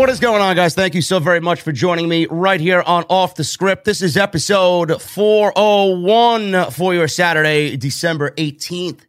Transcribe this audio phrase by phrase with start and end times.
[0.00, 0.74] What is going on, guys?
[0.74, 3.84] Thank you so very much for joining me right here on Off the Script.
[3.84, 9.00] This is episode 401 for your Saturday, December 18th,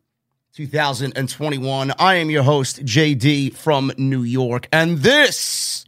[0.54, 1.94] 2021.
[1.98, 5.86] I am your host, JD from New York, and this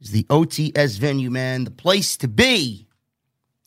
[0.00, 2.86] is the OTS venue, man, the place to be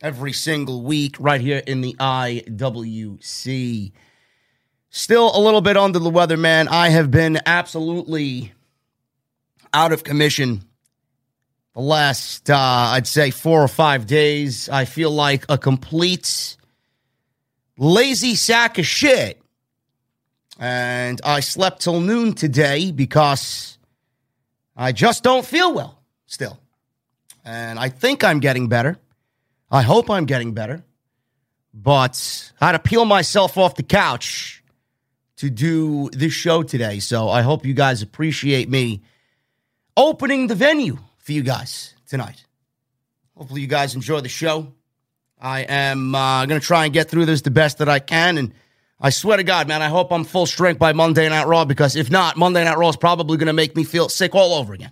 [0.01, 3.91] every single week right here in the IWC.
[4.89, 6.69] Still a little bit under the weather, man.
[6.69, 8.53] I have been absolutely
[9.73, 10.63] out of commission
[11.73, 14.69] the last, uh, I'd say, four or five days.
[14.69, 16.55] I feel like a complete
[17.77, 19.41] lazy sack of shit.
[20.59, 23.79] And I slept till noon today because
[24.77, 26.59] I just don't feel well still.
[27.43, 28.97] And I think I'm getting better.
[29.71, 30.83] I hope I'm getting better.
[31.73, 34.63] But I had to peel myself off the couch
[35.37, 36.99] to do this show today.
[36.99, 39.01] So I hope you guys appreciate me
[39.95, 42.43] opening the venue for you guys tonight.
[43.35, 44.73] Hopefully, you guys enjoy the show.
[45.39, 48.37] I am uh, going to try and get through this the best that I can.
[48.37, 48.53] And
[48.99, 51.95] I swear to God, man, I hope I'm full strength by Monday Night Raw because
[51.95, 54.73] if not, Monday Night Raw is probably going to make me feel sick all over
[54.73, 54.91] again.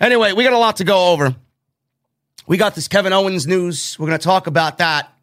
[0.00, 1.36] Anyway, we got a lot to go over.
[2.46, 3.96] We got this Kevin Owens news.
[3.98, 5.13] We're going to talk about that.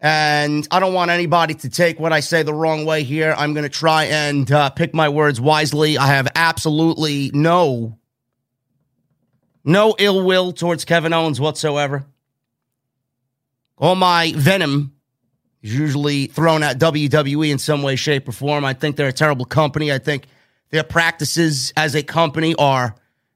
[0.00, 3.34] And I don't want anybody to take what I say the wrong way here.
[3.36, 5.98] I'm going to try and uh, pick my words wisely.
[5.98, 7.98] I have absolutely no,
[9.62, 12.06] no ill will towards Kevin Owens whatsoever.
[13.76, 14.94] All my venom
[15.62, 18.64] is usually thrown at WWE in some way, shape, or form.
[18.64, 19.92] I think they're a terrible company.
[19.92, 20.26] I think
[20.70, 22.94] their practices as a company are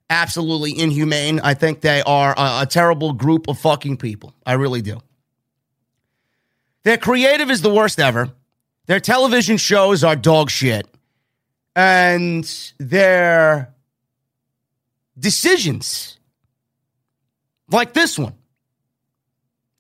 [0.08, 1.40] absolutely inhumane.
[1.40, 4.34] I think they are a, a terrible group of fucking people.
[4.46, 5.00] I really do.
[6.84, 8.30] Their creative is the worst ever.
[8.86, 10.86] Their television shows are dog shit.
[11.74, 12.44] And
[12.78, 13.74] their
[15.18, 16.18] decisions,
[17.70, 18.34] like this one,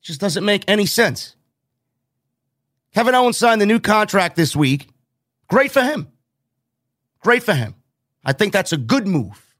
[0.02, 1.36] just doesn't make any sense.
[2.94, 4.88] Kevin Owens signed the new contract this week.
[5.48, 6.08] Great for him.
[7.20, 7.74] Great for him.
[8.24, 9.54] I think that's a good move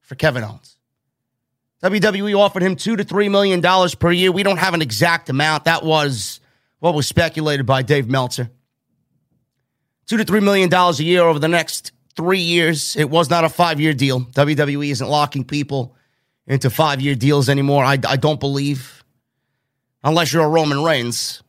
[0.00, 0.76] for Kevin Owens.
[1.82, 4.32] WWE offered him two to three million dollars per year.
[4.32, 5.64] We don't have an exact amount.
[5.64, 6.40] That was
[6.84, 8.50] what was speculated by Dave Meltzer.
[10.04, 12.94] Two to three million dollars a year over the next three years.
[12.94, 14.20] It was not a five year deal.
[14.20, 15.96] WWE isn't locking people
[16.46, 17.84] into five year deals anymore.
[17.84, 19.02] I, I don't believe,
[20.02, 21.42] unless you're a Roman Reigns.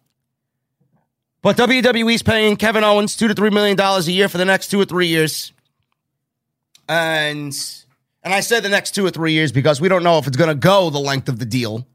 [1.41, 4.69] But WWE's paying Kevin Owens two to three million dollars a year for the next
[4.69, 5.51] two or three years.
[6.88, 7.53] And
[8.24, 10.38] and I said the next two or three years because we don't know if it's
[10.38, 11.85] going to go the length of the deal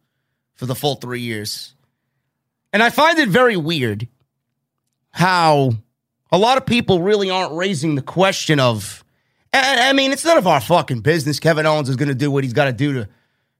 [0.56, 1.74] for the full three years.
[2.72, 4.08] And I find it very weird
[5.10, 5.72] how
[6.30, 9.04] a lot of people really aren't raising the question of,
[9.52, 11.40] I mean, it's none of our fucking business.
[11.40, 13.08] Kevin Owens is going to do what he's got to do to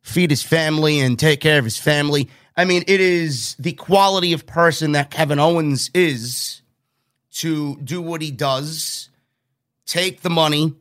[0.02, 2.28] feed his family and take care of his family.
[2.56, 6.62] I mean, it is the quality of person that Kevin Owens is
[7.32, 9.08] to do what he does,
[9.86, 10.74] take the money,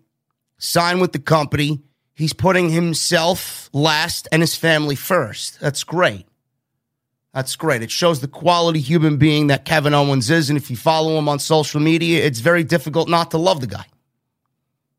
[0.58, 1.82] sign with the company.
[2.14, 5.60] He's putting himself last and his family first.
[5.60, 6.28] That's great.
[7.34, 7.82] That's great.
[7.82, 10.50] It shows the quality human being that Kevin Owens is.
[10.50, 13.68] And if you follow him on social media, it's very difficult not to love the
[13.68, 13.86] guy.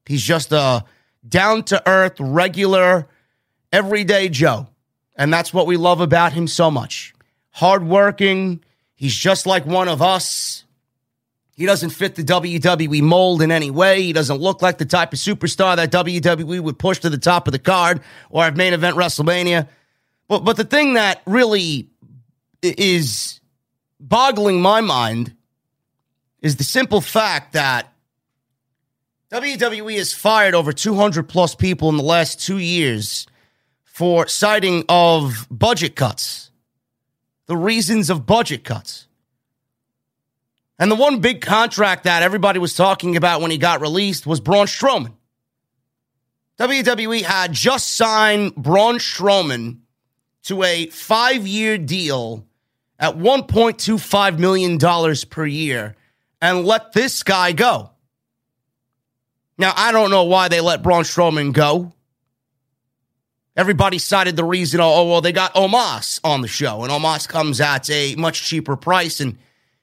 [0.06, 0.84] He's just a
[1.28, 3.08] down to earth, regular,
[3.72, 4.68] everyday Joe.
[5.16, 7.14] And that's what we love about him so much.
[7.50, 8.64] Hardworking.
[8.94, 10.64] He's just like one of us.
[11.56, 14.02] He doesn't fit the WWE mold in any way.
[14.02, 17.46] He doesn't look like the type of superstar that WWE would push to the top
[17.48, 18.00] of the card
[18.30, 19.68] or at main event WrestleMania.
[20.26, 21.90] But, but the thing that really
[22.62, 23.40] is
[23.98, 25.34] boggling my mind
[26.42, 27.92] is the simple fact that
[29.30, 33.26] WWE has fired over 200 plus people in the last two years
[33.84, 36.50] for citing of budget cuts,
[37.46, 39.06] the reasons of budget cuts.
[40.78, 44.40] And the one big contract that everybody was talking about when he got released was
[44.40, 45.12] Braun Strowman.
[46.58, 49.80] WWE had just signed Braun Strowman
[50.44, 52.46] to a five year deal
[53.00, 54.79] at $1.25 million
[55.31, 55.97] per year
[56.41, 57.91] and let this guy go.
[59.56, 61.93] Now, I don't know why they let Braun Strowman go.
[63.56, 67.29] Everybody cited the reason, oh, oh, well, they got Omos on the show, and Omos
[67.29, 69.20] comes at a much cheaper price.
[69.20, 69.37] And,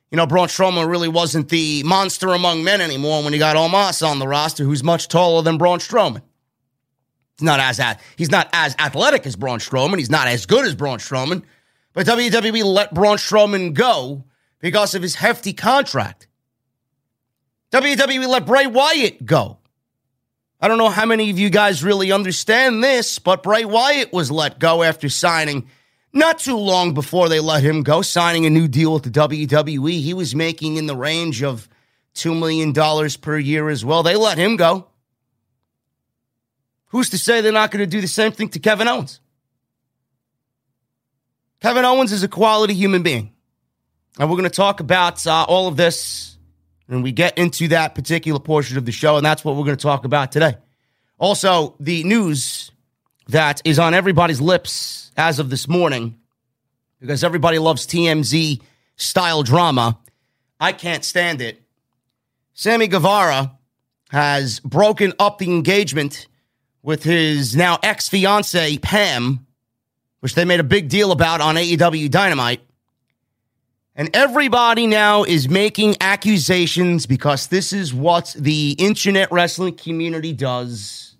[0.09, 4.07] you know, Braun Strowman really wasn't the monster among men anymore when he got Omos
[4.07, 6.21] on the roster, who's much taller than Braun Strowman.
[7.37, 7.79] He's not as
[8.15, 9.99] he's not as athletic as Braun Strowman.
[9.99, 11.43] He's not as good as Braun Strowman.
[11.97, 14.25] But WWE let Braun Strowman go
[14.59, 16.27] because of his hefty contract.
[17.71, 19.57] WWE let Bray Wyatt go
[20.59, 24.31] I don't know how many of you guys really understand this, but Bray Wyatt was
[24.31, 25.69] let go after signing
[26.11, 30.01] not too long before they let him go, signing a new deal with the WWE.
[30.01, 31.69] He was making in the range of
[32.15, 32.73] $2 million
[33.21, 34.01] per year as well.
[34.01, 34.87] They let him go.
[36.87, 39.19] Who's to say they're not going to do the same thing to Kevin Owens?
[41.61, 43.33] Kevin Owens is a quality human being.
[44.19, 46.37] And we're going to talk about uh, all of this
[46.89, 49.77] and we get into that particular portion of the show, and that's what we're going
[49.77, 50.55] to talk about today.
[51.17, 52.71] Also, the news
[53.27, 56.17] that is on everybody's lips as of this morning,
[56.99, 58.61] because everybody loves TMZ
[58.95, 59.97] style drama.
[60.59, 61.61] I can't stand it.
[62.53, 63.57] Sammy Guevara
[64.09, 66.27] has broken up the engagement
[66.81, 69.45] with his now ex fiancee, Pam,
[70.19, 72.61] which they made a big deal about on AEW Dynamite.
[73.95, 81.15] And everybody now is making accusations because this is what the internet wrestling community does.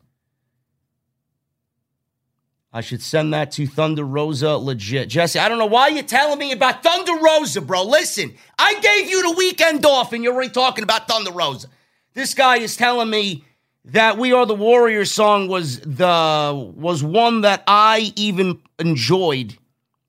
[2.72, 5.10] I should send that to Thunder Rosa legit.
[5.10, 7.82] Jesse, I don't know why you're telling me about Thunder Rosa, bro.
[7.82, 11.70] Listen, I gave you the weekend off and you're already talking about Thunder Rosa.
[12.14, 13.44] This guy is telling me
[13.88, 19.58] that We Are the Warriors song was the was one that I even enjoyed.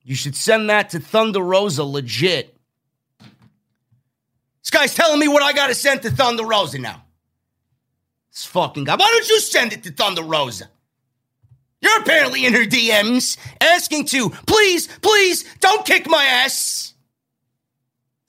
[0.03, 2.57] You should send that to Thunder Rosa legit.
[4.63, 7.05] This guy's telling me what I got to send to Thunder Rosa now.
[8.33, 8.97] This fucking guy.
[8.97, 10.69] Why don't you send it to Thunder Rosa?
[11.81, 16.95] You're apparently in her DMs asking to, please, please, don't kick my ass.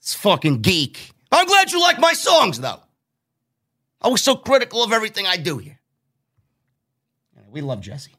[0.00, 1.10] This fucking geek.
[1.32, 2.80] I'm glad you like my songs, though.
[4.00, 5.78] I was so critical of everything I do here.
[7.50, 8.14] We love Jesse.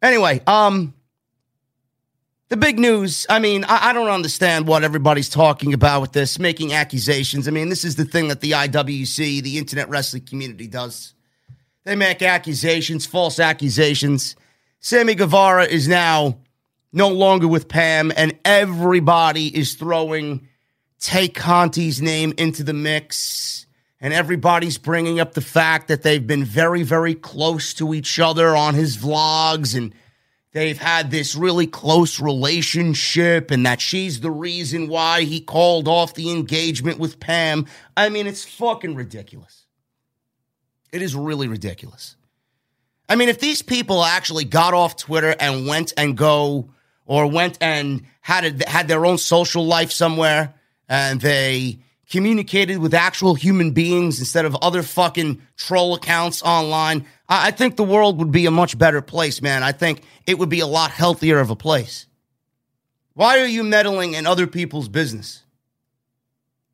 [0.00, 0.94] Anyway, um,
[2.48, 6.38] the big news, I mean, I, I, don't understand what everybody's talking about with this,
[6.38, 7.48] making accusations.
[7.48, 11.14] I mean, this is the thing that the IWC, the internet wrestling community, does.
[11.84, 14.36] They make accusations, false accusations.
[14.78, 16.38] Sammy Guevara is now
[16.92, 20.48] no longer with Pam, and everybody is throwing
[21.00, 23.57] Tay Conti's name into the mix.
[24.00, 28.54] And everybody's bringing up the fact that they've been very, very close to each other
[28.54, 29.94] on his vlogs and–
[30.52, 36.14] they've had this really close relationship and that she's the reason why he called off
[36.14, 37.66] the engagement with Pam.
[37.96, 39.66] I mean, it's fucking ridiculous.
[40.92, 42.16] It is really ridiculous.
[43.08, 46.70] I mean, if these people actually got off Twitter and went and go
[47.06, 50.54] or went and had a, had their own social life somewhere
[50.88, 51.78] and they
[52.08, 57.76] communicated with actual human beings instead of other fucking troll accounts online, I, I think
[57.76, 59.62] the world would be a much better place, man.
[59.62, 62.06] I think it would be a lot healthier of a place.
[63.14, 65.42] Why are you meddling in other people's business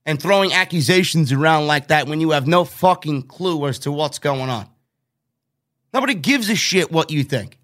[0.06, 4.18] and throwing accusations around like that when you have no fucking clue as to what's
[4.18, 4.68] going on?
[5.92, 7.58] Nobody gives a shit what you think.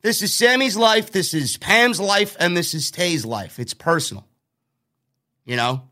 [0.00, 3.58] This is Sammy's life, this is Pam's life, and this is Tay's life.
[3.58, 4.26] It's personal.
[5.44, 5.87] You know?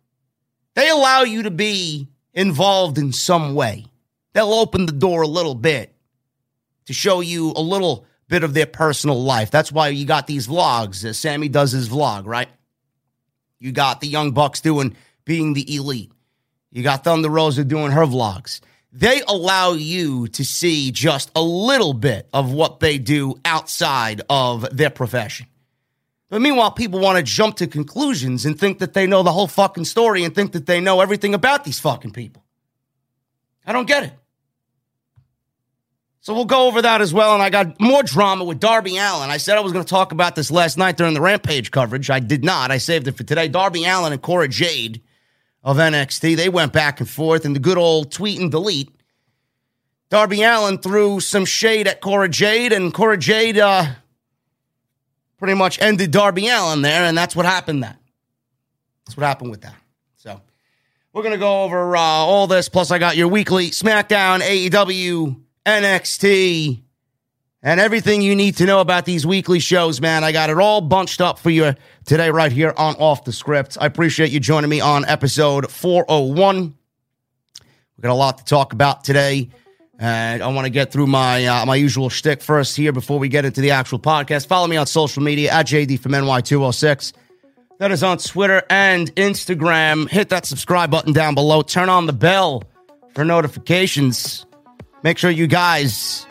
[0.76, 3.87] They allow you to be involved in some way.
[4.35, 5.95] They'll open the door a little bit
[6.85, 9.50] to show you a little bit of their personal life.
[9.50, 11.02] That's why you got these vlogs.
[11.02, 12.49] Uh, Sammy does his vlog, right?
[13.59, 16.12] You got the Young Bucks doing being the elite.
[16.71, 18.61] You got Thunder Rosa doing her vlogs.
[18.92, 24.76] they allow you to see just a little bit of what they do outside of
[24.76, 25.47] their profession.
[26.28, 29.47] But meanwhile, people want to jump to conclusions and think that they know the whole
[29.47, 32.45] fucking story and think that they know everything about these fucking people.
[33.64, 34.12] I don't get it.
[36.21, 37.35] So we'll go over that as well.
[37.35, 39.30] And I got more drama with Darby Allin.
[39.30, 42.11] I said I was going to talk about this last night during the Rampage coverage.
[42.11, 42.73] I did not.
[42.73, 43.47] I saved it for today.
[43.47, 45.02] Darby Allin and Cora Jade
[45.62, 46.37] of NXT.
[46.37, 48.90] They went back and forth in the good old tweet and delete.
[50.09, 53.87] Darby Allin threw some shade at Cora Jade, and Cora Jade uh,
[55.38, 57.82] pretty much ended Darby Allin there, and that's what happened.
[57.82, 57.98] That
[59.04, 59.76] that's what happened with that.
[60.16, 60.40] So
[61.12, 62.68] we're gonna go over uh, all this.
[62.68, 66.82] Plus, I got your weekly SmackDown, AEW, NXT,
[67.62, 70.24] and everything you need to know about these weekly shows, man.
[70.24, 71.74] I got it all bunched up for you
[72.04, 73.76] today, right here on Off the Script.
[73.80, 76.74] I appreciate you joining me on episode 401.
[77.96, 79.50] We got a lot to talk about today.
[79.98, 83.28] And I want to get through my uh, my usual shtick first here before we
[83.28, 84.46] get into the actual podcast.
[84.46, 87.14] Follow me on social media at JD from NY206.
[87.78, 90.08] That is on Twitter and Instagram.
[90.08, 91.62] Hit that subscribe button down below.
[91.62, 92.64] Turn on the bell
[93.14, 94.44] for notifications.
[95.02, 96.26] Make sure you guys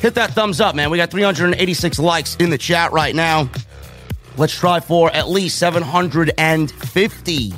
[0.00, 0.90] hit that thumbs up, man.
[0.90, 3.50] We got 386 likes in the chat right now.
[4.36, 7.54] Let's try for at least 750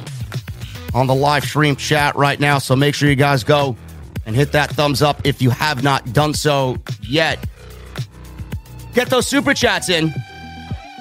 [0.92, 2.58] on the live stream chat right now.
[2.58, 3.76] So make sure you guys go
[4.26, 7.38] and hit that thumbs up if you have not done so yet.
[8.94, 10.14] Get those super chats in.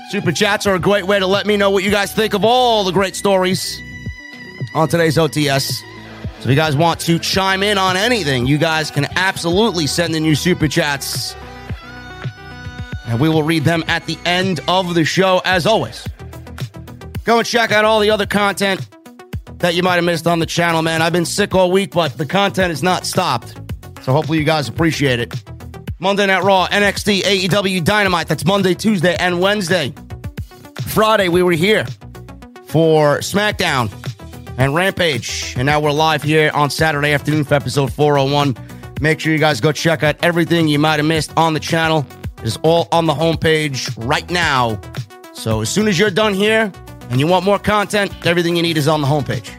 [0.10, 2.44] Super chats are a great way to let me know what you guys think of
[2.44, 3.80] all the great stories
[4.76, 5.80] on today's OTS.
[6.40, 10.16] So if you guys want to chime in on anything, you guys can absolutely send
[10.16, 11.36] in your super chats.
[13.06, 16.08] And we will read them at the end of the show, as always.
[17.24, 18.86] Go and check out all the other content
[19.64, 21.02] that you might have missed on the channel, man.
[21.02, 23.58] I've been sick all week, but the content has not stopped.
[24.02, 25.34] So hopefully you guys appreciate it.
[26.00, 28.28] Monday Night Raw, NXT, AEW Dynamite.
[28.28, 29.94] That's Monday, Tuesday, and Wednesday.
[30.88, 31.86] Friday, we were here
[32.66, 33.90] for SmackDown
[34.58, 35.54] and Rampage.
[35.56, 38.58] And now we're live here on Saturday afternoon for episode 401.
[39.00, 42.06] Make sure you guys go check out everything you might have missed on the channel.
[42.40, 44.78] It is all on the homepage right now.
[45.32, 46.70] So as soon as you're done here
[47.10, 49.52] and you want more content, everything you need is on the homepage.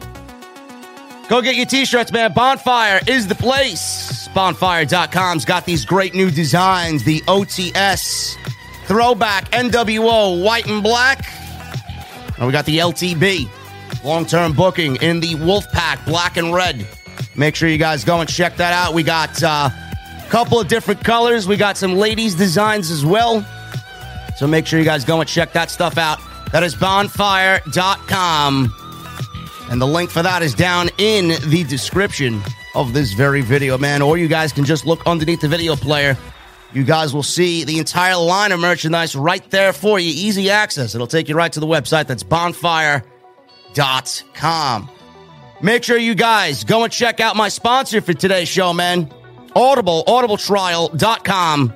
[1.29, 2.33] Go get your t-shirts, man.
[2.33, 4.29] Bonfire is the place.
[4.35, 7.03] Bonfire.com's got these great new designs.
[7.05, 8.37] The OTS
[8.87, 11.27] throwback NWO white and black.
[12.37, 13.49] And we got the LTB
[14.05, 16.87] long-term booking in the Wolfpack black and red.
[17.37, 18.93] Make sure you guys go and check that out.
[18.93, 21.49] We got uh, a couple of different colors.
[21.49, 23.45] We got some ladies designs as well.
[24.37, 26.19] So make sure you guys go and check that stuff out.
[26.55, 28.75] That is bonfire.com.
[29.71, 32.41] And the link for that is down in the description
[32.77, 34.03] of this very video, man.
[34.03, 36.17] Or you guys can just look underneath the video player.
[36.73, 40.11] You guys will see the entire line of merchandise right there for you.
[40.11, 40.95] Easy access.
[40.95, 42.07] It'll take you right to the website.
[42.07, 43.03] That's bonfire.com.
[45.61, 49.13] Make sure you guys go and check out my sponsor for today's show, man.
[49.57, 51.73] Audible, audibletrial.com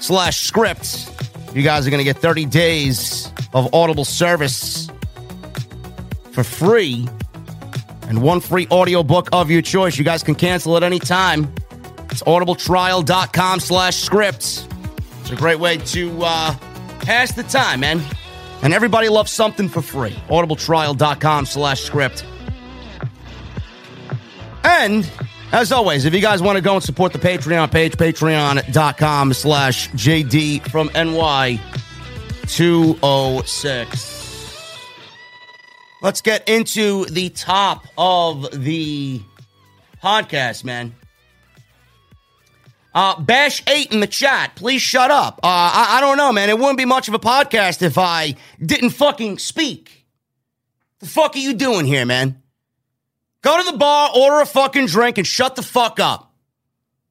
[0.00, 1.15] slash script.
[1.56, 4.90] You guys are going to get 30 days of Audible service
[6.32, 7.08] for free
[8.02, 9.96] and one free audiobook of your choice.
[9.96, 11.50] You guys can cancel at any time.
[12.10, 14.68] It's audibletrial.com slash scripts.
[15.22, 16.54] It's a great way to uh,
[17.00, 18.02] pass the time, man.
[18.62, 20.14] And everybody loves something for free.
[20.28, 22.22] audibletrial.com slash script.
[24.62, 25.10] And
[25.52, 29.88] as always, if you guys want to go and support the Patreon page, patreon.com slash
[29.90, 31.60] JD from NY
[32.46, 34.16] 206.
[36.02, 39.20] Let's get into the top of the
[40.02, 40.94] podcast, man.
[42.94, 45.40] Uh, Bash 8 in the chat, please shut up.
[45.42, 46.48] Uh, I, I don't know, man.
[46.48, 50.06] It wouldn't be much of a podcast if I didn't fucking speak.
[51.00, 52.42] The fuck are you doing here, man?
[53.46, 56.32] Go to the bar, order a fucking drink, and shut the fuck up.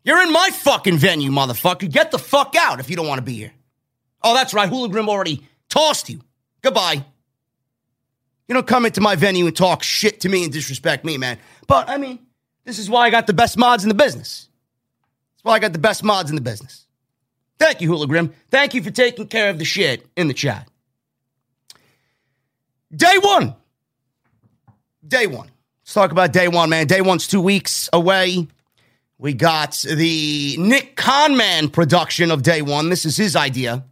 [0.04, 1.90] You're in my fucking venue, motherfucker.
[1.90, 3.54] Get the fuck out if you don't want to be here.
[4.22, 4.68] Oh, that's right.
[4.68, 6.20] Hula Grim already tossed you.
[6.62, 7.06] Goodbye.
[8.50, 11.38] You don't come into my venue and talk shit to me and disrespect me, man.
[11.68, 12.20] But I mean,
[12.66, 14.50] this is why I got the best mods in the business.
[15.36, 16.86] That's why I got the best mods in the business.
[17.60, 18.34] Thank you, Hula Grim.
[18.52, 20.68] Thank you for taking care of the shit in the chat.
[22.94, 23.56] Day one.
[25.08, 25.50] Day one.
[25.86, 26.88] Let's talk about day one, man.
[26.88, 28.48] Day one's two weeks away.
[29.20, 32.90] We got the Nick Conman production of day one.
[32.90, 33.86] This is his idea.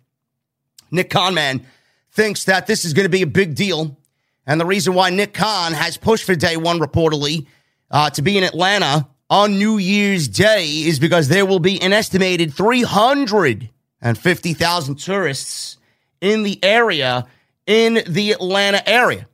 [0.90, 1.64] Nick Conman
[2.12, 3.96] thinks that this is going to be a big deal.
[4.48, 7.46] And the reason why Nick Khan has pushed for day one reportedly
[7.92, 11.94] uh, to be in Atlanta on New Year's Day is because there will be an
[11.94, 15.78] estimated 350,000 tourists
[16.22, 17.28] in the area,
[17.68, 19.28] in the Atlanta area.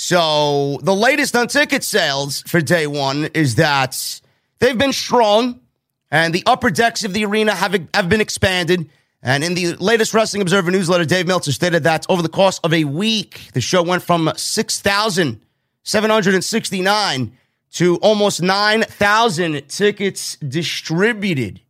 [0.00, 4.20] So the latest on ticket sales for day one is that
[4.60, 5.58] they've been strong
[6.12, 8.88] and the upper decks of the arena have, have been expanded.
[9.24, 12.72] And in the latest Wrestling Observer newsletter, Dave Meltzer stated that over the course of
[12.72, 17.32] a week, the show went from 6,769
[17.72, 21.60] to almost 9,000 tickets distributed.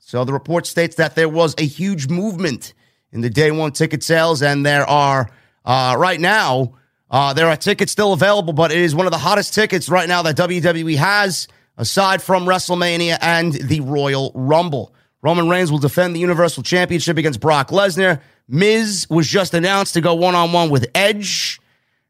[0.00, 2.74] So the report states that there was a huge movement
[3.12, 5.30] in the day one ticket sales, and there are
[5.64, 6.72] uh, right now
[7.12, 10.08] uh, there are tickets still available, but it is one of the hottest tickets right
[10.08, 14.94] now that WWE has, aside from WrestleMania and the Royal Rumble.
[15.22, 18.20] Roman Reigns will defend the Universal Championship against Brock Lesnar.
[18.48, 21.60] Miz was just announced to go one on one with Edge,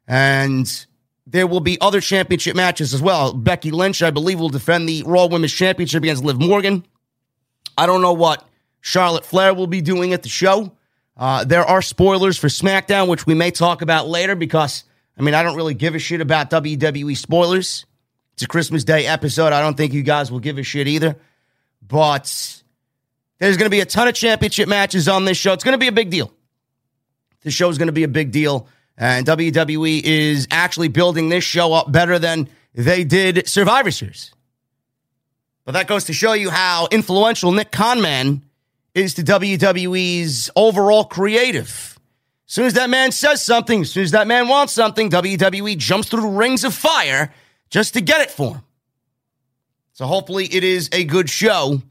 [0.07, 0.85] and
[1.27, 3.33] there will be other championship matches as well.
[3.33, 6.85] Becky Lynch, I believe, will defend the Raw Women's Championship against Liv Morgan.
[7.77, 8.47] I don't know what
[8.81, 10.71] Charlotte Flair will be doing at the show.
[11.15, 14.83] Uh, there are spoilers for SmackDown, which we may talk about later because,
[15.17, 17.85] I mean, I don't really give a shit about WWE spoilers.
[18.33, 19.53] It's a Christmas Day episode.
[19.53, 21.17] I don't think you guys will give a shit either.
[21.87, 22.63] But
[23.39, 25.53] there's going to be a ton of championship matches on this show.
[25.53, 26.33] It's going to be a big deal.
[27.41, 28.67] The show is going to be a big deal.
[28.97, 34.33] And WWE is actually building this show up better than they did Survivor Series.
[35.65, 38.41] But that goes to show you how influential Nick Conman
[38.93, 41.92] is to WWE's overall creative.
[42.53, 45.75] As soon as that man says something, as soon as that man wants something, WWE
[45.75, 47.33] jumps through rings of fire
[47.71, 48.61] just to get it for him.
[49.93, 51.81] So hopefully it is a good show.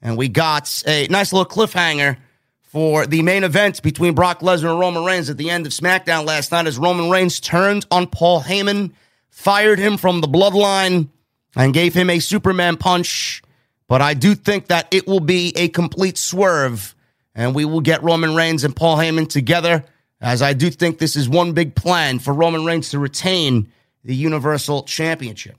[0.00, 2.16] And we got a nice little cliffhanger
[2.62, 6.24] for the main event between Brock Lesnar and Roman Reigns at the end of SmackDown
[6.24, 8.92] last night as Roman Reigns turned on Paul Heyman,
[9.30, 11.08] fired him from the bloodline,
[11.56, 13.42] and gave him a Superman punch
[13.88, 16.94] but I do think that it will be a complete swerve,
[17.34, 19.84] and we will get Roman Reigns and Paul Heyman together,
[20.24, 23.70] as I do think this is one big plan for Roman Reigns to retain
[24.04, 25.56] the Universal Championship.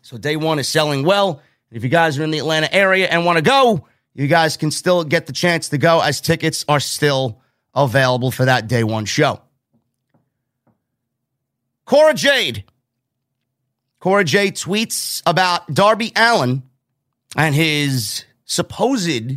[0.00, 1.42] So day one is selling well.
[1.70, 4.70] If you guys are in the Atlanta area and want to go, you guys can
[4.70, 7.42] still get the chance to go as tickets are still
[7.74, 9.42] available for that day one show.
[11.84, 12.64] Cora Jade.
[14.00, 16.62] Cora Jade tweets about Darby Allin
[17.36, 19.32] and his supposed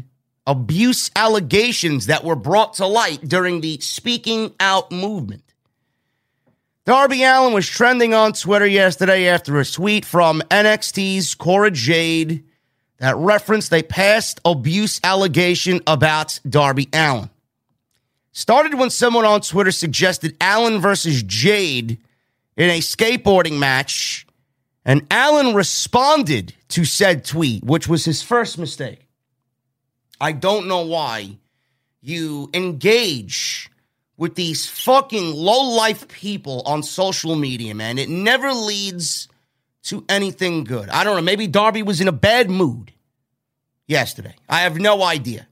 [0.47, 5.43] abuse allegations that were brought to light during the Speaking Out movement.
[6.85, 12.45] Darby Allin was trending on Twitter yesterday after a tweet from NXT's Cora Jade
[12.99, 17.29] that referenced a past abuse allegation about Darby Allin.
[18.31, 21.97] Started when someone on Twitter suggested Allin versus Jade
[22.55, 24.25] in a skateboarding match
[24.85, 29.06] and Allin responded to said tweet, which was his first mistake.
[30.19, 31.37] I don't know why
[32.01, 33.69] you engage
[34.17, 37.97] with these fucking low life people on social media, man.
[37.97, 39.27] It never leads
[39.83, 40.89] to anything good.
[40.89, 41.21] I don't know.
[41.21, 42.91] Maybe Darby was in a bad mood
[43.87, 44.35] yesterday.
[44.49, 45.47] I have no idea.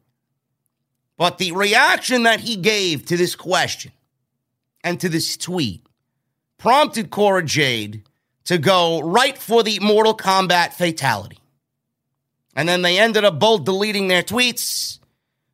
[1.18, 3.92] But the reaction that he gave to this question
[4.84, 5.86] and to this tweet
[6.58, 8.04] prompted Cora Jade
[8.46, 11.38] to go right for the Mortal Kombat fatality.
[12.56, 15.00] And then they ended up both deleting their tweets,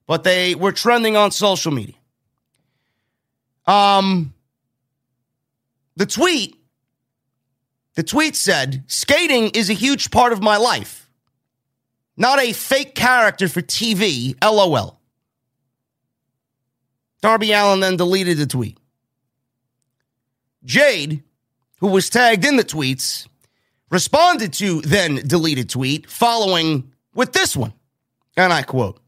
[0.06, 1.96] but they were trending on social media.
[3.66, 4.34] Um,
[5.96, 6.56] the tweet,
[7.96, 11.10] the tweet said, skating is a huge part of my life.
[12.18, 15.00] Not a fake character for TV, lol.
[17.22, 18.78] Darby Allin then deleted the tweet.
[20.64, 21.24] Jade
[21.82, 23.28] who was tagged in the tweets,
[23.90, 27.74] responded to then deleted tweet following with this one.
[28.38, 29.00] And I quote,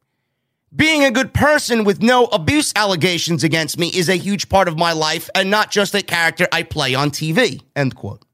[0.75, 4.77] being a good person with no abuse allegations against me is a huge part of
[4.77, 7.61] my life and not just a character I play on TV.
[7.75, 8.25] End quote.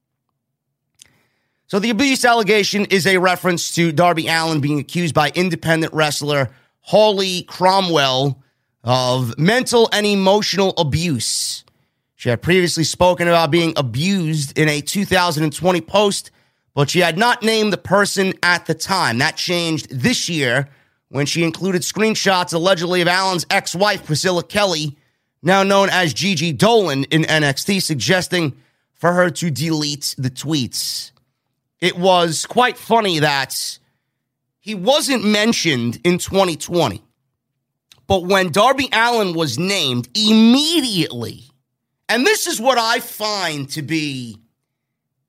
[1.68, 6.50] So the abuse allegation is a reference to Darby Allin being accused by independent wrestler
[6.82, 8.42] Holly Cromwell
[8.84, 11.64] of mental and emotional abuse
[12.20, 16.32] she had previously spoken about being abused in a 2020 post,
[16.80, 19.18] but she had not named the person at the time.
[19.18, 20.70] That changed this year
[21.10, 24.98] when she included screenshots allegedly of Allin's ex wife, Priscilla Kelly,
[25.44, 28.56] now known as Gigi Dolin in NXT, suggesting
[28.94, 31.12] for her to delete the tweets.
[31.82, 33.78] It was quite funny that
[34.62, 37.04] he wasn't mentioned in 2020.
[38.08, 41.44] But when Darby Allin was named, immediately
[42.08, 44.38] and this is what I find to be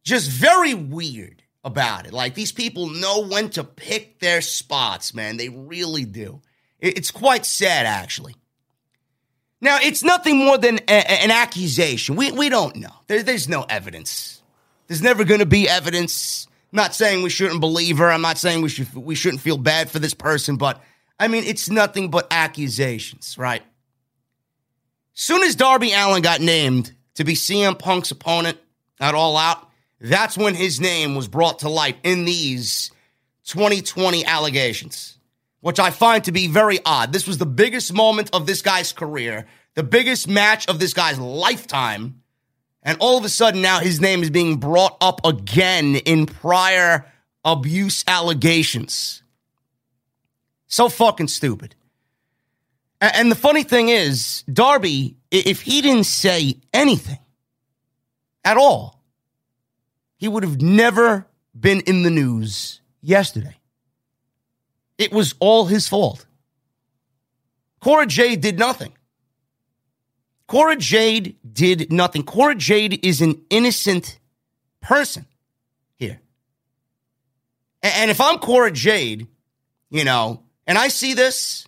[0.04, 2.12] just very weird about it.
[2.12, 5.36] Like these people know when to pick their spots, man.
[5.36, 6.40] They really do.
[6.78, 8.34] It's quite sad, actually.
[9.60, 12.16] Now, it's nothing more than a, an accusation.
[12.16, 12.92] We, we don't know.
[13.06, 14.40] There, there's no evidence.
[14.86, 16.48] There's never going to be evidence.
[16.72, 18.10] I'm not saying we shouldn't believe her.
[18.10, 20.82] I'm not saying we should we shouldn't feel bad for this person, but
[21.18, 23.62] I mean it's nothing but accusations, right?
[25.12, 28.58] Soon as Darby Allin got named to be CM Punk's opponent
[28.98, 29.69] at All Out,
[30.00, 32.90] that's when his name was brought to light in these
[33.44, 35.18] 2020 allegations,
[35.60, 37.12] which I find to be very odd.
[37.12, 41.18] This was the biggest moment of this guy's career, the biggest match of this guy's
[41.18, 42.22] lifetime.
[42.82, 47.06] And all of a sudden, now his name is being brought up again in prior
[47.44, 49.22] abuse allegations.
[50.66, 51.74] So fucking stupid.
[53.00, 57.18] And the funny thing is, Darby, if he didn't say anything
[58.44, 58.99] at all,
[60.20, 61.26] he would have never
[61.58, 63.56] been in the news yesterday.
[64.98, 66.26] It was all his fault.
[67.80, 68.92] Cora Jade did nothing.
[70.46, 72.22] Cora Jade did nothing.
[72.22, 74.18] Cora Jade is an innocent
[74.82, 75.24] person
[75.96, 76.20] here.
[77.82, 79.26] And if I'm Cora Jade,
[79.88, 81.66] you know, and I see this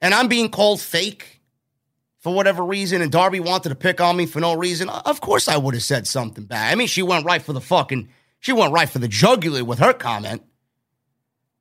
[0.00, 1.39] and I'm being called fake
[2.20, 5.20] for whatever reason, and Darby wanted to pick on me for no reason, uh, of
[5.20, 6.70] course I would have said something bad.
[6.70, 9.78] I mean, she went right for the fucking, she went right for the jugular with
[9.78, 10.42] her comment.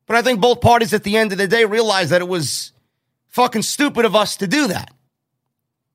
[0.05, 2.73] But I think both parties at the end of the day realized that it was
[3.27, 4.93] fucking stupid of us to do that.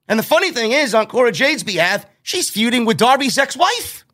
[0.08, 4.04] And the funny thing is, on Cora Jade's behalf, she's feuding with Darby's ex wife.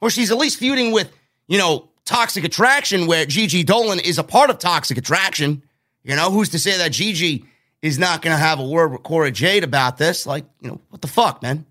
[0.00, 1.10] Or she's at least feuding with,
[1.46, 5.62] you know, Toxic Attraction, where Gigi Dolin is a part of Toxic Attraction.
[6.02, 7.44] You know, who's to say that Gigi
[7.86, 10.26] is not going to have a word with Cora Jade about this?
[10.26, 11.66] Like, you know, what the fuck, man?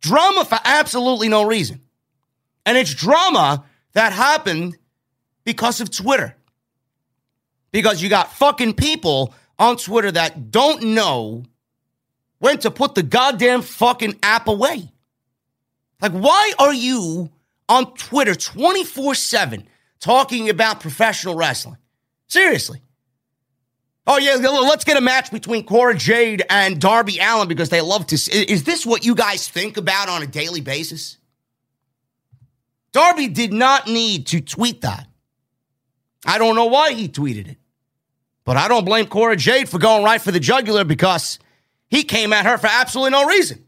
[0.00, 1.80] Drama for absolutely no reason.
[2.66, 4.76] And it's drama that happened
[5.44, 6.36] because of Twitter.
[7.70, 11.44] Because you got fucking people on Twitter that don't know
[12.38, 14.90] when to put the goddamn fucking app away.
[16.00, 17.30] Like, why are you
[17.68, 19.68] on Twitter 24 7
[20.00, 21.78] talking about professional wrestling?
[22.26, 22.82] Seriously.
[24.06, 28.06] Oh, yeah, let's get a match between Cora Jade and Darby Allin because they love
[28.08, 28.18] to.
[28.18, 28.42] See.
[28.42, 31.18] Is this what you guys think about on a daily basis?
[32.92, 35.06] Darby did not need to tweet that.
[36.26, 37.58] I don't know why he tweeted it.
[38.44, 41.38] But I don't blame Cora Jade for going right for the jugular because
[41.88, 43.64] he came at her for absolutely no reason.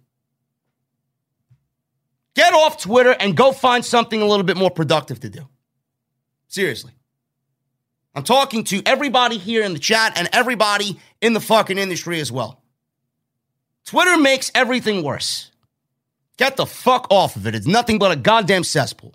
[2.35, 5.47] Get off Twitter and go find something a little bit more productive to do.
[6.49, 6.93] Seriously.
[8.15, 12.31] I'm talking to everybody here in the chat and everybody in the fucking industry as
[12.31, 12.63] well.
[13.85, 15.51] Twitter makes everything worse.
[16.37, 17.55] Get the fuck off of it.
[17.55, 19.15] It's nothing but a goddamn cesspool.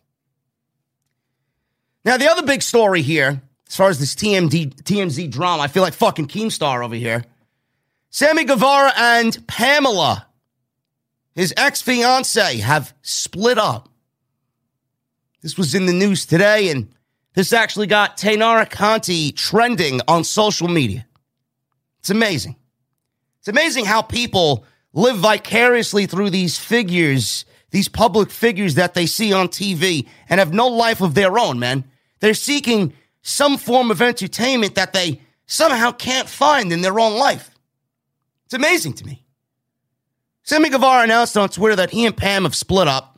[2.05, 5.83] Now, the other big story here, as far as this TMD, TMZ drama, I feel
[5.83, 7.25] like fucking Keemstar over here.
[8.09, 10.27] Sammy Guevara and Pamela,
[11.35, 13.89] his ex fiance, have split up.
[15.41, 16.89] This was in the news today, and
[17.39, 21.07] this actually got Taynara Conti trending on social media.
[21.99, 22.57] It's amazing.
[23.37, 29.31] It's amazing how people live vicariously through these figures, these public figures that they see
[29.31, 31.85] on TV and have no life of their own, man.
[32.19, 37.51] They're seeking some form of entertainment that they somehow can't find in their own life.
[38.47, 39.23] It's amazing to me.
[40.43, 43.08] Sammy Guevara announced on Twitter that he and Pam have split up.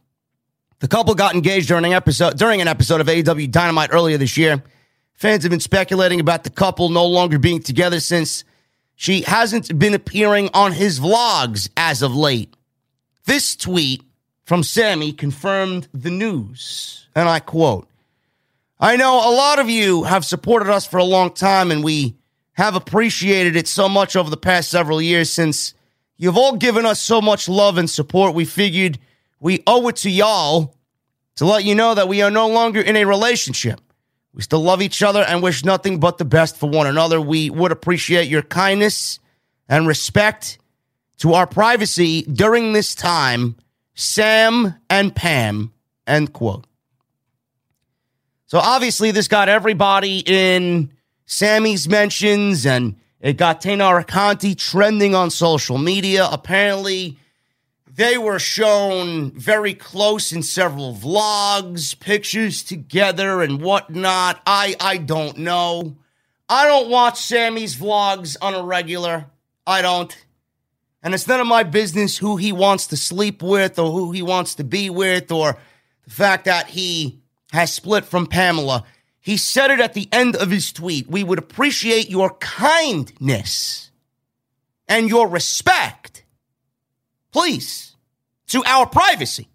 [0.82, 4.36] The couple got engaged during an episode during an episode of AEW Dynamite earlier this
[4.36, 4.64] year.
[5.14, 8.44] Fans have been speculating about the couple no longer being together since
[8.96, 12.56] she hasn't been appearing on his vlogs as of late.
[13.26, 14.02] This tweet
[14.44, 17.88] from Sammy confirmed the news, and I quote:
[18.80, 22.16] I know a lot of you have supported us for a long time, and we
[22.54, 25.76] have appreciated it so much over the past several years since
[26.18, 28.34] you've all given us so much love and support.
[28.34, 28.98] We figured
[29.42, 30.76] we owe it to y'all
[31.36, 33.82] to let you know that we are no longer in a relationship.
[34.34, 37.20] We still love each other and wish nothing but the best for one another.
[37.20, 39.20] We would appreciate your kindness
[39.68, 40.60] and respect
[41.18, 43.58] to our privacy during this time.
[43.96, 45.74] Sam and Pam,
[46.08, 46.66] end quote.
[48.46, 50.92] So obviously, this got everybody in
[51.26, 56.28] Sammy's mentions and it got Taynara Conti trending on social media.
[56.32, 57.18] Apparently,
[57.94, 64.42] they were shown very close in several vlogs, pictures together and whatnot.
[64.46, 65.98] I I don't know.
[66.48, 69.28] I don't watch Sammy's vlogs on a regular.
[69.66, 70.16] I don't.
[71.04, 74.22] And it's none of my business who he wants to sleep with or who he
[74.22, 75.58] wants to be with or
[76.04, 78.84] the fact that he has split from Pamela.
[79.20, 81.08] He said it at the end of his tweet.
[81.08, 83.92] We would appreciate your kindness
[84.88, 86.11] and your respect,
[87.32, 87.96] please,
[88.48, 89.48] to our privacy.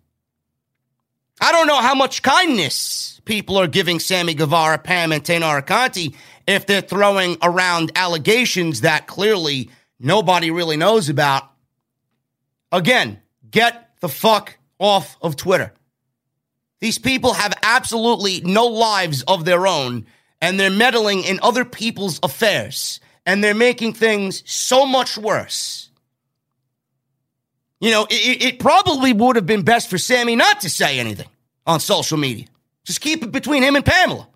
[1.41, 6.17] I don't know how much kindness people are giving Sammy Guevara, Pam, and Taynara Conti
[6.47, 11.51] if they're throwing around allegations that clearly nobody really knows about.
[12.73, 15.73] Again, get the fuck off of Twitter.
[16.81, 20.07] These people have absolutely no lives of their own,
[20.41, 25.86] and they're meddling in other people's affairs, and they're making things so much worse.
[27.81, 31.29] You know, it, it probably would have been best for Sammy not to say anything
[31.67, 32.47] on social media.
[32.85, 34.29] Just keep it between him and Pamela.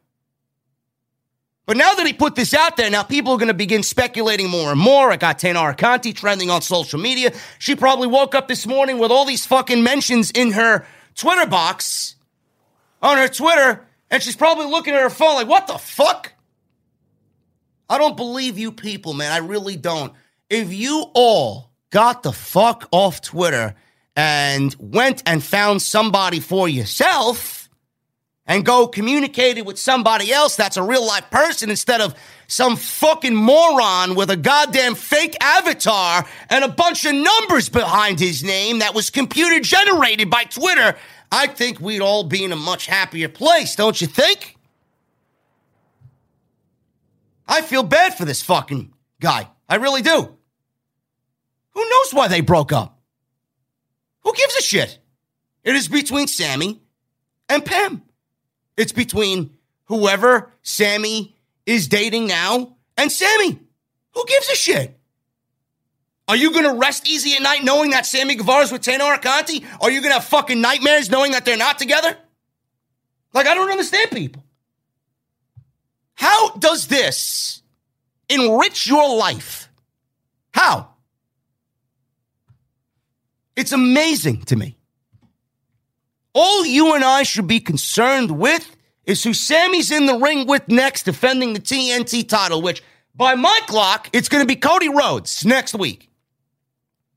[1.66, 4.50] But now that he put this out there, now people are going to begin speculating
[4.50, 5.12] more and more.
[5.12, 7.32] I got Taynara Conti trending on social media.
[7.60, 12.16] She probably woke up this morning with all these fucking mentions in her Twitter box,
[13.00, 16.32] on her Twitter, and she's probably looking at her phone like, what the fuck?
[17.88, 19.30] I don't believe you people, man.
[19.30, 20.12] I really don't.
[20.48, 23.74] If you all got the fuck off Twitter
[24.16, 27.68] and went and found somebody for yourself,
[28.46, 32.16] and go communicate it with somebody else that's a real life person instead of
[32.48, 38.42] some fucking moron with a goddamn fake avatar and a bunch of numbers behind his
[38.42, 40.96] name that was computer generated by Twitter,
[41.30, 44.56] I think we'd all be in a much happier place, don't you think?
[47.46, 49.48] I feel bad for this fucking guy.
[49.68, 50.36] I really do.
[51.72, 52.98] Who knows why they broke up?
[54.22, 54.98] Who gives a shit?
[55.64, 56.80] It is between Sammy
[57.48, 58.02] and Pam.
[58.76, 63.58] It's between whoever Sammy is dating now and Sammy.
[64.12, 64.98] Who gives a shit?
[66.28, 69.64] Are you going to rest easy at night knowing that Sammy Guevara's with Taynara Conti?
[69.80, 72.16] Are you going to have fucking nightmares knowing that they're not together?
[73.32, 74.44] Like, I don't understand people.
[76.14, 77.62] How does this
[78.28, 79.70] enrich your life?
[80.52, 80.89] How?
[83.56, 84.76] It's amazing to me.
[86.32, 90.68] All you and I should be concerned with is who Sammy's in the ring with
[90.68, 92.82] next, defending the TNT title, which
[93.14, 96.08] by my clock, it's going to be Cody Rhodes next week.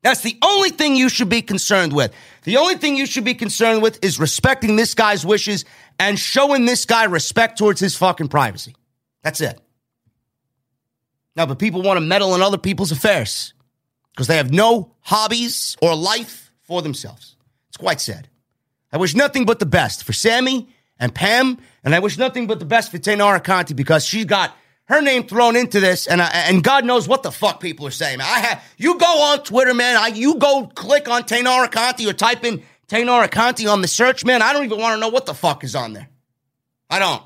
[0.02, 2.12] That's the only thing you should be concerned with.
[2.44, 5.64] The only thing you should be concerned with is respecting this guy's wishes
[5.98, 8.76] and showing this guy respect towards his fucking privacy.
[9.22, 9.62] That's it.
[11.36, 13.54] Now, but people want to meddle in other people's affairs
[14.14, 17.36] because they have no hobbies or life for themselves.
[17.70, 18.30] It's quite sad.
[18.92, 22.60] I wish nothing but the best for Sammy and Pam, and I wish nothing but
[22.60, 26.28] the best for Taynara Conti because she's got her name thrown into this, and I,
[26.48, 28.22] and God knows what the fuck people are saying.
[28.22, 29.96] I have you go on Twitter, man.
[29.98, 34.24] I you go click on Taynara Conti or type in Taynara Conti on the search,
[34.26, 34.42] man.
[34.42, 36.10] I don't even want to know what the fuck is on there.
[36.90, 37.24] I don't.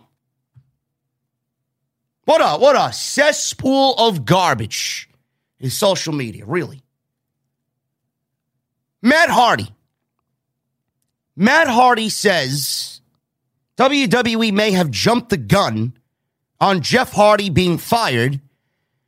[2.26, 5.07] What a what a cesspool of garbage
[5.60, 6.82] is social media, really.
[9.02, 9.70] Matt Hardy
[11.39, 13.00] Matt Hardy says
[13.78, 15.93] WWE may have jumped the gun
[16.60, 18.41] on Jeff Hardy being fired.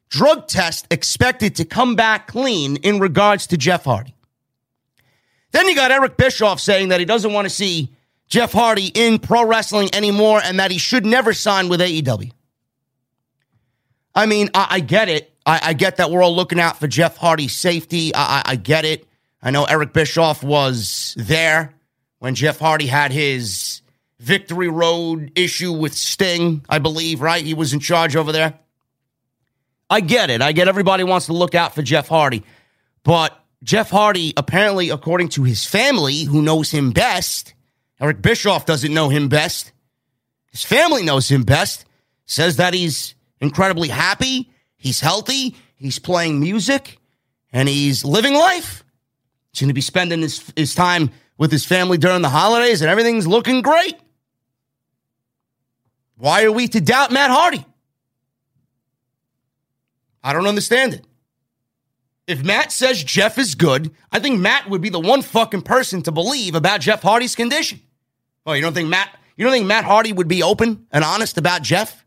[0.09, 4.15] Drug test expected to come back clean in regards to Jeff Hardy.
[5.51, 7.89] Then you got Eric Bischoff saying that he doesn't want to see
[8.27, 12.31] Jeff Hardy in pro wrestling anymore and that he should never sign with AEW.
[14.13, 15.28] I mean, I, I get it.
[15.49, 18.11] I, I, get that we're all looking out for Jeff Hardy's safety.
[18.13, 19.07] I, I get it.
[19.41, 21.73] I know Eric Bischoff was there
[22.19, 23.81] when Jeff Hardy had his
[24.19, 27.43] Victory Road issue with Sting, I believe, right?
[27.43, 28.59] He was in charge over there.
[29.89, 30.43] I get it.
[30.43, 32.43] I get everybody wants to look out for Jeff Hardy.
[33.01, 37.55] But Jeff Hardy, apparently, according to his family, who knows him best,
[37.99, 39.71] Eric Bischoff doesn't know him best.
[40.51, 41.85] His family knows him best,
[42.27, 46.97] says that he's incredibly happy, he's healthy, he's playing music,
[47.53, 48.83] and he's living life.
[49.51, 52.89] He's going to be spending his, his time with his family during the holidays and
[52.89, 53.95] everything's looking great.
[56.17, 57.65] Why are we to doubt Matt Hardy?
[60.21, 61.05] I don't understand it.
[62.27, 66.01] If Matt says Jeff is good, I think Matt would be the one fucking person
[66.03, 67.79] to believe about Jeff Hardy's condition.
[68.45, 71.37] Oh, you don't think Matt you don't think Matt Hardy would be open and honest
[71.37, 72.03] about Jeff?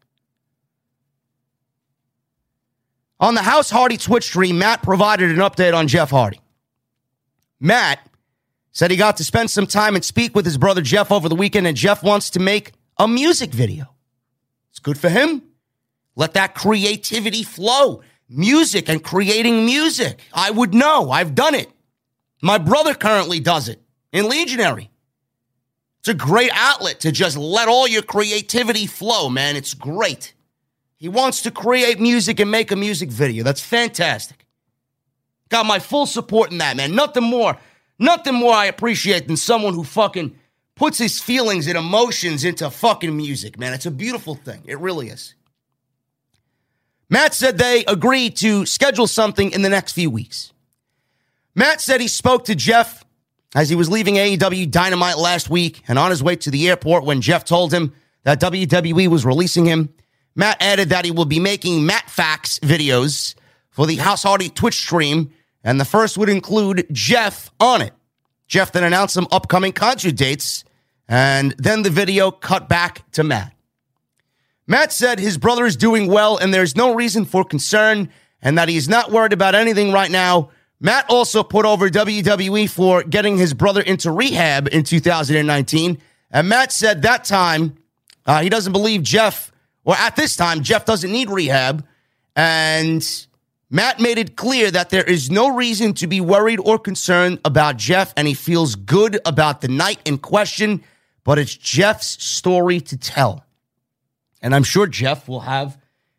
[3.23, 6.41] On the House Hardy Twitch stream, Matt provided an update on Jeff Hardy.
[7.59, 8.01] Matt
[8.73, 11.35] Said he got to spend some time and speak with his brother Jeff over the
[11.35, 13.95] weekend, and Jeff wants to make a music video.
[14.71, 15.43] It's good for him.
[16.17, 18.03] Let that creativity flow.
[18.31, 20.21] Music and creating music.
[20.33, 21.11] I would know.
[21.11, 21.71] I've done it.
[22.41, 24.91] My brother currently does it in Legionary.
[26.01, 29.55] It's a great outlet to just let all your creativity flow, man.
[29.55, 30.33] It's great.
[31.03, 33.43] He wants to create music and make a music video.
[33.43, 34.47] That's fantastic.
[35.49, 36.95] Got my full support in that, man.
[36.95, 37.59] Nothing more,
[37.99, 40.37] nothing more I appreciate than someone who fucking
[40.77, 43.73] puts his feelings and emotions into fucking music, man.
[43.73, 44.63] It's a beautiful thing.
[44.65, 45.35] It really is.
[47.11, 50.53] Matt said they agreed to schedule something in the next few weeks.
[51.57, 53.05] Matt said he spoke to Jeff
[53.57, 57.03] as he was leaving AEW Dynamite last week and on his way to the airport
[57.03, 59.93] when Jeff told him that WWE was releasing him.
[60.35, 63.35] Matt added that he will be making Matt Facts videos
[63.71, 65.33] for the House Hardy Twitch stream,
[65.65, 67.93] and the first would include Jeff on it.
[68.47, 70.65] Jeff then announced some upcoming concert dates,
[71.09, 73.55] and then the video cut back to Matt.
[74.67, 78.09] Matt said his brother is doing well and there's no reason for concern,
[78.41, 80.51] and that he is not worried about anything right now
[80.83, 85.99] Matt also put over WWE for getting his brother into rehab in 2019.
[86.33, 87.77] And Matt said that time
[88.27, 89.52] uh, he doesn't believe Jeff,
[89.85, 91.87] or at this time, Jeff doesn't need rehab.
[92.37, 93.07] And
[93.71, 97.77] Matt made it clear that there is no reason to be worried or concerned about
[97.77, 100.83] Jeff, and he feels good about the night in question,
[101.25, 103.45] but it's Jeff's story to tell.
[104.41, 105.79] And I'm sure Jeff will have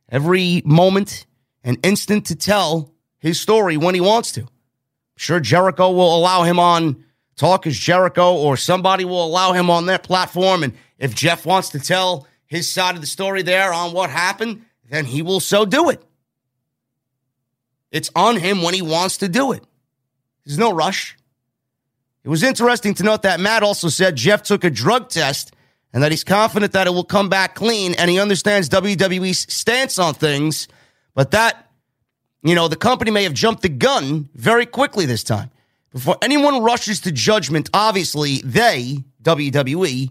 [0.09, 1.25] every moment
[1.63, 4.47] and instant to tell his story when he wants to.
[5.15, 7.03] Sure, Jericho will allow him on
[7.35, 10.63] Talk is Jericho, or somebody will allow him on their platform.
[10.63, 14.61] And if Jeff wants to tell his side of the story there on what happened,
[14.87, 16.03] then he will so do it.
[17.91, 19.63] It's on him when he wants to do it.
[20.45, 21.17] There's no rush.
[22.23, 25.55] It was interesting to note that Matt also said Jeff took a drug test
[25.93, 29.97] and that he's confident that it will come back clean and he understands WWE's stance
[29.97, 30.67] on things,
[31.15, 31.71] but that
[32.43, 35.49] you know, the company may have jumped the gun very quickly this time.
[35.91, 40.09] Before anyone rushes to judgment, obviously they, WWE,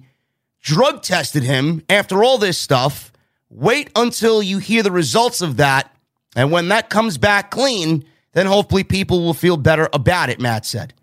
[0.62, 3.12] drug tested him after all this stuff.
[3.50, 5.94] Wait until you hear the results of that.
[6.34, 10.64] And when that comes back clean, then hopefully people will feel better about it, Matt
[10.64, 10.94] said.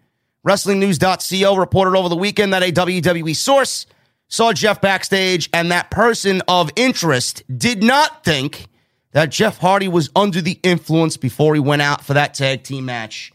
[0.47, 3.85] WrestlingNews.co reported over the weekend that a WWE source
[4.29, 8.67] saw Jeff backstage and that person of interest did not think
[9.11, 12.85] that Jeff Hardy was under the influence before he went out for that tag team
[12.85, 13.31] match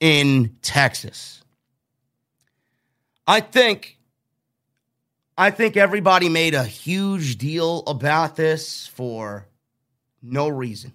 [0.00, 1.42] in Texas.
[3.26, 3.98] I think
[5.36, 9.46] I think everybody made a huge deal about this for
[10.22, 10.92] no reason.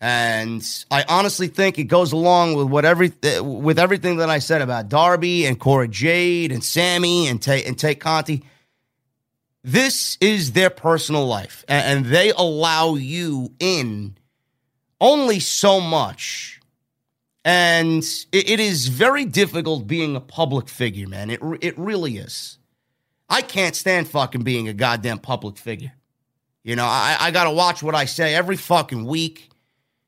[0.00, 4.62] And I honestly think it goes along with what every with everything that I said
[4.62, 8.44] about Darby and Cora Jade and Sammy and Tay and Tay Conti.
[9.64, 14.16] This is their personal life, and they allow you in
[15.00, 16.60] only so much.
[17.44, 21.30] And it is very difficult being a public figure, man.
[21.30, 22.58] It, it really is.
[23.28, 25.92] I can't stand fucking being a goddamn public figure.
[26.62, 29.50] You know, I, I got to watch what I say every fucking week.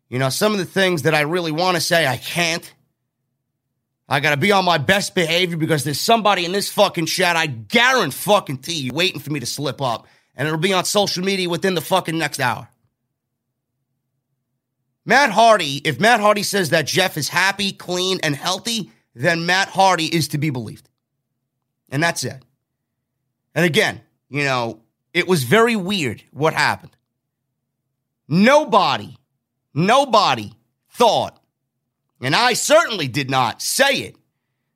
[0.09, 2.73] You know, some of the things that I really want to say, I can't.
[4.09, 7.37] I got to be on my best behavior because there's somebody in this fucking chat,
[7.37, 10.07] I guarantee fucking you, waiting for me to slip up.
[10.35, 12.69] And it'll be on social media within the fucking next hour.
[15.05, 19.69] Matt Hardy, if Matt Hardy says that Jeff is happy, clean, and healthy, then Matt
[19.69, 20.89] Hardy is to be believed.
[21.91, 22.43] And that's it.
[23.59, 24.79] And again, you know,
[25.13, 26.97] it was very weird what happened.
[28.29, 29.19] Nobody,
[29.75, 30.53] nobody
[30.91, 31.39] thought
[32.21, 34.17] and I certainly did not say it,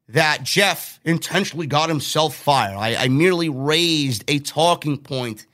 [0.09, 2.77] that Jeff intentionally got himself fired.
[2.77, 5.47] I, I merely raised a talking point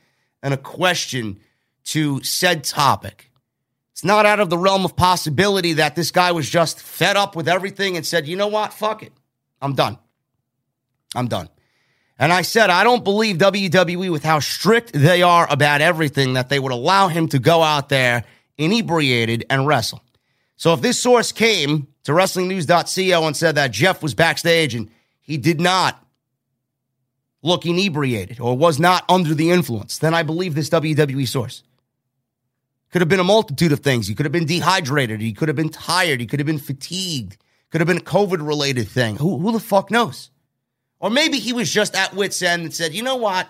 [0.43, 1.39] and a question
[1.85, 3.31] to said topic.
[3.91, 7.35] It's not out of the realm of possibility that this guy was just fed up
[7.35, 8.73] with everything and said, you know what?
[8.73, 9.13] Fuck it.
[9.61, 9.97] I'm done.
[11.15, 11.49] I'm done.
[12.19, 16.49] And I said, I don't believe WWE, with how strict they are about everything, that
[16.49, 18.25] they would allow him to go out there
[18.57, 20.03] inebriated and wrestle.
[20.57, 25.37] So if this source came to WrestlingNews.co and said that Jeff was backstage and he
[25.37, 26.05] did not
[27.41, 31.63] look inebriated or was not under the influence, then I believe this WWE source.
[32.91, 34.07] Could have been a multitude of things.
[34.07, 35.21] He could have been dehydrated.
[35.21, 36.19] He could have been tired.
[36.19, 37.37] He could have been fatigued.
[37.69, 39.15] Could have been a COVID related thing.
[39.15, 40.31] Who, who the fuck knows?
[40.99, 43.47] Or maybe he was just at wit's end and said, you know what?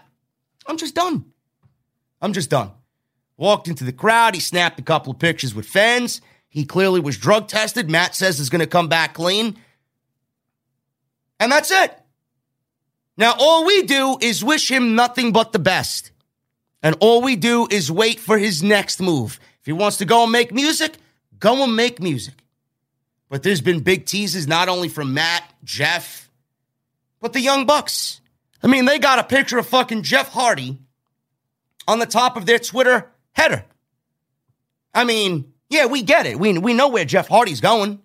[0.68, 1.26] I'm just done.
[2.22, 2.72] I'm just done.
[3.38, 4.36] Walked into the crowd.
[4.36, 6.22] He snapped a couple of pictures with fans.
[6.48, 7.90] He clearly was drug tested.
[7.90, 9.58] Matt says he's going to come back clean.
[11.40, 11.98] And that's it.
[13.18, 16.12] Now, all we do is wish him nothing but the best.
[16.82, 19.40] And all we do is wait for his next move.
[19.60, 20.94] If he wants to go and make music,
[21.40, 22.36] go and make music.
[23.30, 26.29] But there's been big teases not only from Matt, Jeff,
[27.20, 28.22] but the Young Bucks.
[28.62, 30.80] I mean, they got a picture of fucking Jeff Hardy
[31.88, 33.66] on the top of their Twitter header.
[34.94, 36.40] I mean, yeah, we get it.
[36.40, 38.00] We, we know where Jeff Hardy's going.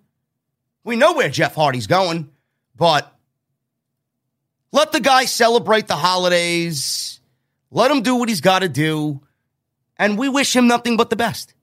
[0.83, 2.29] We know where Jeff Hardy's going,
[2.75, 3.11] but
[4.71, 7.19] let the guy celebrate the holidays.
[7.71, 9.21] Let him do what he's got to do.
[9.97, 11.53] And we wish him nothing but the best.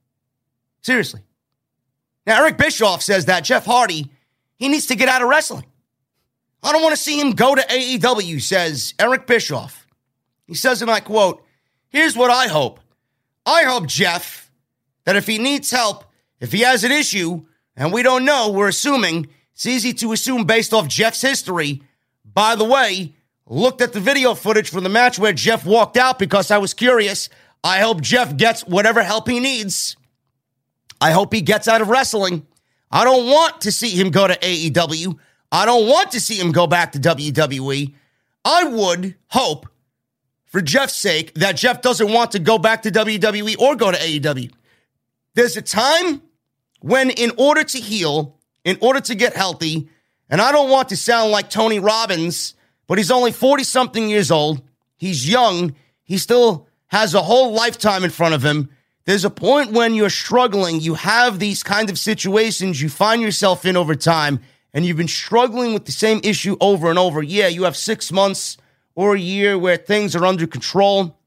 [0.81, 1.21] Seriously.
[2.25, 4.11] Now, Eric Bischoff says that Jeff Hardy,
[4.57, 5.65] he needs to get out of wrestling.
[6.63, 9.85] I don't want to see him go to AEW, says Eric Bischoff.
[10.47, 11.43] He says, and I quote,
[11.89, 12.79] Here's what I hope.
[13.45, 14.49] I hope, Jeff,
[15.05, 16.05] that if he needs help,
[16.39, 17.45] if he has an issue,
[17.75, 21.83] and we don't know, we're assuming, it's easy to assume based off Jeff's history.
[22.25, 23.13] By the way,
[23.45, 26.73] looked at the video footage from the match where Jeff walked out because I was
[26.73, 27.29] curious.
[27.63, 29.95] I hope Jeff gets whatever help he needs.
[30.99, 32.47] I hope he gets out of wrestling.
[32.89, 35.19] I don't want to see him go to AEW.
[35.53, 37.93] I don't want to see him go back to WWE.
[38.43, 39.67] I would hope,
[40.47, 43.97] for Jeff's sake, that Jeff doesn't want to go back to WWE or go to
[43.97, 44.51] AEW.
[45.35, 46.23] There's a time
[46.81, 49.89] when, in order to heal, in order to get healthy,
[50.27, 52.55] and I don't want to sound like Tony Robbins,
[52.87, 54.63] but he's only 40 something years old.
[54.97, 55.75] He's young.
[56.03, 58.71] He still has a whole lifetime in front of him.
[59.05, 63.65] There's a point when you're struggling, you have these kind of situations you find yourself
[63.65, 64.39] in over time,
[64.73, 67.21] and you've been struggling with the same issue over and over.
[67.21, 68.57] Yeah, you have six months
[68.95, 71.17] or a year where things are under control,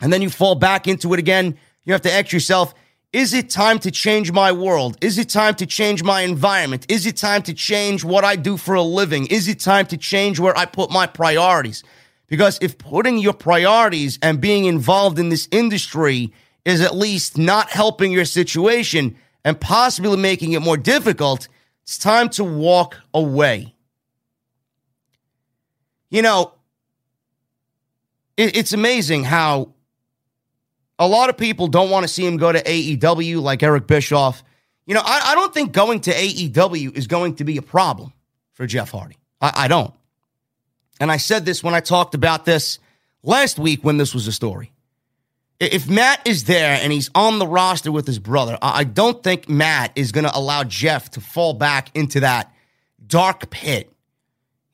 [0.00, 1.58] and then you fall back into it again.
[1.84, 2.74] You have to ask yourself,
[3.12, 4.98] is it time to change my world?
[5.00, 6.84] Is it time to change my environment?
[6.90, 9.26] Is it time to change what I do for a living?
[9.28, 11.82] Is it time to change where I put my priorities?
[12.26, 16.34] Because if putting your priorities and being involved in this industry
[16.66, 21.48] is at least not helping your situation and possibly making it more difficult,
[21.88, 23.74] it's time to walk away.
[26.10, 26.52] You know,
[28.36, 29.72] it, it's amazing how
[30.98, 34.44] a lot of people don't want to see him go to AEW like Eric Bischoff.
[34.84, 38.12] You know, I, I don't think going to AEW is going to be a problem
[38.52, 39.16] for Jeff Hardy.
[39.40, 39.94] I, I don't.
[41.00, 42.80] And I said this when I talked about this
[43.22, 44.72] last week when this was a story.
[45.60, 49.48] If Matt is there and he's on the roster with his brother, I don't think
[49.48, 52.52] Matt is going to allow Jeff to fall back into that
[53.04, 53.92] dark pit.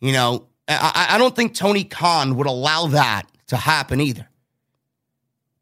[0.01, 4.29] You know, I, I don't think Tony Khan would allow that to happen either.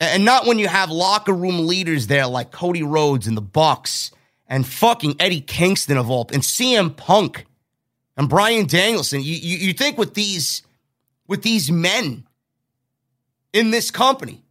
[0.00, 4.10] And not when you have locker room leaders there like Cody Rhodes and the Bucks
[4.48, 7.46] and fucking Eddie Kingston of all and CM Punk
[8.16, 9.20] and Bryan Danielson.
[9.22, 10.62] You, you, you think with these
[11.28, 12.26] with these men
[13.52, 14.41] in this company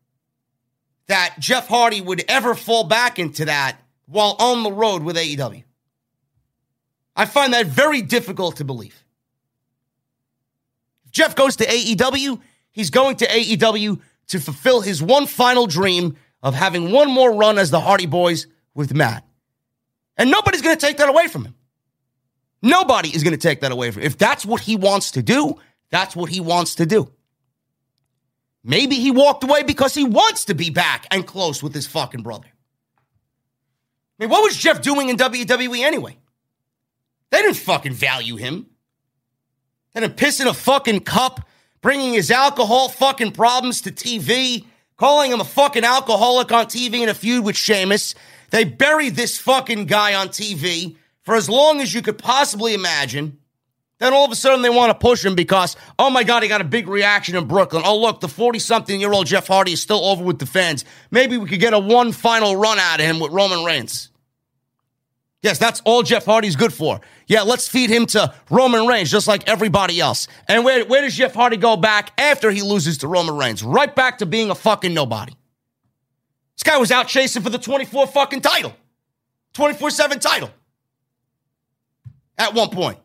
[1.12, 5.64] that Jeff Hardy would ever fall back into that while on the road with AEW.
[7.16, 9.04] I find that very difficult to believe.
[11.06, 12.42] If Jeff goes to AEW,
[12.72, 17.58] he's going to AEW to fulfill his one final dream of having one more run
[17.58, 19.26] as the Hardy Boys with Matt.
[20.18, 21.56] And nobody's going to take that away from him.
[22.62, 24.08] Nobody is going to take that away from him.
[24.08, 25.60] If that's what he wants to do,
[25.90, 27.12] that's what he wants to do.
[28.64, 32.22] Maybe he walked away because he wants to be back and close with his fucking
[32.22, 32.48] brother.
[32.48, 36.18] I mean, what was Jeff doing in WWE anyway?
[37.32, 38.68] They didn't fucking value him.
[39.94, 41.48] They didn't piss in a fucking cup,
[41.82, 47.10] bringing his alcohol fucking problems to TV, calling him a fucking alcoholic on TV in
[47.10, 48.14] a feud with Sheamus.
[48.52, 53.40] They buried this fucking guy on TV for as long as you could possibly imagine.
[54.02, 56.50] Then all of a sudden they want to push him because, oh my God, he
[56.50, 57.84] got a big reaction in Brooklyn.
[57.86, 60.86] Oh, look, the 40 something year old Jeff Hardy is still over with the fans.
[61.12, 64.10] Maybe we could get a one final run out of him with Roman Reigns.
[65.44, 67.00] Yes, that's all Jeff Hardy's good for.
[67.28, 70.28] Yeah, let's feed him to Roman Reigns just like everybody else.
[70.48, 73.62] And where, where does Jeff Hardy go back after he loses to Roman Reigns?
[73.62, 75.34] Right back to being a fucking nobody.
[76.56, 78.74] This guy was out chasing for the 24 fucking title,
[79.54, 80.50] 24 7 title
[82.40, 82.98] at one point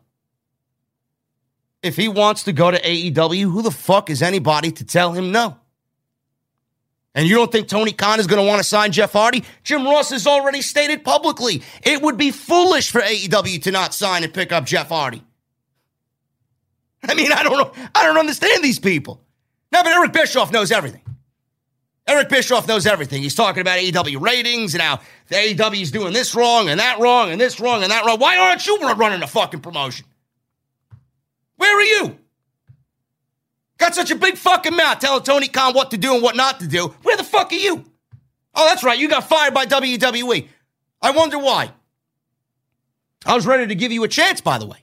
[1.83, 5.31] if he wants to go to AEW, who the fuck is anybody to tell him
[5.31, 5.57] no?
[7.15, 9.43] And you don't think Tony Khan is going to want to sign Jeff Hardy?
[9.63, 14.23] Jim Ross has already stated publicly it would be foolish for AEW to not sign
[14.23, 15.23] and pick up Jeff Hardy.
[17.03, 17.71] I mean, I don't know.
[17.95, 19.21] I don't understand these people.
[19.71, 21.01] Now, but Eric Bischoff knows everything.
[22.05, 23.21] Eric Bischoff knows everything.
[23.21, 26.99] He's talking about AEW ratings and how the AEW is doing this wrong and that
[26.99, 28.19] wrong and this wrong and that wrong.
[28.19, 30.05] Why aren't you running a fucking promotion?
[31.57, 32.17] Where are you?
[33.77, 36.59] Got such a big fucking mouth telling Tony Khan what to do and what not
[36.61, 36.95] to do.
[37.03, 37.85] Where the fuck are you?
[38.55, 38.97] Oh, that's right.
[38.97, 40.47] You got fired by WWE.
[41.01, 41.71] I wonder why.
[43.25, 44.77] I was ready to give you a chance, by the way.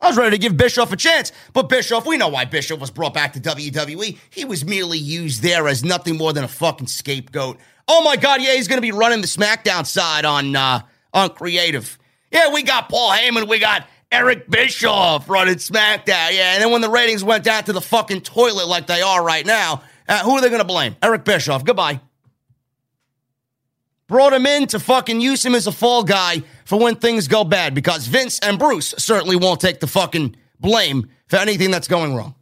[0.00, 2.90] I was ready to give Bischoff a chance, but Bischoff, we know why Bischoff was
[2.90, 4.16] brought back to WWE.
[4.30, 7.58] He was merely used there as nothing more than a fucking scapegoat.
[7.86, 10.80] Oh my God, yeah, he's going to be running the SmackDown side on uh,
[11.12, 11.98] on creative.
[12.30, 16.32] Yeah, we got Paul Heyman, we got Eric Bischoff running SmackDown.
[16.32, 19.22] Yeah, and then when the ratings went down to the fucking toilet like they are
[19.22, 20.96] right now, uh, who are they going to blame?
[21.02, 21.64] Eric Bischoff.
[21.64, 22.00] Goodbye.
[24.08, 27.44] Brought him in to fucking use him as a fall guy for when things go
[27.44, 32.16] bad because Vince and Bruce certainly won't take the fucking blame for anything that's going
[32.16, 32.34] wrong.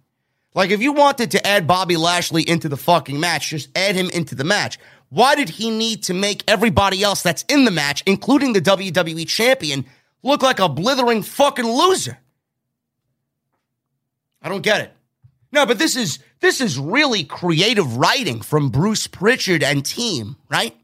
[0.54, 4.08] Like if you wanted to add Bobby Lashley into the fucking match, just add him
[4.10, 4.78] into the match.
[5.10, 9.26] Why did he need to make everybody else that's in the match, including the WWE
[9.26, 9.86] champion,
[10.22, 12.18] look like a blithering fucking loser?
[14.42, 14.92] I don't get it.
[15.50, 20.76] No, but this is this is really creative writing from Bruce Pritchard and team, right?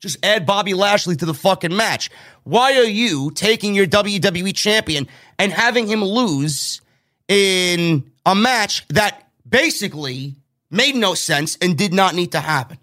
[0.00, 2.10] Just add Bobby Lashley to the fucking match.
[2.42, 6.82] Why are you taking your WWE champion and having him lose
[7.26, 10.34] in a match that basically
[10.70, 12.78] made no sense and did not need to happen?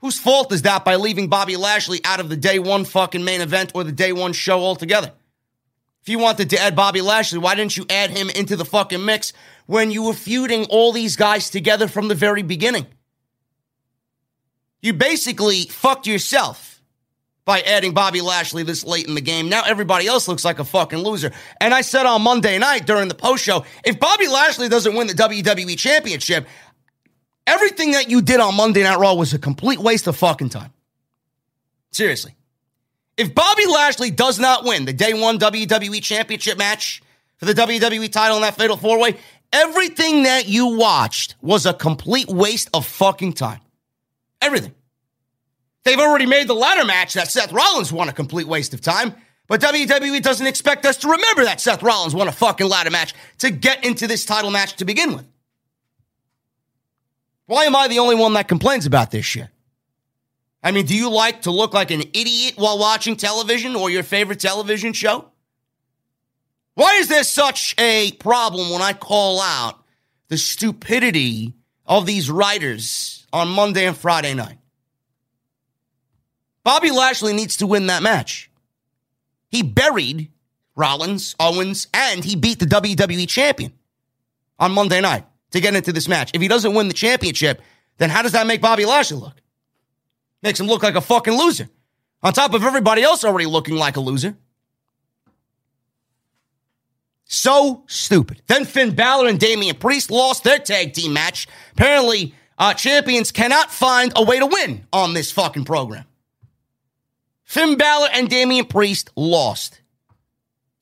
[0.00, 3.40] Whose fault is that by leaving Bobby Lashley out of the day one fucking main
[3.42, 5.12] event or the day one show altogether?
[6.02, 9.04] If you wanted to add Bobby Lashley, why didn't you add him into the fucking
[9.04, 9.32] mix
[9.66, 12.86] when you were feuding all these guys together from the very beginning?
[14.80, 16.80] You basically fucked yourself
[17.44, 19.48] by adding Bobby Lashley this late in the game.
[19.48, 21.32] Now everybody else looks like a fucking loser.
[21.60, 25.06] And I said on Monday night during the post show, if Bobby Lashley doesn't win
[25.06, 26.46] the WWE Championship,
[27.46, 30.72] everything that you did on Monday Night Raw was a complete waste of fucking time.
[31.92, 32.34] Seriously.
[33.20, 37.02] If Bobby Lashley does not win the day one WWE Championship match
[37.36, 39.18] for the WWE title in that fatal four way,
[39.52, 43.60] everything that you watched was a complete waste of fucking time.
[44.40, 44.72] Everything.
[45.84, 49.12] They've already made the ladder match that Seth Rollins won a complete waste of time.
[49.48, 53.12] But WWE doesn't expect us to remember that Seth Rollins won a fucking ladder match
[53.40, 55.26] to get into this title match to begin with.
[57.44, 59.48] Why am I the only one that complains about this shit?
[60.62, 64.02] I mean, do you like to look like an idiot while watching television or your
[64.02, 65.26] favorite television show?
[66.74, 69.82] Why is there such a problem when I call out
[70.28, 71.54] the stupidity
[71.86, 74.58] of these writers on Monday and Friday night?
[76.62, 78.50] Bobby Lashley needs to win that match.
[79.48, 80.30] He buried
[80.76, 83.72] Rollins, Owens, and he beat the WWE champion
[84.58, 86.30] on Monday night to get into this match.
[86.34, 87.60] If he doesn't win the championship,
[87.96, 89.40] then how does that make Bobby Lashley look?
[90.42, 91.68] Makes him look like a fucking loser.
[92.22, 94.36] On top of everybody else already looking like a loser.
[97.24, 98.42] So stupid.
[98.46, 101.46] Then Finn Balor and Damian Priest lost their tag team match.
[101.72, 106.04] Apparently, uh, champions cannot find a way to win on this fucking program.
[107.44, 109.80] Finn Balor and Damian Priest lost.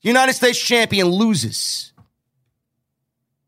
[0.01, 1.93] United States champion loses.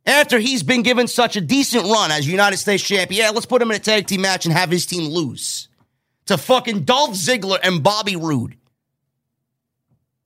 [0.05, 3.61] After he's been given such a decent run as United States champion, yeah, let's put
[3.61, 5.69] him in a tag team match and have his team lose
[6.31, 8.55] to fucking Dolph Ziggler and Bobby Roode.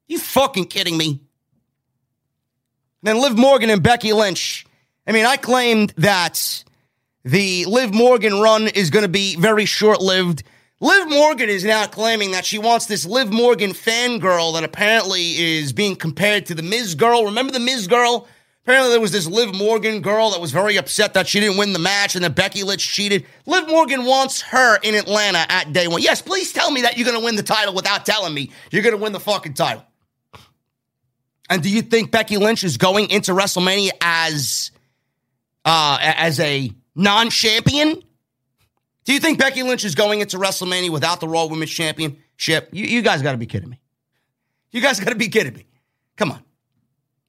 [0.08, 1.22] You fucking kidding me?
[3.02, 4.66] Then Liv Morgan and Becky Lynch.
[5.08, 6.64] I mean, I claimed that
[7.24, 10.44] the Liv Morgan run is going to be very short lived.
[10.80, 15.74] Liv Morgan is now claiming that she wants this Liv Morgan fangirl that apparently is
[15.74, 17.26] being compared to the Miz girl.
[17.26, 18.28] Remember the Miz girl?
[18.66, 21.72] Apparently, there was this Liv Morgan girl that was very upset that she didn't win
[21.72, 23.28] the match and that Becky Lynch cheated.
[23.46, 26.02] Liv Morgan wants her in Atlanta at day one.
[26.02, 28.82] Yes, please tell me that you're going to win the title without telling me you're
[28.82, 29.86] going to win the fucking title.
[31.48, 34.72] And do you think Becky Lynch is going into WrestleMania as
[35.64, 38.02] uh, as a non-champion?
[39.04, 42.70] Do you think Becky Lynch is going into WrestleMania without the Raw Women's Championship?
[42.72, 43.80] You, you guys got to be kidding me.
[44.72, 45.68] You guys got to be kidding me.
[46.18, 46.45] Come on.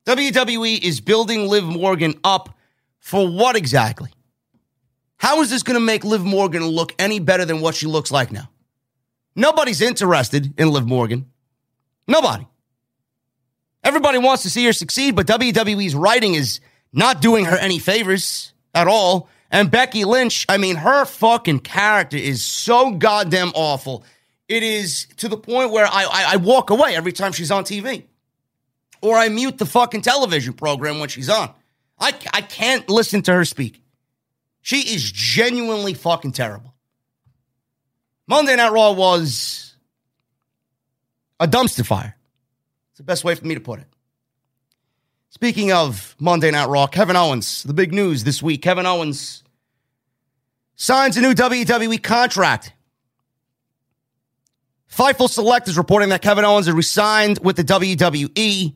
[0.07, 2.57] WWE is building Liv Morgan up
[3.01, 4.11] for what exactly?
[5.17, 8.13] How is this going to make Liv Morgan look any better than what she looks
[8.13, 8.49] like now?
[9.35, 11.27] Nobody's interested in Liv Morgan.
[12.07, 12.47] Nobody.
[13.83, 16.61] Everybody wants to see her succeed, but WWE's writing is
[16.93, 19.29] not doing her any favors at all.
[19.51, 24.05] And Becky Lynch, I mean, her fucking character is so goddamn awful.
[24.49, 27.65] It is to the point where I, I, I walk away every time she's on
[27.65, 28.05] TV
[29.01, 31.51] or I mute the fucking television program when she's on.
[31.99, 33.83] I, I can't listen to her speak.
[34.63, 36.75] She is genuinely fucking terrible.
[38.27, 39.77] Monday Night Raw was
[41.39, 42.17] a dumpster fire.
[42.91, 43.87] It's the best way for me to put it.
[45.31, 48.63] Speaking of Monday Night Raw, Kevin Owens, the big news this week.
[48.63, 49.45] Kevin Owens
[50.77, 52.73] signs a new WWE contract.
[54.91, 58.75] Fightful Select is reporting that Kevin Owens has resigned with the WWE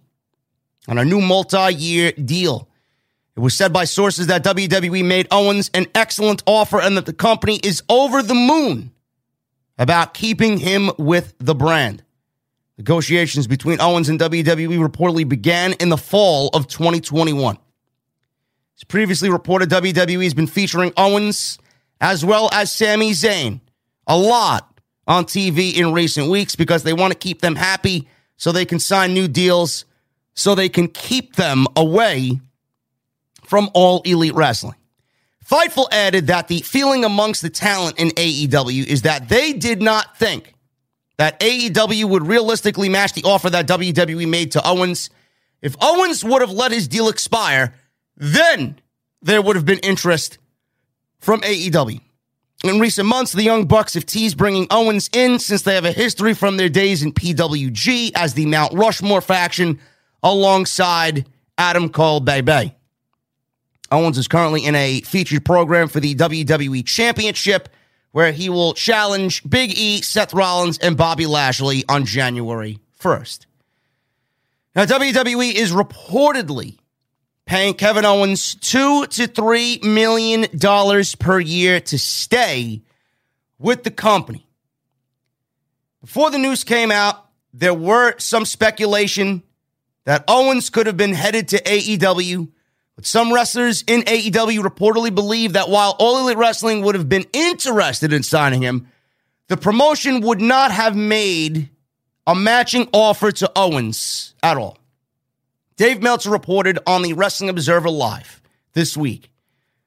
[0.88, 2.68] on a new multi year deal.
[3.36, 7.12] It was said by sources that WWE made Owens an excellent offer and that the
[7.12, 8.92] company is over the moon
[9.78, 12.02] about keeping him with the brand.
[12.76, 17.56] Negotiations between Owens and WWE reportedly began in the fall of 2021.
[18.76, 21.58] As previously reported, WWE has been featuring Owens
[22.00, 23.60] as well as Sami Zayn
[24.06, 28.52] a lot on TV in recent weeks because they want to keep them happy so
[28.52, 29.84] they can sign new deals
[30.34, 32.40] so they can keep them away
[33.44, 34.76] from all elite wrestling.
[35.44, 40.16] Fightful added that the feeling amongst the talent in AEW is that they did not
[40.16, 40.54] think
[41.18, 45.10] that AEW would realistically match the offer that WWE made to Owens.
[45.60, 47.74] If Owens would have let his deal expire,
[48.16, 48.78] then
[49.20, 50.38] there would have been interest
[51.18, 52.00] from AEW.
[52.62, 55.92] In recent months, the Young Bucks have teased bringing Owens in since they have a
[55.92, 59.80] history from their days in PWG as the Mount Rushmore faction
[60.22, 62.74] alongside Adam Cole Bay
[63.92, 67.68] Owens is currently in a featured program for the WWE Championship
[68.12, 73.46] where he will challenge Big E, Seth Rollins, and Bobby Lashley on January 1st.
[74.74, 76.78] Now, WWE is reportedly
[77.46, 82.82] paying Kevin Owens two to three million dollars per year to stay
[83.58, 84.46] with the company.
[86.00, 89.42] Before the news came out, there were some speculation
[90.10, 92.48] that Owens could have been headed to AEW.
[92.96, 97.26] But some wrestlers in AEW reportedly believe that while All Elite Wrestling would have been
[97.32, 98.88] interested in signing him,
[99.46, 101.70] the promotion would not have made
[102.26, 104.78] a matching offer to Owens at all.
[105.76, 108.42] Dave Meltzer reported on the Wrestling Observer Live
[108.72, 109.30] this week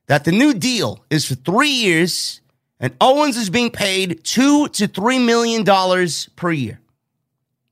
[0.07, 2.39] that the new deal is for three years
[2.79, 6.79] and Owens is being paid two to three million dollars per year.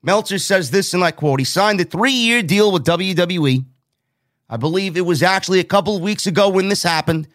[0.03, 3.65] Meltzer says this, and I quote, he signed a three year deal with WWE.
[4.49, 7.27] I believe it was actually a couple of weeks ago when this happened.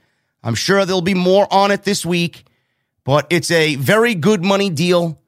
[0.42, 2.44] I'm sure there'll be more on it this week,
[3.04, 5.20] but it's a very good money deal.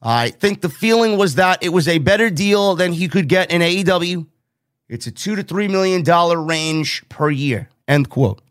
[0.00, 3.50] I think the feeling was that it was a better deal than he could get
[3.52, 4.26] in AEW.
[4.88, 7.68] It's a two to three million dollar range per year.
[7.88, 8.42] End quote.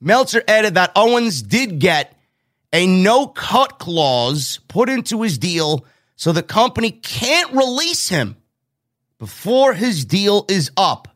[0.00, 2.16] Meltzer added that Owens did get
[2.72, 5.86] a no cut clause put into his deal
[6.22, 8.36] so the company can't release him
[9.18, 11.08] before his deal is up.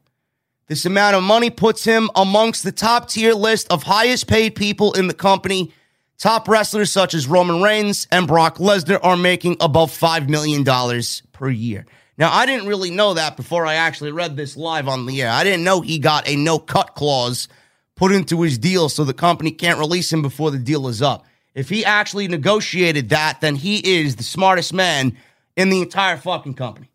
[0.67, 4.95] This amount of money puts him amongst the top tier list of highest paid people
[4.95, 5.73] in the company.
[6.19, 10.65] Top wrestlers such as Roman Reigns and Brock Lesnar are making above $5 million
[11.31, 11.87] per year.
[12.19, 15.31] Now, I didn't really know that before I actually read this live on the air.
[15.31, 17.47] I didn't know he got a no cut clause
[17.95, 21.27] put into his deal so the company can't release him before the deal is up.
[21.57, 25.17] If he actually negotiated that, then he is the smartest man
[25.57, 26.91] in the entire fucking company.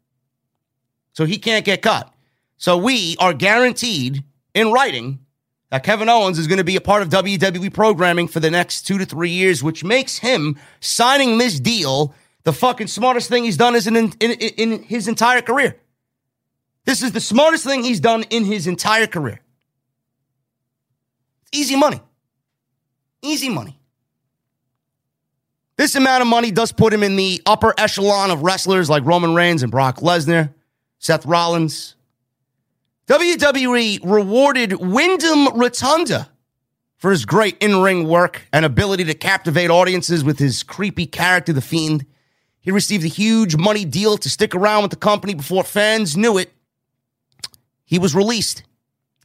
[1.14, 2.14] So he can't get cut.
[2.58, 5.26] So we are guaranteed in writing
[5.72, 8.84] that Kevin Owens is going to be a part of WWE programming for the next
[8.84, 13.58] two to three years, which makes him signing this deal the fucking smartest thing he's
[13.58, 15.78] done is in, in, in his entire career.
[16.86, 19.42] This is the smartest thing he's done in his entire career.
[21.52, 22.00] Easy money.
[23.24, 23.81] Easy money.
[25.82, 29.34] This amount of money does put him in the upper echelon of wrestlers like Roman
[29.34, 30.54] Reigns and Brock Lesnar,
[31.00, 31.96] Seth Rollins.
[33.08, 36.30] WWE rewarded Windham Rotunda
[36.98, 41.52] for his great in ring work and ability to captivate audiences with his creepy character,
[41.52, 42.06] The Fiend.
[42.60, 46.38] He received a huge money deal to stick around with the company before fans knew
[46.38, 46.54] it.
[47.86, 48.62] He was released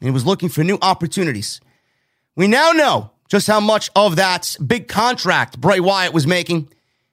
[0.00, 1.60] and he was looking for new opportunities.
[2.34, 6.68] We now know just how much of that big contract Bray Wyatt was making.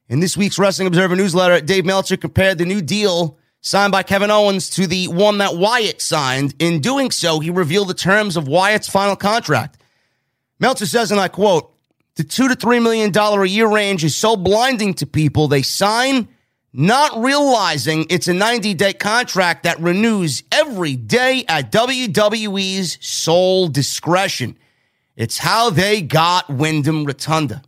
[0.09, 4.29] In this week's Wrestling Observer newsletter, Dave Meltzer compared the new deal signed by Kevin
[4.29, 6.53] Owens to the one that Wyatt signed.
[6.59, 9.81] In doing so, he revealed the terms of Wyatt's final contract.
[10.59, 11.73] Meltzer says, and I quote,
[12.15, 15.61] the two to three million dollar a year range is so blinding to people, they
[15.61, 16.27] sign
[16.73, 24.57] not realizing it's a 90 day contract that renews every day at WWE's sole discretion.
[25.15, 27.61] It's how they got Windham Rotunda.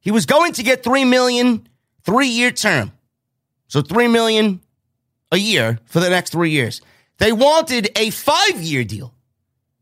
[0.00, 1.68] He was going to get three million
[2.02, 2.92] three year term.
[3.66, 4.60] So three million
[5.30, 6.80] a year for the next three years.
[7.18, 9.12] They wanted a five year deal.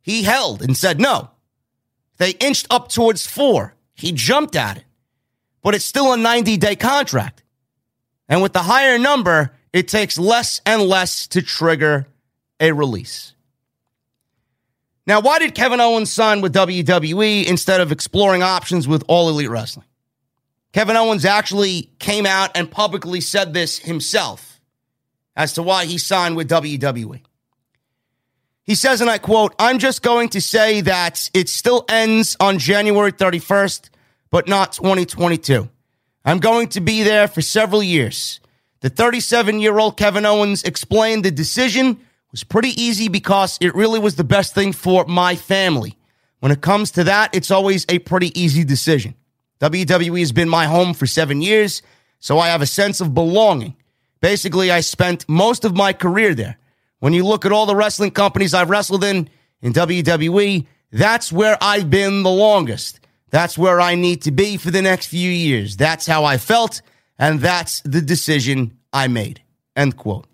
[0.03, 1.31] He held and said no.
[2.17, 3.75] They inched up towards four.
[3.95, 4.85] He jumped at it.
[5.63, 7.43] But it's still a 90 day contract.
[8.29, 12.09] And with the higher number, it takes less and less to trigger
[12.59, 13.35] a release.
[15.07, 19.51] Now, why did Kevin Owens sign with WWE instead of exploring options with All Elite
[19.51, 19.87] Wrestling?
[20.73, 24.61] Kevin Owens actually came out and publicly said this himself
[25.37, 27.23] as to why he signed with WWE.
[28.65, 32.59] He says, and I quote, I'm just going to say that it still ends on
[32.59, 33.91] January 31st,
[34.31, 35.69] but not 2022.
[36.25, 38.41] I'm going to be there for several years.
[38.81, 42.01] The 37 year old Kevin Owens explained the decision
[42.37, 45.97] was pretty easy because it really was the best thing for my family.
[46.41, 49.15] When it comes to that, it's always a pretty easy decision.
[49.63, 51.81] WWE has been my home for seven years,
[52.19, 53.75] so I have a sense of belonging.
[54.21, 56.59] Basically, I spent most of my career there.
[56.99, 59.31] When you look at all the wrestling companies I've wrestled in,
[59.63, 63.01] in WWE, that's where I've been the longest.
[63.31, 65.79] That's where I need to be for the next few years.
[65.79, 66.83] That's how I felt,
[67.19, 69.41] and that's the decision I made.
[69.75, 70.27] End quote.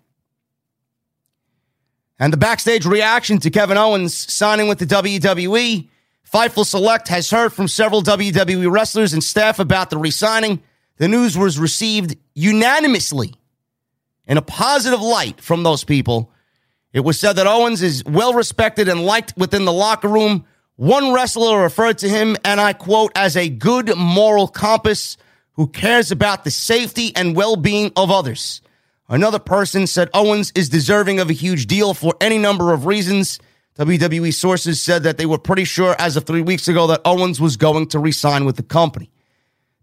[2.19, 5.89] And the backstage reaction to Kevin Owens signing with the WWE.
[6.31, 10.61] Fightful Select has heard from several WWE wrestlers and staff about the re signing.
[10.97, 13.33] The news was received unanimously
[14.27, 16.33] in a positive light from those people
[16.93, 20.45] it was said that Owens is well respected and liked within the locker room.
[20.75, 25.17] One wrestler referred to him, and I quote, as a good moral compass
[25.53, 28.61] who cares about the safety and well being of others.
[29.13, 33.37] Another person said Owens is deserving of a huge deal for any number of reasons.
[33.77, 37.39] WWE sources said that they were pretty sure as of three weeks ago that Owens
[37.39, 39.11] was going to resign with the company.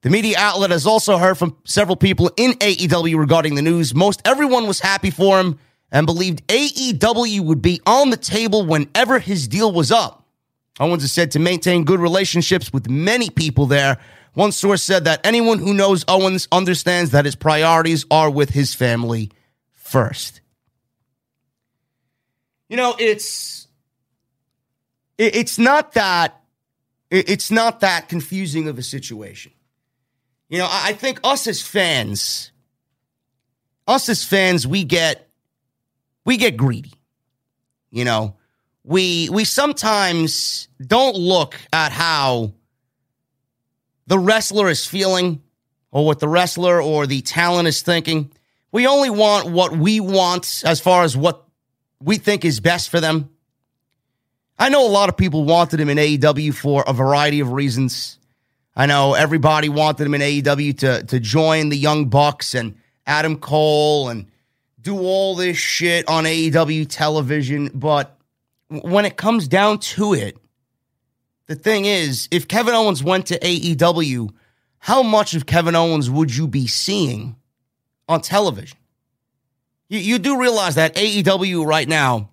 [0.03, 3.95] The media outlet has also heard from several people in AEW regarding the news.
[3.95, 5.61] Most everyone was happy for him
[5.93, 10.27] and believed AEW would be on the table whenever his deal was up.
[10.81, 13.99] Owens is said to maintain good relationships with many people there.
[14.35, 18.75] One source said that anyone who knows Owens understands that his priorities are with his
[18.75, 19.31] family
[19.73, 20.41] first.
[22.69, 23.67] You know, it's
[25.19, 26.41] it's not that
[27.11, 29.53] it's not that confusing of a situation.
[30.49, 32.53] You know, I think us as fans,
[33.87, 35.29] us as fans, we get
[36.25, 36.93] we get greedy.
[37.91, 38.37] You know,
[38.85, 42.53] we we sometimes don't look at how
[44.11, 45.41] the wrestler is feeling
[45.93, 48.33] or what the wrestler or the talent is thinking.
[48.73, 51.47] We only want what we want as far as what
[52.03, 53.31] we think is best for them.
[54.59, 58.19] I know a lot of people wanted him in AEW for a variety of reasons.
[58.75, 62.75] I know everybody wanted him in AEW to, to join the Young Bucks and
[63.07, 64.27] Adam Cole and
[64.81, 67.71] do all this shit on AEW television.
[67.73, 68.19] But
[68.71, 70.37] when it comes down to it,
[71.51, 74.33] the thing is, if Kevin Owens went to AEW,
[74.79, 77.35] how much of Kevin Owens would you be seeing
[78.09, 78.79] on television?
[79.89, 82.31] You, you do realize that AEW right now,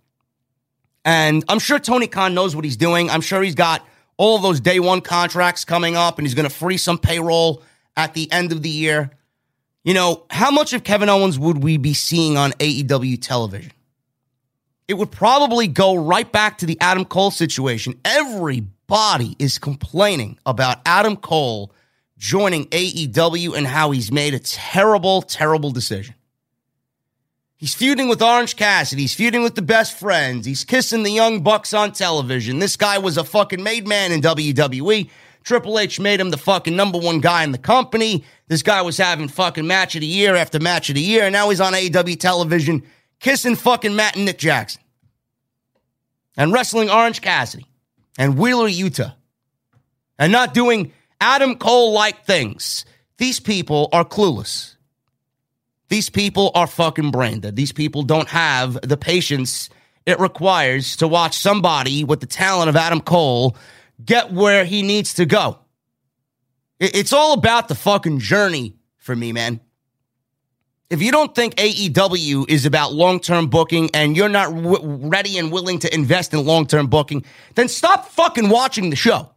[1.04, 3.10] and I'm sure Tony Khan knows what he's doing.
[3.10, 3.84] I'm sure he's got
[4.18, 7.64] all those day one contracts coming up and he's going to free some payroll
[7.96, 9.10] at the end of the year.
[9.84, 13.72] You know, how much of Kevin Owens would we be seeing on AEW television?
[14.88, 18.00] It would probably go right back to the Adam Cole situation.
[18.90, 21.74] Everybody is complaining about Adam Cole
[22.18, 26.16] joining AEW and how he's made a terrible, terrible decision.
[27.58, 29.02] He's feuding with Orange Cassidy.
[29.02, 30.46] He's feuding with the best friends.
[30.46, 32.60] He's kissing the young bucks on television.
[32.60, 35.10] This guy was a fucking made man in WWE.
[35.44, 38.24] Triple H made him the fucking number one guy in the company.
[38.48, 41.24] This guy was having fucking match of the year after match of the year.
[41.24, 42.84] And now he's on AEW television
[43.20, 44.82] kissing fucking Matt and Nick Jackson
[46.38, 47.66] and wrestling Orange Cassidy
[48.18, 49.16] and Wheeler Yuta
[50.18, 50.92] and not doing
[51.22, 52.86] Adam Cole like things.
[53.18, 54.76] These people are clueless.
[55.90, 57.56] These people are fucking brain dead.
[57.56, 59.70] These people don't have the patience
[60.06, 63.56] it requires to watch somebody with the talent of Adam Cole
[64.04, 65.60] get where he needs to go.
[66.80, 69.60] It's all about the fucking journey for me, man.
[70.90, 75.38] If you don't think AEW is about long term booking and you're not w- ready
[75.38, 77.26] and willing to invest in long term booking,
[77.56, 79.32] then stop fucking watching the show.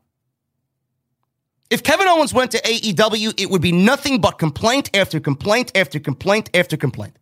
[1.68, 5.98] If Kevin Owens went to AEW, it would be nothing but complaint after complaint after
[5.98, 7.16] complaint after complaint.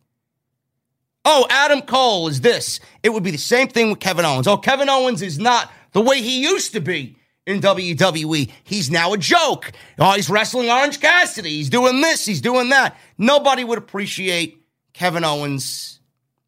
[1.25, 2.79] Oh, Adam Cole is this.
[3.03, 4.47] It would be the same thing with Kevin Owens.
[4.47, 7.18] Oh, Kevin Owens is not the way he used to be
[7.49, 8.51] in WWE.
[8.63, 9.71] He's now a joke.
[9.97, 11.49] Oh, he's wrestling Orange Cassidy.
[11.49, 12.25] He's doing this.
[12.25, 12.97] He's doing that.
[13.17, 15.99] Nobody would appreciate Kevin Owens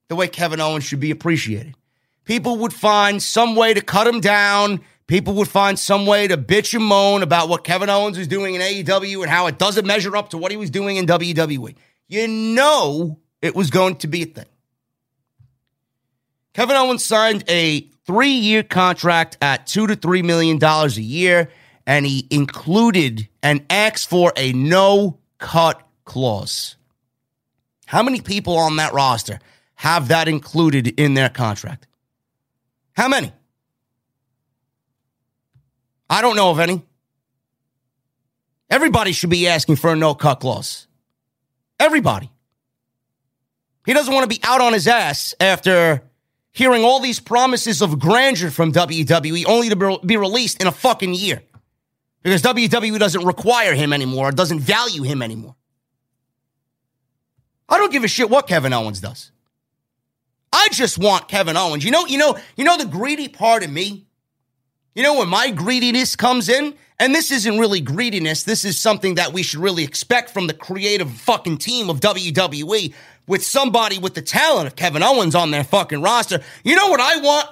[0.07, 1.75] the way Kevin Owens should be appreciated.
[2.25, 4.81] People would find some way to cut him down
[5.11, 8.55] people would find some way to bitch and moan about what Kevin Owens is doing
[8.55, 11.75] in AEW and how it doesn't measure up to what he was doing in WWE.
[12.07, 14.45] You know it was going to be a thing.
[16.53, 21.49] Kevin Owens signed a three year contract at two to three million dollars a year,
[21.85, 26.75] and he included and asked for a no cut clause.
[27.85, 29.39] How many people on that roster
[29.75, 31.87] have that included in their contract?
[32.93, 33.33] How many?
[36.09, 36.83] I don't know of any.
[38.69, 40.87] Everybody should be asking for a no cut clause.
[41.79, 42.31] Everybody.
[43.85, 46.03] He doesn't want to be out on his ass after
[46.51, 51.13] hearing all these promises of grandeur from WWE only to be released in a fucking
[51.13, 51.41] year.
[52.23, 55.55] Because WWE doesn't require him anymore, doesn't value him anymore.
[57.67, 59.31] I don't give a shit what Kevin Owens does.
[60.53, 61.85] I just want Kevin Owens.
[61.85, 64.05] You know, you know, you know the greedy part of me
[64.93, 69.15] you know, when my greediness comes in, and this isn't really greediness, this is something
[69.15, 72.93] that we should really expect from the creative fucking team of WWE
[73.28, 76.41] with somebody with the talent of Kevin Owens on their fucking roster.
[76.63, 77.47] You know what I want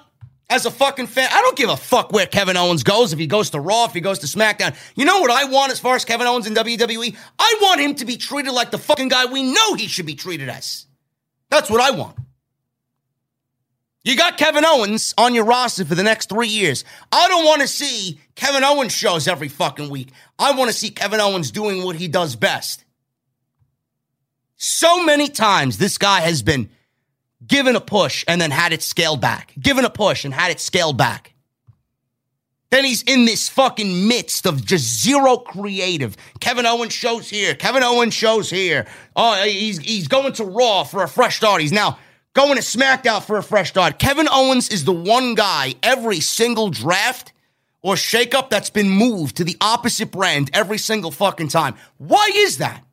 [0.49, 1.29] as a fucking fan?
[1.31, 3.93] I don't give a fuck where Kevin Owens goes, if he goes to Raw, if
[3.93, 4.75] he goes to SmackDown.
[4.95, 7.15] You know what I want as far as Kevin Owens in WWE?
[7.37, 10.15] I want him to be treated like the fucking guy we know he should be
[10.15, 10.85] treated as.
[11.49, 12.17] That's what I want.
[14.03, 16.85] You got Kevin Owens on your roster for the next three years.
[17.11, 20.09] I don't want to see Kevin Owens shows every fucking week.
[20.37, 22.85] I want to see Kevin Owens doing what he does best.
[24.61, 26.69] So many times this guy has been
[27.47, 30.59] given a push and then had it scaled back, given a push and had it
[30.59, 31.33] scaled back.
[32.69, 36.17] Then he's in this fucking midst of just zero creative.
[36.41, 37.55] Kevin Owens shows here.
[37.55, 38.85] Kevin Owens shows here.
[39.15, 41.61] Oh, he's he's going to Raw for a fresh start.
[41.61, 41.97] He's now
[42.33, 43.97] going to SmackDown for a fresh start.
[43.97, 47.31] Kevin Owens is the one guy every single draft
[47.81, 51.75] or shakeup that's been moved to the opposite brand every single fucking time.
[51.97, 52.83] Why is that?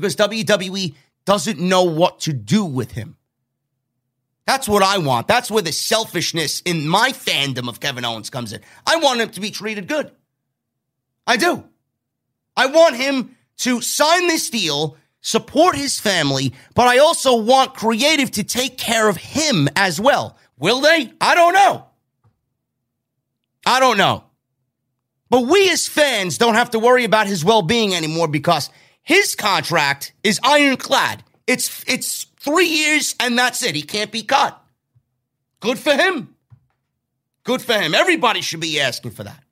[0.00, 0.94] Because WWE
[1.24, 3.16] doesn't know what to do with him.
[4.46, 5.28] That's what I want.
[5.28, 8.60] That's where the selfishness in my fandom of Kevin Owens comes in.
[8.86, 10.10] I want him to be treated good.
[11.26, 11.64] I do.
[12.56, 18.30] I want him to sign this deal support his family, but I also want creative
[18.32, 20.38] to take care of him as well.
[20.58, 21.12] Will they?
[21.20, 21.86] I don't know.
[23.66, 24.24] I don't know.
[25.30, 28.70] But we as fans don't have to worry about his well-being anymore because
[29.08, 31.24] his contract is ironclad.
[31.46, 33.74] It's it's 3 years and that's it.
[33.74, 34.62] He can't be cut.
[35.60, 36.36] Good for him.
[37.42, 37.94] Good for him.
[37.94, 39.42] Everybody should be asking for that.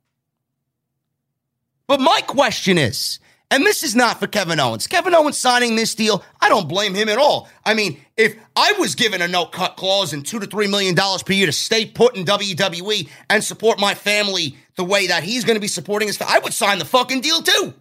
[1.86, 3.18] But my question is,
[3.50, 4.86] and this is not for Kevin Owens.
[4.86, 7.48] Kevin Owens signing this deal, I don't blame him at all.
[7.64, 10.94] I mean, if I was given a no cut clause and two to three million
[10.94, 15.22] dollars per year to stay put in WWE and support my family the way that
[15.22, 17.72] he's going to be supporting us, I would sign the fucking deal too.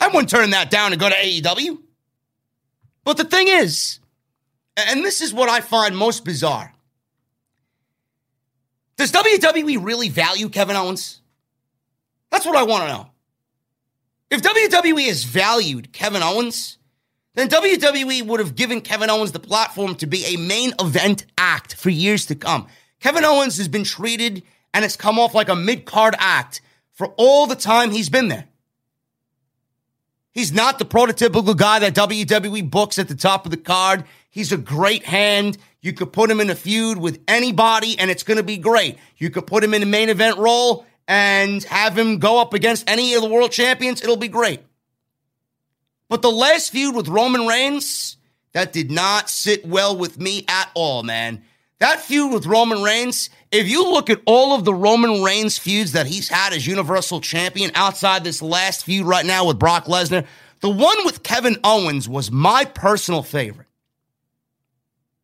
[0.00, 1.78] I wouldn't turn that down and go to AEW.
[3.04, 4.00] But the thing is,
[4.76, 6.72] and this is what I find most bizarre.
[8.96, 11.20] Does WWE really value Kevin Owens?
[12.30, 13.10] That's what I want to know.
[14.30, 16.78] If WWE has valued Kevin Owens,
[17.34, 21.74] then WWE would have given Kevin Owens the platform to be a main event act
[21.74, 22.66] for years to come.
[22.98, 24.42] Kevin Owens has been treated
[24.74, 26.60] and has come off like a mid card act
[26.92, 28.46] for all the time he's been there.
[30.36, 34.04] He's not the prototypical guy that WWE books at the top of the card.
[34.28, 35.56] He's a great hand.
[35.80, 38.98] You could put him in a feud with anybody and it's going to be great.
[39.16, 42.84] You could put him in a main event role and have him go up against
[42.86, 44.02] any of the world champions.
[44.02, 44.60] It'll be great.
[46.10, 48.18] But the last feud with Roman Reigns,
[48.52, 51.44] that did not sit well with me at all, man.
[51.78, 55.92] That feud with Roman Reigns, if you look at all of the Roman Reigns feuds
[55.92, 60.26] that he's had as Universal Champion outside this last feud right now with Brock Lesnar,
[60.60, 63.66] the one with Kevin Owens was my personal favorite.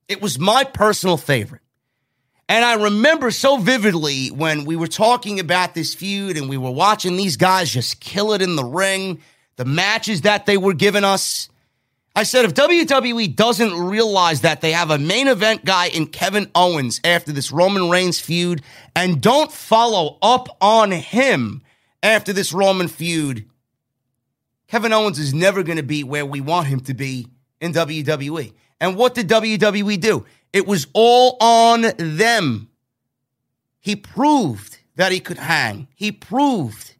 [0.08, 1.60] It was my personal favorite.
[2.48, 6.70] And I remember so vividly when we were talking about this feud and we were
[6.70, 9.20] watching these guys just kill it in the ring,
[9.56, 11.50] the matches that they were giving us.
[12.14, 16.50] I said, if WWE doesn't realize that they have a main event guy in Kevin
[16.54, 18.62] Owens after this Roman Reigns feud
[18.94, 21.62] and don't follow up on him
[22.02, 23.48] after this Roman feud,
[24.68, 27.28] Kevin Owens is never going to be where we want him to be
[27.62, 28.52] in WWE.
[28.78, 30.26] And what did WWE do?
[30.52, 32.68] It was all on them.
[33.80, 35.88] He proved that he could hang.
[35.94, 36.94] He proved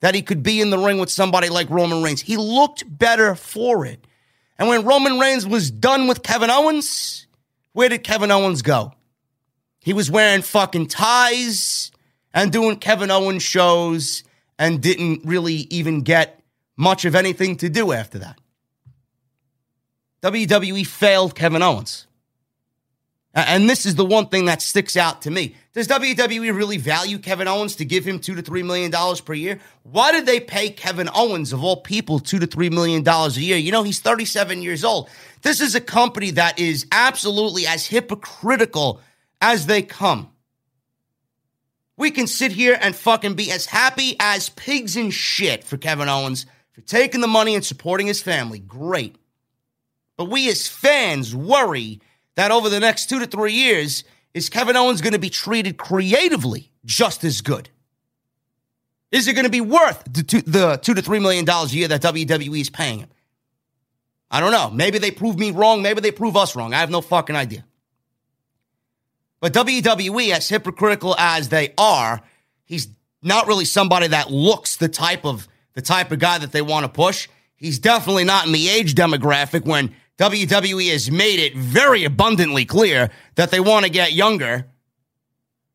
[0.00, 2.20] that he could be in the ring with somebody like Roman Reigns.
[2.20, 4.06] He looked better for it.
[4.58, 7.26] And when Roman Reigns was done with Kevin Owens,
[7.72, 8.92] where did Kevin Owens go?
[9.80, 11.92] He was wearing fucking ties
[12.34, 14.24] and doing Kevin Owens shows
[14.58, 16.42] and didn't really even get
[16.76, 18.40] much of anything to do after that.
[20.22, 22.06] WWE failed Kevin Owens.
[23.34, 25.54] And this is the one thing that sticks out to me.
[25.78, 29.32] Does WWE really value Kevin Owens to give him two to three million dollars per
[29.32, 29.60] year?
[29.84, 33.42] Why did they pay Kevin Owens, of all people, two to three million dollars a
[33.42, 33.56] year?
[33.56, 35.08] You know, he's 37 years old.
[35.42, 39.00] This is a company that is absolutely as hypocritical
[39.40, 40.32] as they come.
[41.96, 46.08] We can sit here and fucking be as happy as pigs in shit for Kevin
[46.08, 48.58] Owens for taking the money and supporting his family.
[48.58, 49.14] Great.
[50.16, 52.00] But we as fans worry
[52.34, 54.02] that over the next two to three years,
[54.34, 57.70] is Kevin Owens going to be treated creatively just as good?
[59.10, 61.76] Is it going to be worth the two, the two to three million dollars a
[61.76, 63.08] year that WWE is paying him?
[64.30, 64.70] I don't know.
[64.70, 65.80] Maybe they prove me wrong.
[65.80, 66.74] Maybe they prove us wrong.
[66.74, 67.64] I have no fucking idea.
[69.40, 72.20] But WWE, as hypocritical as they are,
[72.64, 72.88] he's
[73.22, 76.84] not really somebody that looks the type of the type of guy that they want
[76.84, 77.28] to push.
[77.56, 83.10] He's definitely not in the age demographic when WWE has made it very abundantly clear
[83.36, 84.66] that they want to get younger.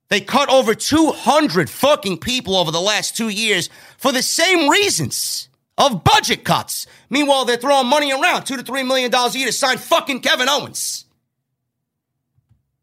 [0.09, 5.47] They cut over 200 fucking people over the last two years for the same reasons
[5.77, 6.85] of budget cuts.
[7.09, 10.19] Meanwhile, they're throwing money around, two to three million dollars a year to sign fucking
[10.19, 11.05] Kevin Owens.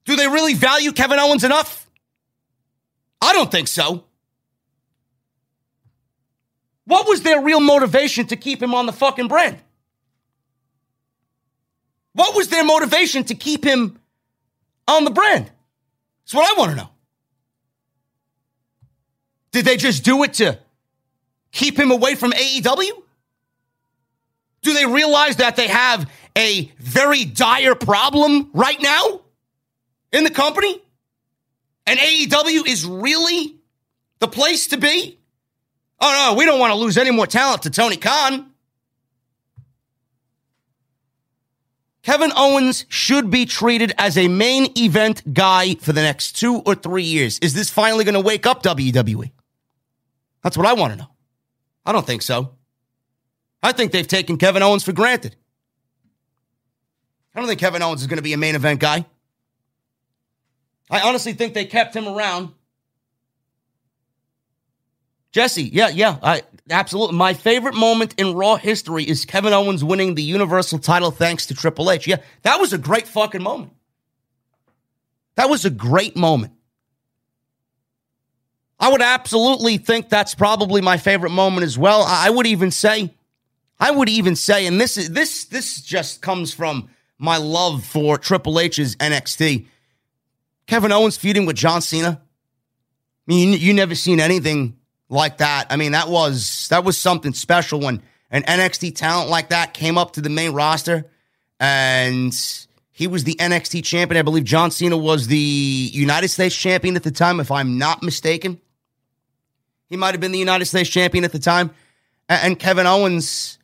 [0.06, 1.88] Do they really value Kevin Owens enough?
[3.20, 4.04] I don't think so.
[6.86, 9.58] What was their real motivation to keep him on the fucking brand?
[12.12, 13.98] What was their motivation to keep him
[14.88, 15.50] on the brand?
[16.24, 16.90] That's what I want to know.
[19.52, 20.58] Did they just do it to
[21.52, 22.90] keep him away from AEW?
[24.62, 29.22] Do they realize that they have a very dire problem right now
[30.12, 30.80] in the company?
[31.86, 33.56] And AEW is really
[34.20, 35.18] the place to be?
[36.00, 38.49] Oh no, we don't want to lose any more talent to Tony Khan.
[42.02, 46.74] Kevin Owens should be treated as a main event guy for the next two or
[46.74, 47.38] three years.
[47.40, 49.30] Is this finally going to wake up WWE?
[50.42, 51.10] That's what I want to know.
[51.84, 52.52] I don't think so.
[53.62, 55.36] I think they've taken Kevin Owens for granted.
[57.34, 59.04] I don't think Kevin Owens is going to be a main event guy.
[60.90, 62.50] I honestly think they kept him around.
[65.32, 67.16] Jesse, yeah, yeah, I, Absolutely.
[67.16, 71.54] My favorite moment in Raw history is Kevin Owens winning the Universal title thanks to
[71.54, 72.06] Triple H.
[72.06, 73.72] Yeah, that was a great fucking moment.
[75.34, 76.52] That was a great moment.
[78.78, 82.02] I would absolutely think that's probably my favorite moment as well.
[82.06, 83.12] I would even say,
[83.78, 88.16] I would even say, and this is this this just comes from my love for
[88.16, 89.66] Triple H's NXT.
[90.66, 92.22] Kevin Owens feuding with John Cena.
[92.22, 92.26] I
[93.26, 94.76] mean, you, you never seen anything
[95.10, 95.66] like that.
[95.68, 99.98] I mean, that was that was something special when an NXT talent like that came
[99.98, 101.10] up to the main roster
[101.58, 102.34] and
[102.90, 104.18] he was the NXT champion.
[104.18, 108.02] I believe John Cena was the United States champion at the time, if I'm not
[108.02, 108.60] mistaken.
[109.88, 111.70] He might have been the United States champion at the time.
[112.28, 113.58] And Kevin Owens,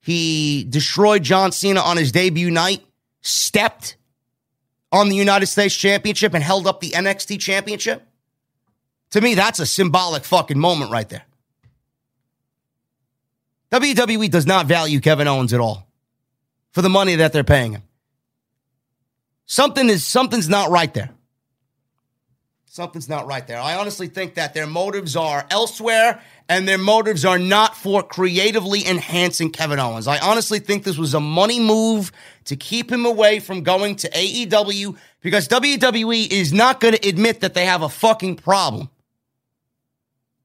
[0.00, 2.82] he destroyed John Cena on his debut night,
[3.20, 3.96] stepped
[4.90, 8.06] on the United States championship, and held up the NXT championship.
[9.10, 11.24] To me, that's a symbolic fucking moment right there.
[13.72, 15.86] WWE does not value Kevin Owens at all
[16.72, 17.82] for the money that they're paying him.
[19.46, 21.10] Something is something's not right there.
[22.66, 23.58] Something's not right there.
[23.58, 28.86] I honestly think that their motives are elsewhere and their motives are not for creatively
[28.86, 30.06] enhancing Kevin Owens.
[30.06, 32.12] I honestly think this was a money move
[32.44, 37.40] to keep him away from going to AEW because WWE is not going to admit
[37.40, 38.88] that they have a fucking problem.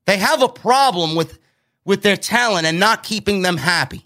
[0.05, 1.39] They have a problem with
[1.85, 4.05] with their talent and not keeping them happy.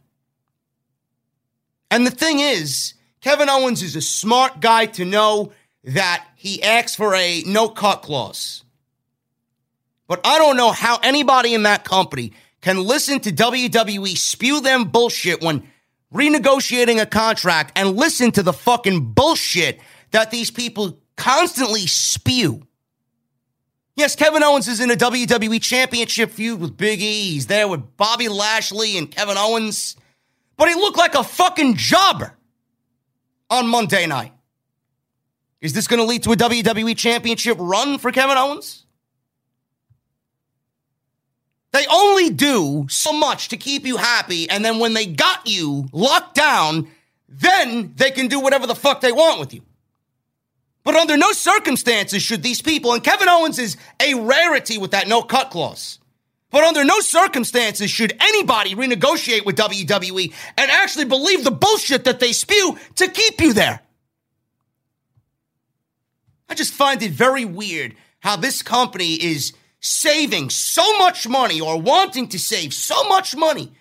[1.89, 5.53] And the thing is, Kevin Owens is a smart guy to know
[5.85, 8.63] that he asks for a no cut clause.
[10.07, 14.85] But I don't know how anybody in that company can listen to WWE spew them
[14.85, 15.63] bullshit when
[16.13, 19.79] renegotiating a contract and listen to the fucking bullshit
[20.11, 22.65] that these people constantly spew.
[23.99, 27.31] Yes, Kevin Owens is in a WWE championship feud with Big E.
[27.31, 29.97] He's there with Bobby Lashley and Kevin Owens.
[30.55, 32.33] But he looked like a fucking jobber
[33.49, 34.31] on Monday night.
[35.59, 38.85] Is this going to lead to a WWE Championship run for Kevin Owens?
[41.73, 45.89] They only do so much to keep you happy, and then when they got you
[45.91, 46.87] locked down,
[47.27, 49.61] then they can do whatever the fuck they want with you.
[50.89, 55.07] But under no circumstances should these people, and Kevin Owens is a rarity with that
[55.07, 55.99] no cut clause.
[56.49, 62.19] But under no circumstances should anybody renegotiate with WWE and actually believe the bullshit that
[62.19, 63.81] they spew to keep you there.
[66.49, 71.79] I just find it very weird how this company is saving so much money or
[71.79, 73.73] wanting to save so much money,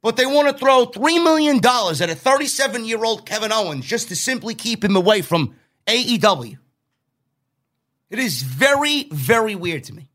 [0.00, 4.06] but they want to throw $3 million at a 37 year old Kevin Owens just
[4.10, 5.56] to simply keep him away from
[5.86, 6.58] AEW.
[8.10, 10.08] It is very, very weird to me.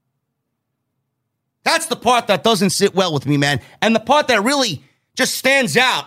[1.63, 3.59] That's the part that doesn't sit well with me, man.
[3.81, 4.83] And the part that really
[5.15, 6.05] just stands out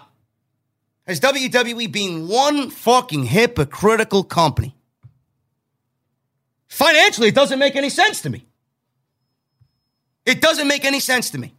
[1.07, 4.77] as WWE being one fucking hypocritical company.
[6.69, 8.47] Financially, it doesn't make any sense to me.
[10.25, 11.53] It doesn't make any sense to me.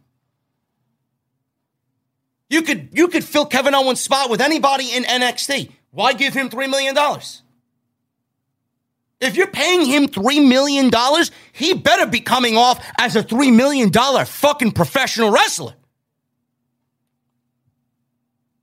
[2.48, 5.70] You could you could fill Kevin Owens' spot with anybody in NXT.
[5.90, 6.96] Why give him $3 million?
[9.22, 10.90] If you're paying him $3 million,
[11.52, 15.74] he better be coming off as a $3 million fucking professional wrestler.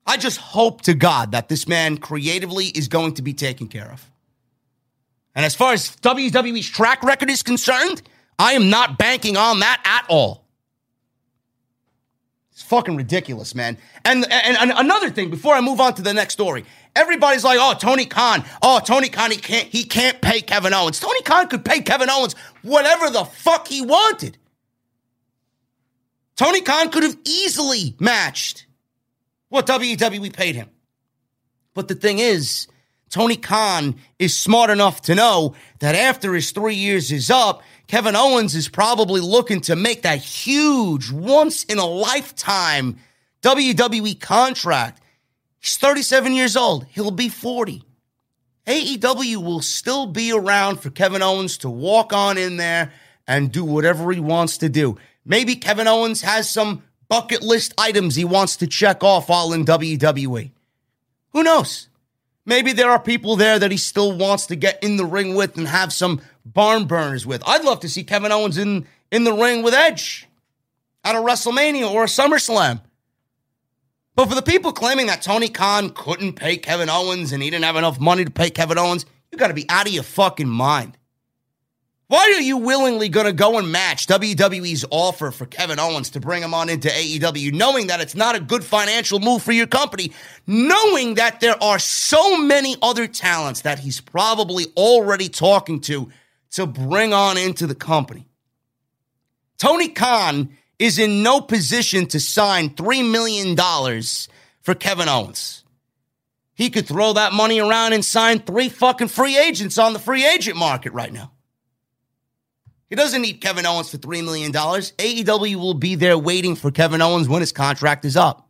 [0.06, 3.90] I just hope to God that this man creatively is going to be taken care
[3.90, 4.10] of.
[5.34, 8.02] And as far as WWE's track record is concerned,
[8.38, 10.44] I am not banking on that at all.
[12.52, 13.78] It's fucking ridiculous, man.
[14.04, 16.66] And, and, and another thing, before I move on to the next story,
[16.96, 18.44] everybody's like, "Oh, Tony Khan.
[18.62, 19.32] Oh, Tony Khan.
[19.32, 19.68] He can't.
[19.68, 21.00] He can't pay Kevin Owens.
[21.00, 24.38] Tony Khan could pay Kevin Owens whatever the fuck he wanted.
[26.36, 28.66] Tony Khan could have easily matched
[29.50, 30.70] what WWE paid him.
[31.74, 32.68] But the thing is,
[33.10, 38.16] Tony Khan is smart enough to know that after his three years is up, Kevin
[38.16, 42.98] Owens is probably looking to make that huge, once in a lifetime
[43.42, 44.99] WWE contract.
[45.60, 46.86] He's 37 years old.
[46.86, 47.84] He'll be 40.
[48.68, 52.94] AEW will still be around for Kevin Owens to walk on in there
[53.28, 54.98] and do whatever he wants to do.
[55.26, 59.66] Maybe Kevin Owens has some bucket list items he wants to check off while in
[59.66, 60.52] WWE.
[61.32, 61.90] Who knows?
[62.46, 65.58] Maybe there are people there that he still wants to get in the ring with
[65.58, 67.44] and have some barn burners with.
[67.46, 70.28] I'd love to see Kevin Owens in, in the ring with Edge
[71.04, 72.82] at a WrestleMania or a SummerSlam.
[74.20, 77.64] But for the people claiming that Tony Khan couldn't pay Kevin Owens and he didn't
[77.64, 80.50] have enough money to pay Kevin Owens, you got to be out of your fucking
[80.50, 80.98] mind.
[82.08, 86.20] Why are you willingly going to go and match WWE's offer for Kevin Owens to
[86.20, 89.68] bring him on into AEW, knowing that it's not a good financial move for your
[89.68, 90.12] company,
[90.46, 96.10] knowing that there are so many other talents that he's probably already talking to
[96.52, 98.28] to bring on into the company?
[99.58, 103.56] Tony Khan is in no position to sign $3 million
[104.62, 105.64] for Kevin Owens.
[106.54, 110.26] He could throw that money around and sign three fucking free agents on the free
[110.26, 111.32] agent market right now.
[112.90, 114.52] He doesn't need Kevin Owens for $3 million.
[114.52, 118.50] AEW will be there waiting for Kevin Owens when his contract is up.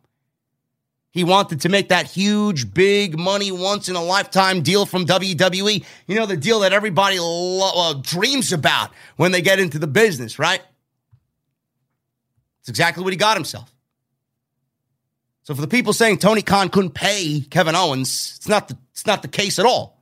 [1.12, 5.84] He wanted to make that huge, big money, once in a lifetime deal from WWE.
[6.06, 9.88] You know, the deal that everybody lo- uh, dreams about when they get into the
[9.88, 10.62] business, right?
[12.70, 13.74] It's exactly what he got himself.
[15.42, 19.06] So for the people saying Tony Khan couldn't pay Kevin Owens, it's not the, it's
[19.06, 20.00] not the case at all.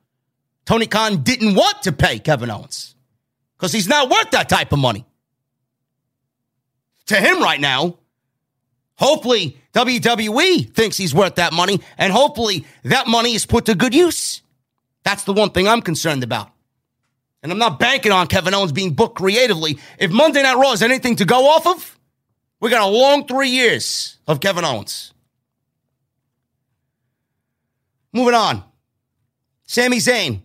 [0.66, 2.95] Tony Khan didn't want to pay Kevin Owens
[3.57, 5.07] because he's not worth that type of money.
[7.07, 7.97] To him right now,
[8.97, 13.95] hopefully WWE thinks he's worth that money, and hopefully that money is put to good
[13.95, 14.43] use.
[15.05, 16.51] That's the one thing I'm concerned about.
[17.43, 19.78] And I'm not banking on Kevin Owens being booked creatively.
[19.99, 21.97] If Monday Night Raw is anything to go off of,
[22.60, 25.12] we got a long three years of Kevin Owens.
[28.12, 28.64] Moving on.
[29.64, 30.43] Sami Zayn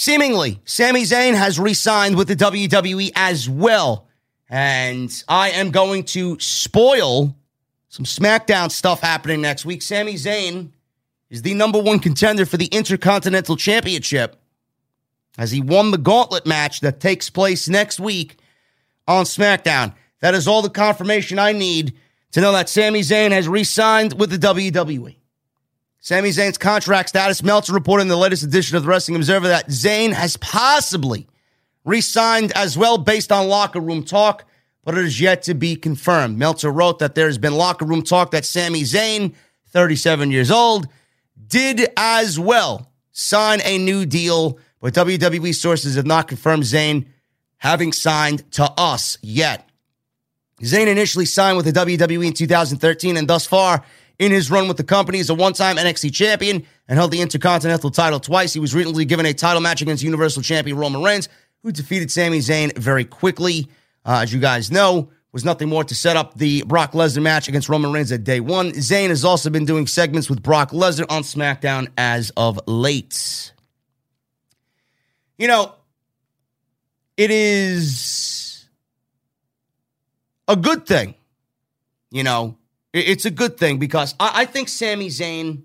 [0.00, 4.06] Seemingly, Sami Zayn has re signed with the WWE as well.
[4.48, 7.36] And I am going to spoil
[7.88, 9.82] some SmackDown stuff happening next week.
[9.82, 10.70] Sami Zayn
[11.30, 14.36] is the number one contender for the Intercontinental Championship
[15.36, 18.36] as he won the gauntlet match that takes place next week
[19.08, 19.94] on SmackDown.
[20.20, 21.94] That is all the confirmation I need
[22.32, 25.16] to know that Sami Zayn has re signed with the WWE.
[26.00, 27.42] Sami Zayn's contract status.
[27.42, 31.28] Meltzer reported in the latest edition of the Wrestling Observer that Zayn has possibly
[31.84, 34.44] re signed as well based on locker room talk,
[34.84, 36.38] but it is yet to be confirmed.
[36.38, 39.34] Meltzer wrote that there has been locker room talk that Sami Zayn,
[39.68, 40.88] 37 years old,
[41.46, 47.06] did as well sign a new deal, but WWE sources have not confirmed Zayn
[47.58, 49.67] having signed to us yet.
[50.62, 53.84] Zayn initially signed with the WWE in 2013, and thus far,
[54.18, 55.18] in his run with the company.
[55.18, 58.52] He's a one time NXT champion and held the Intercontinental title twice.
[58.52, 61.28] He was recently given a title match against Universal Champion Roman Reigns,
[61.62, 63.68] who defeated Sami Zayn very quickly.
[64.04, 67.48] Uh, as you guys know, was nothing more to set up the Brock Lesnar match
[67.48, 68.72] against Roman Reigns at day one.
[68.72, 73.52] Zayn has also been doing segments with Brock Lesnar on SmackDown as of late.
[75.36, 75.74] You know,
[77.16, 78.47] it is
[80.48, 81.14] a good thing,
[82.10, 82.56] you know,
[82.92, 85.62] it's a good thing because I, I think Sami Zayn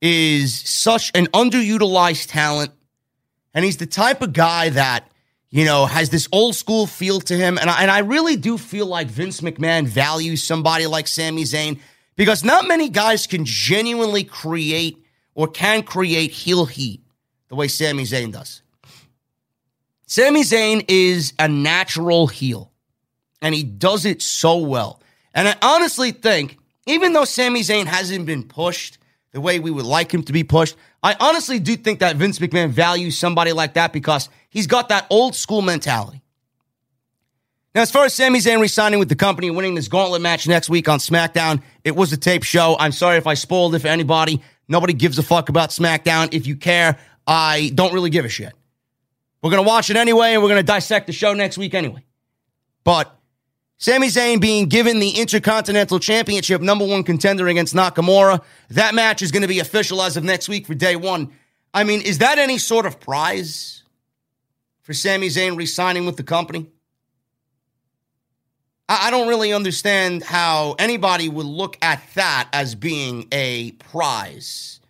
[0.00, 2.72] is such an underutilized talent.
[3.54, 5.10] And he's the type of guy that,
[5.50, 7.58] you know, has this old school feel to him.
[7.58, 11.80] And I, and I really do feel like Vince McMahon values somebody like Sami Zayn
[12.16, 15.04] because not many guys can genuinely create
[15.34, 17.02] or can create heel heat
[17.48, 18.62] the way Sami Zayn does.
[20.06, 22.72] Sami Zayn is a natural heel,
[23.40, 25.00] and he does it so well.
[25.34, 28.98] And I honestly think, even though Sami Zayn hasn't been pushed
[29.32, 32.38] the way we would like him to be pushed, I honestly do think that Vince
[32.38, 36.22] McMahon values somebody like that because he's got that old school mentality.
[37.74, 40.68] Now, as far as Sami Zayn resigning with the company winning this gauntlet match next
[40.68, 42.76] week on SmackDown, it was a tape show.
[42.78, 44.42] I'm sorry if I spoiled it for anybody.
[44.66, 46.32] Nobody gives a fuck about SmackDown.
[46.32, 48.52] If you care, I don't really give a shit.
[49.42, 51.74] We're going to watch it anyway, and we're going to dissect the show next week
[51.74, 52.04] anyway.
[52.82, 53.14] But
[53.80, 58.42] Sami Zayn being given the Intercontinental Championship number one contender against Nakamura.
[58.70, 61.30] That match is going to be official as of next week for day one.
[61.72, 63.84] I mean, is that any sort of prize
[64.82, 66.66] for Sami Zayn re-signing with the company?
[68.88, 74.80] I, I don't really understand how anybody would look at that as being a prize.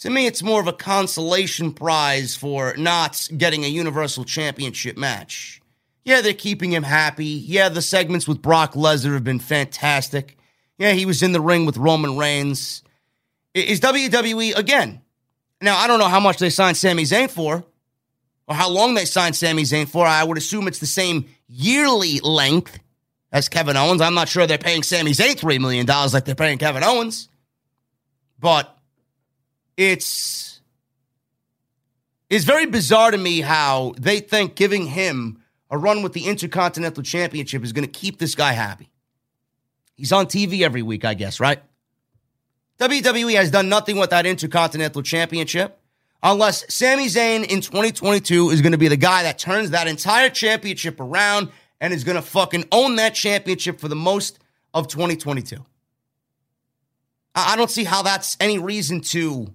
[0.00, 5.59] To me, it's more of a consolation prize for not getting a Universal Championship match.
[6.04, 7.26] Yeah, they're keeping him happy.
[7.26, 10.36] Yeah, the segments with Brock Lesnar have been fantastic.
[10.78, 12.82] Yeah, he was in the ring with Roman Reigns.
[13.52, 15.02] Is WWE again?
[15.60, 17.64] Now, I don't know how much they signed Sami Zayn for
[18.48, 20.06] or how long they signed Sami Zayn for.
[20.06, 22.78] I would assume it's the same yearly length
[23.30, 24.00] as Kevin Owens.
[24.00, 27.28] I'm not sure they're paying Sami Zayn $3 million like they're paying Kevin Owens.
[28.38, 28.74] But
[29.76, 30.60] it's
[32.30, 35.39] it's very bizarre to me how they think giving him
[35.70, 38.90] a run with the Intercontinental Championship is going to keep this guy happy.
[39.94, 41.62] He's on TV every week, I guess, right?
[42.78, 45.78] WWE has done nothing with that Intercontinental Championship
[46.22, 50.30] unless Sami Zayn in 2022 is going to be the guy that turns that entire
[50.30, 54.38] championship around and is going to fucking own that championship for the most
[54.74, 55.64] of 2022.
[57.34, 59.52] I don't see how that's any reason to,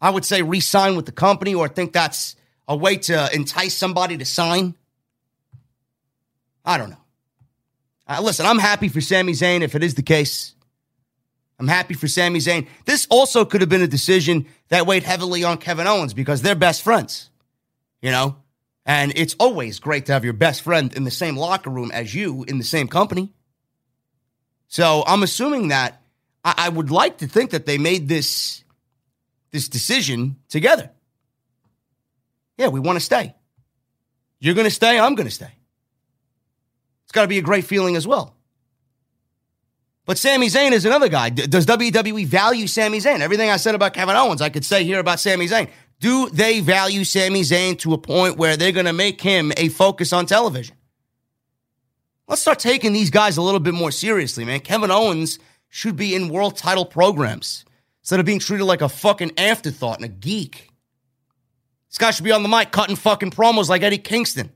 [0.00, 2.36] I would say, re sign with the company or think that's
[2.68, 4.74] a way to entice somebody to sign.
[6.64, 6.96] I don't know.
[8.08, 10.54] Uh, listen, I'm happy for Sami Zayn if it is the case.
[11.58, 12.66] I'm happy for Sami Zayn.
[12.84, 16.54] This also could have been a decision that weighed heavily on Kevin Owens because they're
[16.54, 17.30] best friends,
[18.02, 18.36] you know?
[18.84, 22.14] And it's always great to have your best friend in the same locker room as
[22.14, 23.32] you in the same company.
[24.68, 26.02] So I'm assuming that
[26.44, 28.62] I, I would like to think that they made this
[29.50, 30.90] this decision together.
[32.58, 33.34] Yeah, we want to stay.
[34.38, 34.98] You're going to stay.
[34.98, 35.50] I'm going to stay.
[37.04, 38.34] It's got to be a great feeling as well.
[40.04, 41.30] But Sami Zayn is another guy.
[41.30, 43.20] Does WWE value Sami Zayn?
[43.20, 45.68] Everything I said about Kevin Owens, I could say here about Sami Zayn.
[45.98, 49.68] Do they value Sami Zayn to a point where they're going to make him a
[49.68, 50.76] focus on television?
[52.28, 54.60] Let's start taking these guys a little bit more seriously, man.
[54.60, 55.38] Kevin Owens
[55.68, 57.64] should be in world title programs
[58.02, 60.70] instead of being treated like a fucking afterthought and a geek.
[61.96, 64.52] This guy should be on the mic cutting fucking promos like Eddie Kingston.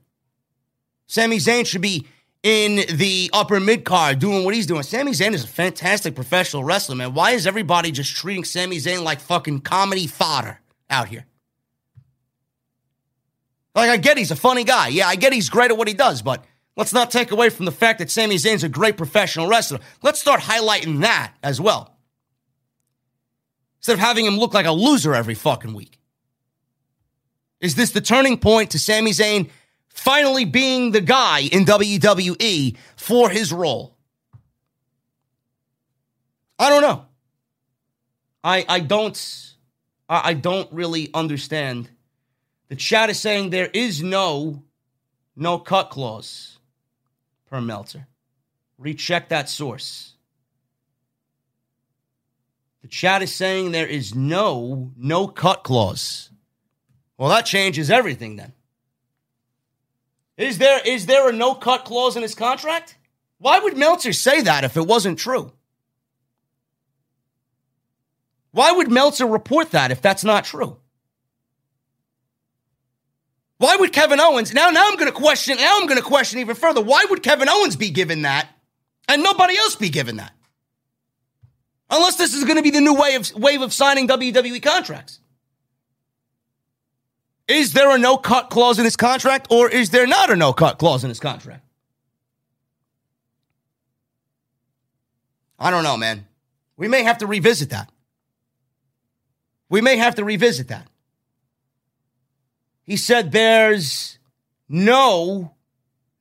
[1.06, 2.06] Sami Zayn should be
[2.42, 4.82] in the upper mid card doing what he's doing.
[4.82, 7.14] Sami Zayn is a fantastic professional wrestler, man.
[7.14, 10.60] Why is everybody just treating Sami Zayn like fucking comedy fodder
[10.90, 11.24] out here?
[13.74, 14.88] Like, I get he's a funny guy.
[14.88, 16.44] Yeah, I get he's great at what he does, but
[16.76, 19.78] let's not take away from the fact that Sami Zayn's a great professional wrestler.
[20.02, 21.96] Let's start highlighting that as well.
[23.78, 25.99] Instead of having him look like a loser every fucking week.
[27.60, 29.50] Is this the turning point to Sami Zayn
[29.88, 33.96] finally being the guy in WWE for his role?
[36.58, 37.06] I don't know.
[38.42, 39.54] I I don't
[40.08, 41.90] I, I don't really understand.
[42.68, 44.62] The chat is saying there is no
[45.36, 46.58] no cut clause
[47.48, 48.06] per Meltzer.
[48.78, 50.14] Recheck that source.
[52.82, 56.29] The chat is saying there is no no cut clause.
[57.20, 58.54] Well, that changes everything then.
[60.38, 62.96] Is there is there a no cut clause in his contract?
[63.36, 65.52] Why would Meltzer say that if it wasn't true?
[68.52, 70.78] Why would Meltzer report that if that's not true?
[73.58, 74.70] Why would Kevin Owens now?
[74.70, 75.58] Now I'm going to question.
[75.58, 76.80] Now I'm going to question even further.
[76.80, 78.48] Why would Kevin Owens be given that,
[79.08, 80.32] and nobody else be given that?
[81.90, 85.20] Unless this is going to be the new way of wave of signing WWE contracts.
[87.50, 90.52] Is there a no cut clause in his contract or is there not a no
[90.52, 91.64] cut clause in his contract?
[95.58, 96.28] I don't know, man.
[96.76, 97.90] We may have to revisit that.
[99.68, 100.86] We may have to revisit that.
[102.84, 104.18] He said there's
[104.68, 105.52] no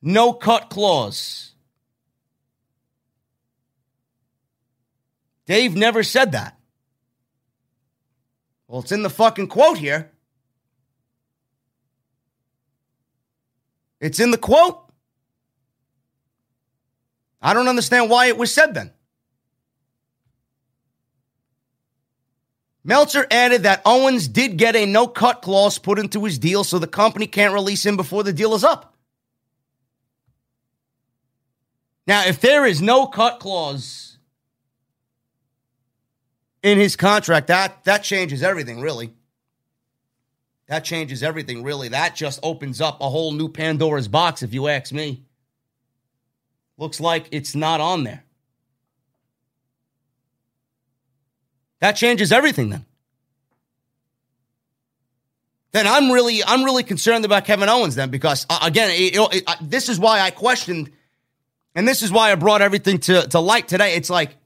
[0.02, 1.52] no cut clause.
[5.46, 6.58] Dave never said that.
[8.66, 10.10] Well, it's in the fucking quote here.
[14.00, 14.90] It's in the quote.
[17.42, 18.92] I don't understand why it was said then.
[22.82, 26.78] Meltzer added that Owens did get a no cut clause put into his deal, so
[26.78, 28.94] the company can't release him before the deal is up.
[32.06, 34.18] Now, if there is no cut clause
[36.62, 39.12] in his contract, that, that changes everything, really.
[40.70, 41.88] That changes everything, really.
[41.88, 45.24] That just opens up a whole new Pandora's box, if you ask me.
[46.78, 48.22] Looks like it's not on there.
[51.80, 52.86] That changes everything then.
[55.72, 59.44] Then I'm really, I'm really concerned about Kevin Owens then because uh, again, it, it,
[59.48, 60.92] uh, this is why I questioned,
[61.74, 63.96] and this is why I brought everything to to light today.
[63.96, 64.36] It's like,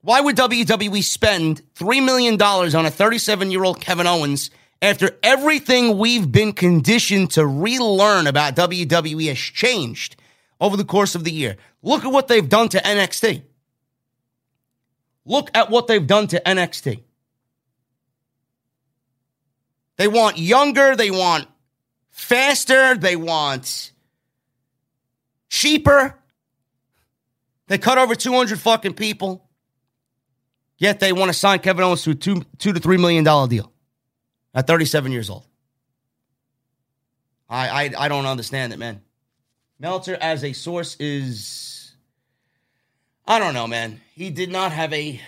[0.00, 4.50] why would WWE spend three million dollars on a 37 year old Kevin Owens
[4.82, 10.16] after everything we've been conditioned to relearn about WWE has changed
[10.60, 11.56] over the course of the year.
[11.82, 13.42] Look at what they've done to NXT.
[15.24, 17.02] Look at what they've done to NXT.
[19.96, 21.46] They want younger, they want
[22.08, 23.92] faster, they want
[25.50, 26.16] cheaper.
[27.66, 29.46] They cut over 200 fucking people.
[30.78, 33.46] Yet they want to sign Kevin Owens to a two, two to three million dollar
[33.46, 33.69] deal
[34.54, 35.44] at 37 years old.
[37.48, 39.02] I, I, I don't understand it, man.
[39.78, 41.92] Meltzer as a source is,
[43.26, 44.00] I don't know, man.
[44.14, 45.20] He did not have a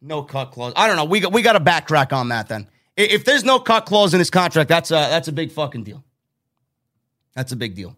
[0.00, 0.72] no cut clause.
[0.76, 1.04] I don't know.
[1.04, 2.68] We got, we got to backtrack on that then.
[2.96, 6.02] If there's no cut clause in his contract, that's a that's a big fucking deal.
[7.34, 7.94] That's a big deal.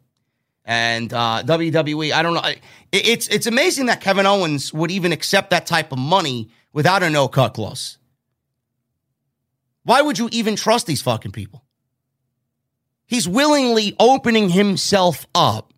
[0.65, 2.43] And uh, WWE, I don't know.
[2.91, 7.11] It's it's amazing that Kevin Owens would even accept that type of money without a
[7.11, 7.98] no cut clause.
[9.89, 11.65] Why would you even trust these fucking people?
[13.07, 15.73] He's willingly opening himself up,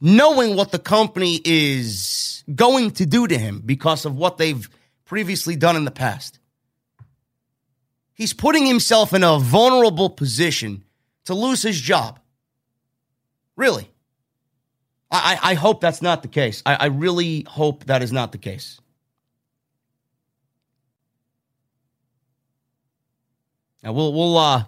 [0.00, 4.66] knowing what the company is going to do to him because of what they've
[5.04, 6.38] previously done in the past.
[8.14, 10.82] He's putting himself in a vulnerable position
[11.26, 12.20] to lose his job.
[13.56, 13.90] Really.
[15.10, 16.62] I, I hope that's not the case.
[16.64, 18.80] I, I really hope that is not the case.
[23.84, 24.64] Now we'll we'll uh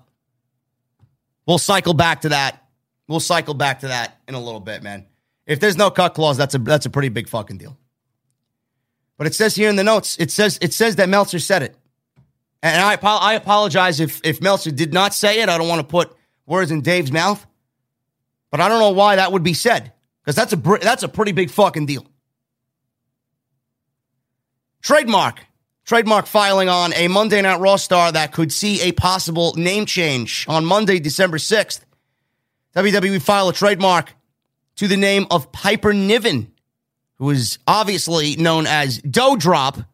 [1.47, 2.63] we'll cycle back to that.
[3.09, 5.07] We'll cycle back to that in a little bit, man.
[5.47, 7.79] If there's no cut clause, that's a that's a pretty big fucking deal.
[9.17, 11.75] But it says here in the notes, it says it says that Meltzer said it.
[12.63, 15.49] And I I apologize if if Meltzer did not say it.
[15.49, 16.15] I don't want to put
[16.45, 17.45] words in Dave's mouth.
[18.51, 21.33] But I don't know why that would be said because that's a that's a pretty
[21.33, 22.07] big fucking deal.
[24.83, 25.41] Trademark
[25.87, 30.45] trademark filing on a Monday Night Raw star that could see a possible name change
[30.49, 31.81] on Monday, December 6th.
[32.75, 34.13] WWE filed a trademark
[34.75, 36.53] to the name of Piper Niven,
[37.15, 39.87] who is obviously known as Doudrop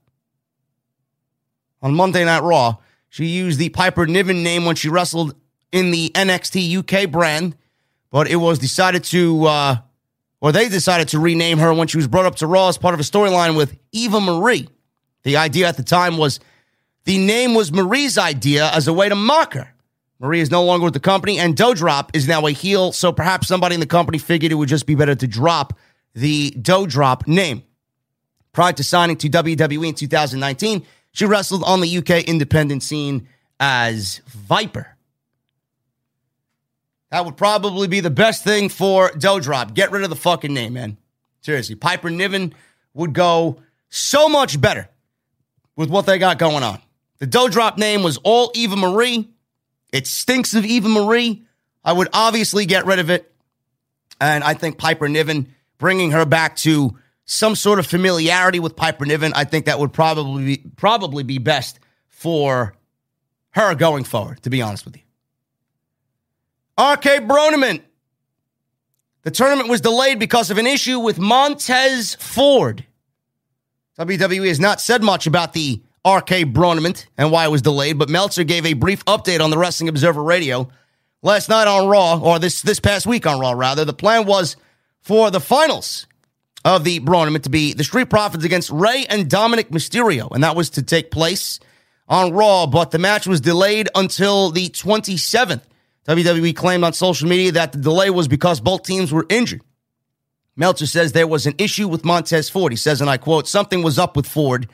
[1.82, 2.77] On Monday Night Raw,
[3.10, 5.35] she used the Piper Niven name when she wrestled
[5.70, 7.55] in the NXT UK brand,
[8.10, 9.77] but it was decided to, uh,
[10.40, 12.94] or they decided to rename her when she was brought up to Raw as part
[12.94, 14.69] of a storyline with Eva Marie.
[15.23, 16.40] The idea at the time was
[17.05, 19.73] the name was Marie's idea as a way to mock her.
[20.20, 23.49] Marie is no longer with the company, and Doudrop is now a heel, so perhaps
[23.49, 25.77] somebody in the company figured it would just be better to drop
[26.15, 27.65] the Doudrop name.
[28.53, 33.27] Prior to signing to WWE in 2019, she wrestled on the UK independent scene
[33.59, 34.97] as Viper.
[37.11, 39.74] That would probably be the best thing for Doudrop.
[39.74, 40.99] Get rid of the fucking name, man.
[41.40, 42.55] Seriously, Piper Niven
[42.94, 44.89] would go so much better
[45.77, 46.81] with what they got going on.
[47.19, 49.31] The Doudrop name was all Eva Marie.
[49.93, 51.44] It stinks of Eva Marie.
[51.85, 53.32] I would obviously get rid of it.
[54.20, 59.05] And I think Piper Niven, bringing her back to some sort of familiarity with Piper
[59.05, 62.74] Niven, I think that would probably be, probably be best for
[63.51, 65.03] her going forward, to be honest with you.
[66.78, 67.82] RK Bronament.
[69.23, 72.85] The tournament was delayed because of an issue with Montez Ford.
[74.05, 78.09] WWE has not said much about the RK Bronament and why it was delayed, but
[78.09, 80.69] Meltzer gave a brief update on the Wrestling Observer Radio
[81.23, 83.85] last night on Raw, or this this past week on Raw, rather.
[83.85, 84.57] The plan was
[85.01, 86.07] for the finals
[86.65, 90.57] of the Bronament to be the Street Profits against Rey and Dominic Mysterio, and that
[90.57, 91.61] was to take place
[92.09, 95.62] on Raw, but the match was delayed until the 27th.
[96.09, 99.62] WWE claimed on social media that the delay was because both teams were injured.
[100.57, 102.73] Meltzer says there was an issue with Montez Ford.
[102.73, 104.69] He says, and I quote, something was up with Ford.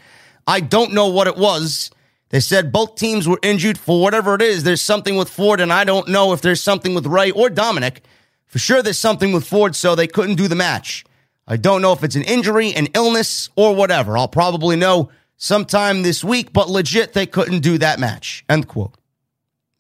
[0.46, 1.90] I don't know what it was.
[2.30, 4.64] They said both teams were injured for whatever it is.
[4.64, 8.02] There's something with Ford, and I don't know if there's something with Rey or Dominic.
[8.46, 11.04] For sure, there's something with Ford, so they couldn't do the match.
[11.46, 14.18] I don't know if it's an injury, an illness, or whatever.
[14.18, 18.44] I'll probably know sometime this week, but legit, they couldn't do that match.
[18.48, 18.94] End quote.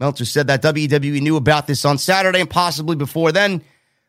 [0.00, 3.62] Meltzer said that WWE knew about this on Saturday and possibly before then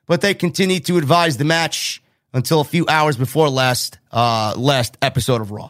[0.10, 2.02] but they continued to advise the match
[2.34, 5.70] until a few hours before last uh, last episode of Raw.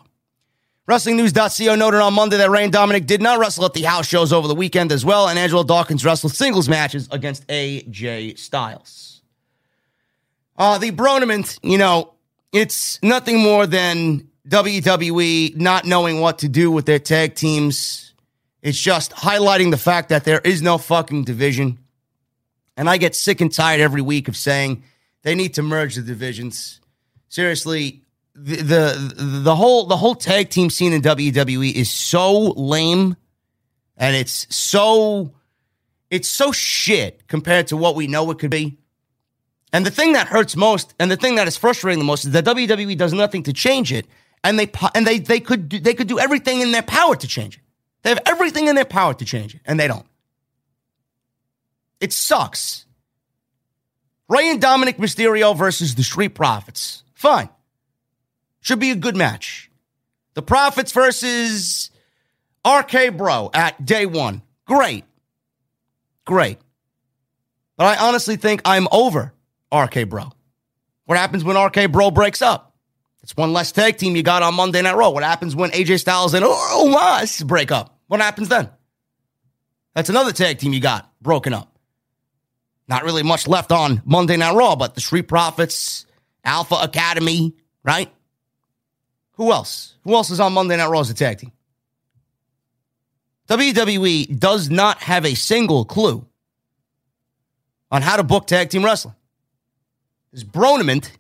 [0.88, 4.48] WrestlingNews.co noted on Monday that and Dominic did not wrestle at the house shows over
[4.48, 9.22] the weekend as well, and Angelo Dawkins wrestled singles matches against AJ Styles.
[10.58, 12.14] Uh, the Bronament, you know,
[12.52, 18.14] it's nothing more than WWE not knowing what to do with their tag teams.
[18.62, 21.78] It's just highlighting the fact that there is no fucking division.
[22.80, 24.84] And I get sick and tired every week of saying
[25.24, 26.80] they need to merge the divisions.
[27.28, 28.04] Seriously,
[28.34, 33.18] the, the the whole the whole tag team scene in WWE is so lame
[33.98, 35.34] and it's so
[36.10, 38.78] it's so shit compared to what we know it could be.
[39.74, 42.32] And the thing that hurts most and the thing that is frustrating the most is
[42.32, 44.08] that WWE does nothing to change it
[44.42, 47.28] and they and they they could do, they could do everything in their power to
[47.28, 47.64] change it.
[48.04, 50.06] They have everything in their power to change it and they don't.
[52.00, 52.86] It sucks.
[54.28, 57.04] Rey and Dominic Mysterio versus the Street Profits.
[57.14, 57.50] Fine.
[58.62, 59.72] Should be a good match.
[60.36, 61.90] The Profits versus
[62.66, 64.42] RK Bro at day one.
[64.66, 65.04] Great.
[66.26, 66.60] Great.
[67.76, 69.34] But I honestly think I'm over
[69.74, 70.32] RK Bro.
[71.06, 72.70] What happens when RK Bro breaks up?
[73.24, 75.10] It's one less tag team you got on Monday Night Raw.
[75.10, 77.98] What happens when AJ Styles and Omos break up?
[78.08, 78.70] What happens then?
[79.94, 81.69] That's another tag team you got broken up.
[82.90, 86.08] Not really much left on Monday Night Raw, but the Street Profits,
[86.44, 87.54] Alpha Academy,
[87.84, 88.12] right?
[89.34, 89.96] Who else?
[90.04, 91.52] Who else is on Monday Night Raw as a tag team?
[93.48, 96.26] WWE does not have a single clue
[97.92, 99.16] on how to book tag team wrestling.
[100.32, 101.12] This Bronament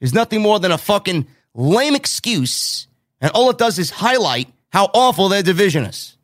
[0.00, 2.86] is nothing more than a fucking lame excuse,
[3.20, 6.16] and all it does is highlight how awful their division is.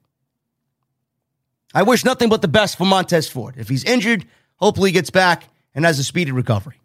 [1.74, 3.56] I wish nothing but the best for Montez Ford.
[3.58, 4.26] If he's injured,
[4.64, 6.80] hopefully he gets back and has a speedy recovery.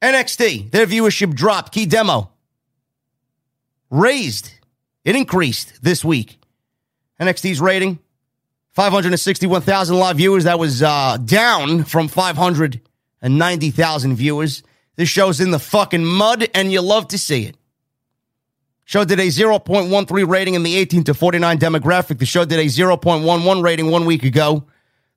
[0.00, 1.74] NXT, their viewership dropped.
[1.74, 2.30] Key demo
[3.90, 4.50] raised,
[5.04, 6.38] it increased this week.
[7.20, 7.98] NXT's rating
[8.72, 10.44] 561,000 live viewers.
[10.44, 14.62] That was uh, down from 590,000 viewers.
[14.96, 17.58] This show's in the fucking mud, and you love to see it.
[18.84, 22.18] Show did a 0.13 rating in the 18 to 49 demographic.
[22.18, 24.64] The show did a 0.11 rating one week ago.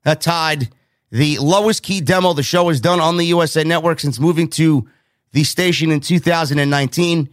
[0.04, 0.68] That tied
[1.10, 4.88] the lowest key demo the show has done on the USA Network since moving to
[5.32, 7.28] the station in 2019.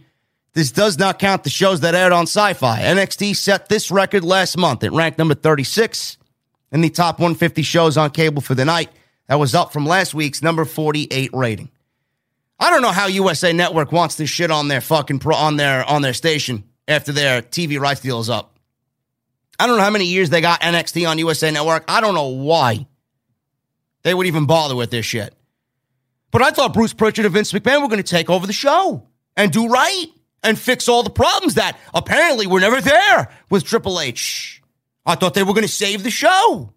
[0.52, 2.80] This does not count the shows that aired on sci fi.
[2.80, 4.84] NXT set this record last month.
[4.84, 6.16] It ranked number 36
[6.70, 8.90] in the top 150 shows on cable for the night.
[9.26, 11.70] That was up from last week's number 48 rating.
[12.60, 15.84] I don't know how USA Network wants this shit on their fucking pro, on their
[15.84, 18.56] on their station after their TV rights deal is up.
[19.58, 21.84] I don't know how many years they got NXT on USA Network.
[21.88, 22.86] I don't know why
[24.04, 25.34] they would even bother with this shit.
[26.30, 29.08] But I thought Bruce Prichard and Vince McMahon were going to take over the show
[29.36, 30.06] and do right
[30.42, 34.62] and fix all the problems that apparently were never there with Triple H.
[35.06, 36.72] I thought they were going to save the show.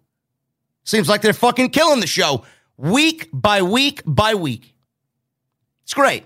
[0.84, 2.44] Seems like they're fucking killing the show
[2.76, 4.74] week by week by week.
[5.82, 6.24] It's great.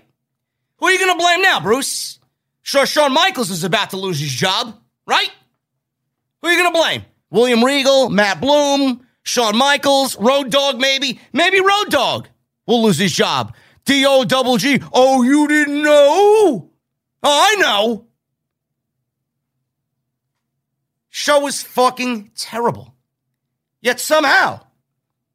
[0.77, 2.19] Who are you going to blame now, Bruce?
[2.61, 5.29] Sure, Shawn Michaels is about to lose his job, right?
[6.41, 7.05] Who are you going to blame?
[7.29, 11.19] William Regal, Matt Bloom, Shawn Michaels, Road Dog, maybe?
[11.31, 12.29] Maybe Road Dog
[12.67, 13.55] will lose his job.
[13.85, 14.81] D O double G.
[14.93, 16.69] Oh, you didn't know?
[17.21, 18.07] I know.
[21.09, 22.95] Show was fucking terrible.
[23.81, 24.61] Yet somehow,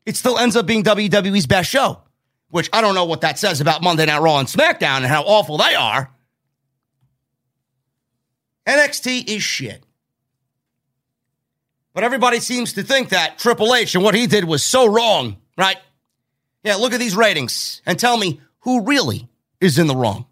[0.05, 2.03] it still ends up being WWE's best show,
[2.51, 5.23] which I don't know what that says about Monday Night Raw and SmackDown and how
[5.23, 6.11] awful they are.
[8.67, 9.85] NXT is shit.
[11.99, 15.37] But everybody seems to think that Triple H and what he did was so wrong,
[15.57, 15.79] right?
[16.63, 19.29] Yeah, look at these ratings and tell me who really
[19.61, 20.27] is in the wrong.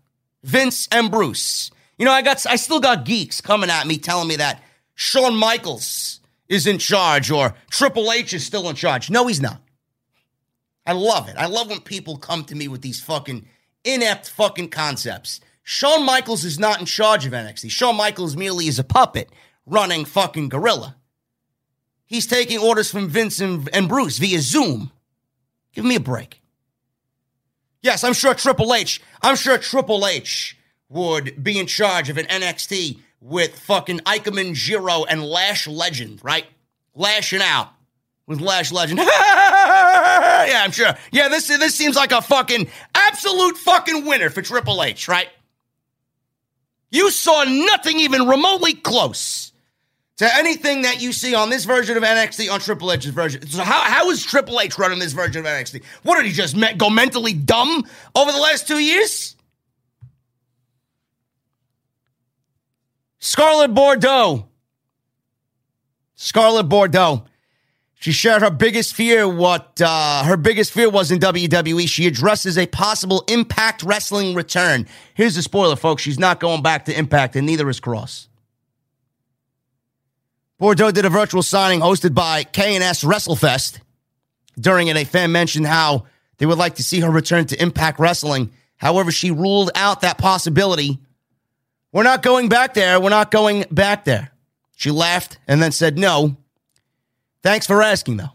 [0.44, 1.72] Vince and Bruce.
[1.98, 4.62] You know, I got I still got geeks coming at me telling me that
[4.94, 9.10] Shawn Michaels is in charge or Triple H is still in charge.
[9.10, 9.60] No, he's not.
[10.86, 11.34] I love it.
[11.36, 13.44] I love when people come to me with these fucking
[13.82, 15.40] inept fucking concepts.
[15.64, 17.72] Shawn Michaels is not in charge of NXT.
[17.72, 19.30] Shawn Michaels merely is a puppet
[19.66, 20.94] running fucking gorilla.
[22.06, 24.92] He's taking orders from Vince and, and Bruce via Zoom.
[25.74, 26.40] Give me a break.
[27.82, 30.56] Yes, I'm sure Triple H, I'm sure Triple H
[30.88, 36.46] would be in charge of an NXT with fucking Ikemen Jiro and Lash Legend, right?
[36.94, 37.68] Lashing out
[38.26, 38.98] with Lash Legend.
[39.00, 40.94] yeah, I'm sure.
[41.10, 45.28] Yeah, this this seems like a fucking absolute fucking winner for Triple H, right?
[46.90, 49.45] You saw nothing even remotely close
[50.18, 53.46] to anything that you see on this version of NXT on Triple H's version.
[53.46, 55.82] So how, how is Triple H running this version of NXT?
[56.02, 57.84] What did he just me- go mentally dumb
[58.14, 59.36] over the last two years?
[63.18, 64.46] Scarlett Bordeaux.
[66.14, 67.24] Scarlett Bordeaux.
[67.98, 69.28] She shared her biggest fear.
[69.28, 71.88] What uh, her biggest fear was in WWE.
[71.88, 74.86] She addresses a possible Impact Wrestling return.
[75.14, 76.02] Here's the spoiler, folks.
[76.02, 78.28] She's not going back to Impact, and neither is Kross.
[80.58, 83.80] Bordeaux did a virtual signing hosted by K&S WrestleFest.
[84.58, 86.06] During it, a fan mentioned how
[86.38, 88.52] they would like to see her return to Impact Wrestling.
[88.78, 90.98] However, she ruled out that possibility.
[91.92, 92.98] We're not going back there.
[92.98, 94.32] We're not going back there.
[94.76, 96.36] She laughed and then said no.
[97.42, 98.32] Thanks for asking, though.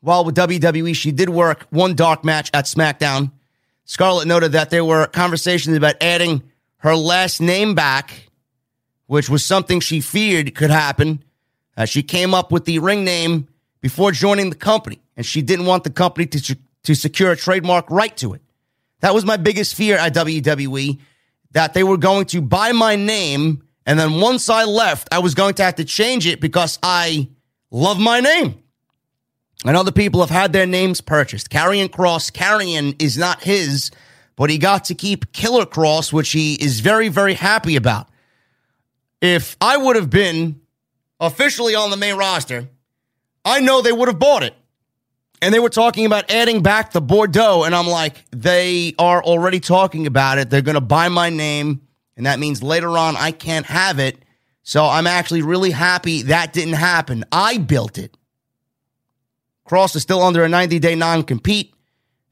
[0.00, 3.32] While with WWE, she did work one dark match at SmackDown.
[3.84, 6.42] Scarlett noted that there were conversations about adding
[6.78, 8.23] her last name back
[9.06, 11.22] which was something she feared could happen.
[11.76, 13.48] Uh, she came up with the ring name
[13.80, 17.90] before joining the company, and she didn't want the company to, to secure a trademark
[17.90, 18.42] right to it.
[19.00, 20.98] That was my biggest fear at WWE,
[21.52, 25.34] that they were going to buy my name, and then once I left, I was
[25.34, 27.28] going to have to change it because I
[27.70, 28.62] love my name.
[29.64, 31.50] And other people have had their names purchased.
[31.50, 33.90] Karrion Kross, Karrion is not his,
[34.36, 38.08] but he got to keep Killer Kross, which he is very, very happy about
[39.24, 40.60] if I would have been
[41.18, 42.68] officially on the main roster,
[43.42, 44.54] I know they would have bought it.
[45.40, 47.64] And they were talking about adding back the Bordeaux.
[47.64, 50.50] And I'm like, they are already talking about it.
[50.50, 51.80] They're going to buy my name.
[52.18, 54.18] And that means later on I can't have it.
[54.62, 57.24] So I'm actually really happy that didn't happen.
[57.32, 58.14] I built it.
[59.66, 61.74] Kross is still under a 90 day non compete.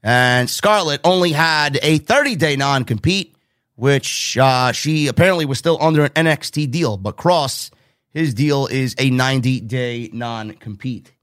[0.03, 3.32] And Scarlett only had a 30 day non compete,
[3.75, 6.97] which uh, she apparently was still under an NXT deal.
[6.97, 7.71] But Kross,
[8.09, 11.13] his deal is a 90 day non compete.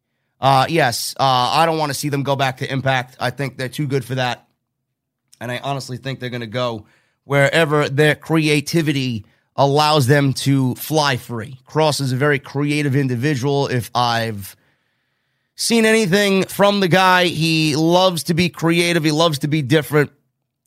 [0.41, 3.17] Uh, yes, uh, I don't want to see them go back to Impact.
[3.21, 4.49] I think they're too good for that.
[5.41, 6.87] And I honestly think they're going to go
[7.25, 9.25] wherever their creativity
[9.57, 11.59] allows them to fly free.
[11.67, 13.67] Kross is a very creative individual.
[13.67, 14.57] If I've
[15.55, 20.11] seen anything from the guy, he loves to be creative, he loves to be different.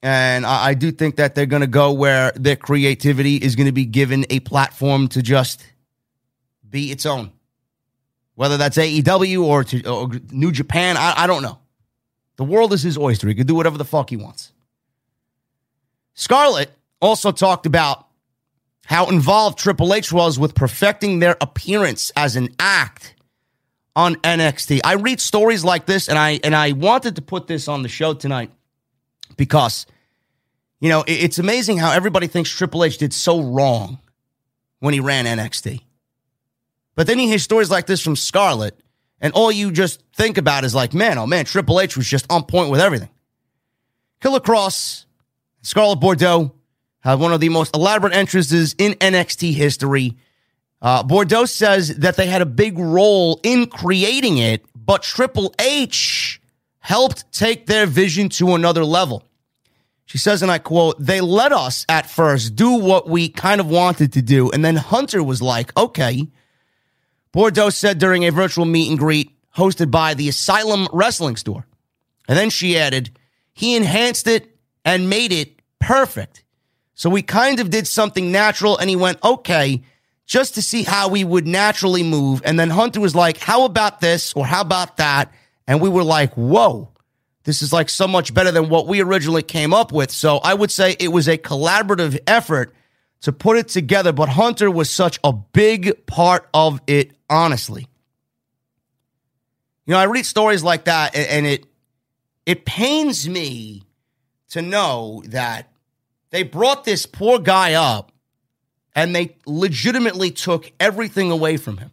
[0.04, 3.66] And I, I do think that they're going to go where their creativity is going
[3.66, 5.66] to be given a platform to just
[6.70, 7.32] be its own
[8.36, 10.98] whether that's AEW or, to, or New Japan.
[10.98, 11.60] I, I don't know.
[12.38, 13.28] The world is his oyster.
[13.28, 14.52] He can do whatever the fuck he wants.
[16.16, 16.72] Scarlett
[17.02, 18.08] also talked about
[18.86, 23.16] how involved Triple H was with perfecting their appearance as an act
[23.96, 24.82] on NXT.
[24.84, 27.90] I read stories like this and I and I wanted to put this on the
[27.90, 28.52] show tonight
[29.38, 29.86] because
[30.84, 34.00] you know, it's amazing how everybody thinks Triple H did so wrong
[34.80, 35.80] when he ran NXT.
[36.94, 38.78] But then you hear stories like this from Scarlett,
[39.22, 42.30] and all you just think about is like, man, oh man, Triple H was just
[42.30, 43.08] on point with everything.
[44.20, 45.06] Killer Kross,
[45.62, 46.54] Scarlett Bordeaux
[47.00, 50.18] have one of the most elaborate entrances in NXT history.
[50.82, 56.42] Uh, Bordeaux says that they had a big role in creating it, but Triple H
[56.80, 59.24] helped take their vision to another level.
[60.14, 63.68] She says, and I quote, they let us at first do what we kind of
[63.68, 64.52] wanted to do.
[64.52, 66.28] And then Hunter was like, okay,
[67.32, 71.66] Bordeaux said during a virtual meet and greet hosted by the Asylum Wrestling Store.
[72.28, 73.10] And then she added,
[73.54, 76.44] he enhanced it and made it perfect.
[76.94, 79.82] So we kind of did something natural and he went, okay,
[80.28, 82.44] just to see how we would naturally move.
[82.46, 85.34] And then Hunter was like, how about this or how about that?
[85.66, 86.93] And we were like, whoa,
[87.44, 90.12] this is like so much better than what we originally came up with.
[90.12, 92.74] So I would say it was a collaborative effort
[93.22, 97.88] to put it together, but Hunter was such a big part of it, honestly.
[99.86, 101.66] You know, I read stories like that and it
[102.46, 103.84] it pains me
[104.50, 105.72] to know that
[106.30, 108.12] they brought this poor guy up
[108.96, 111.92] and they legitimately took everything away from him,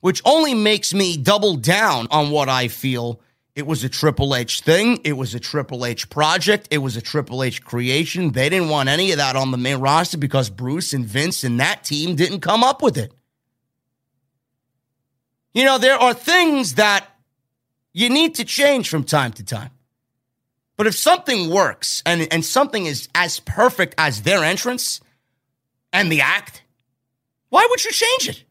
[0.00, 3.20] which only makes me double down on what I feel
[3.58, 5.00] it was a Triple H thing.
[5.02, 6.68] It was a Triple H project.
[6.70, 8.30] It was a Triple H creation.
[8.30, 11.58] They didn't want any of that on the main roster because Bruce and Vince and
[11.58, 13.12] that team didn't come up with it.
[15.52, 17.08] You know, there are things that
[17.92, 19.70] you need to change from time to time.
[20.76, 25.00] But if something works and, and something is as perfect as their entrance
[25.92, 26.62] and the act,
[27.48, 28.44] why would you change it?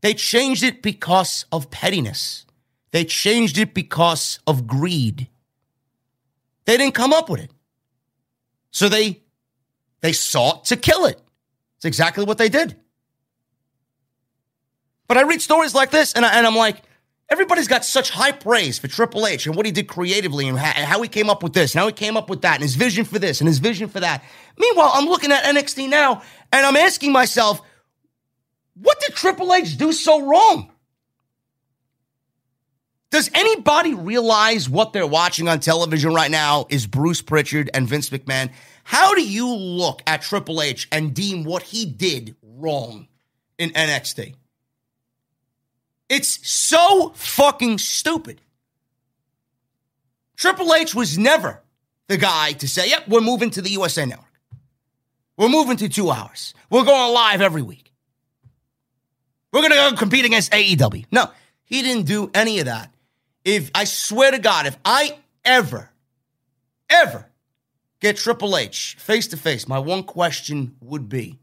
[0.00, 2.46] They changed it because of pettiness.
[2.94, 5.26] They changed it because of greed.
[6.64, 7.50] They didn't come up with it.
[8.70, 9.20] So they
[10.00, 11.20] they sought to kill it.
[11.74, 12.76] It's exactly what they did.
[15.08, 16.82] But I read stories like this and, I, and I'm like,
[17.28, 21.02] everybody's got such high praise for Triple H and what he did creatively and how
[21.02, 23.04] he came up with this and how he came up with that and his vision
[23.04, 24.22] for this and his vision for that.
[24.56, 26.22] Meanwhile, I'm looking at NXT now
[26.52, 27.60] and I'm asking myself,
[28.80, 30.70] what did Triple H do so wrong?
[33.14, 38.10] Does anybody realize what they're watching on television right now is Bruce Prichard and Vince
[38.10, 38.50] McMahon?
[38.82, 43.06] How do you look at Triple H and deem what he did wrong
[43.56, 44.34] in NXT?
[46.08, 48.40] It's so fucking stupid.
[50.36, 51.62] Triple H was never
[52.08, 54.26] the guy to say, yep, we're moving to the USA Network.
[55.36, 56.52] We're moving to two hours.
[56.68, 57.92] We're going live every week.
[59.52, 61.06] We're going to go compete against AEW.
[61.12, 61.30] No,
[61.62, 62.90] he didn't do any of that
[63.44, 65.90] if I swear to God, if I ever,
[66.88, 67.26] ever
[68.00, 71.38] get Triple H face to face, my one question would be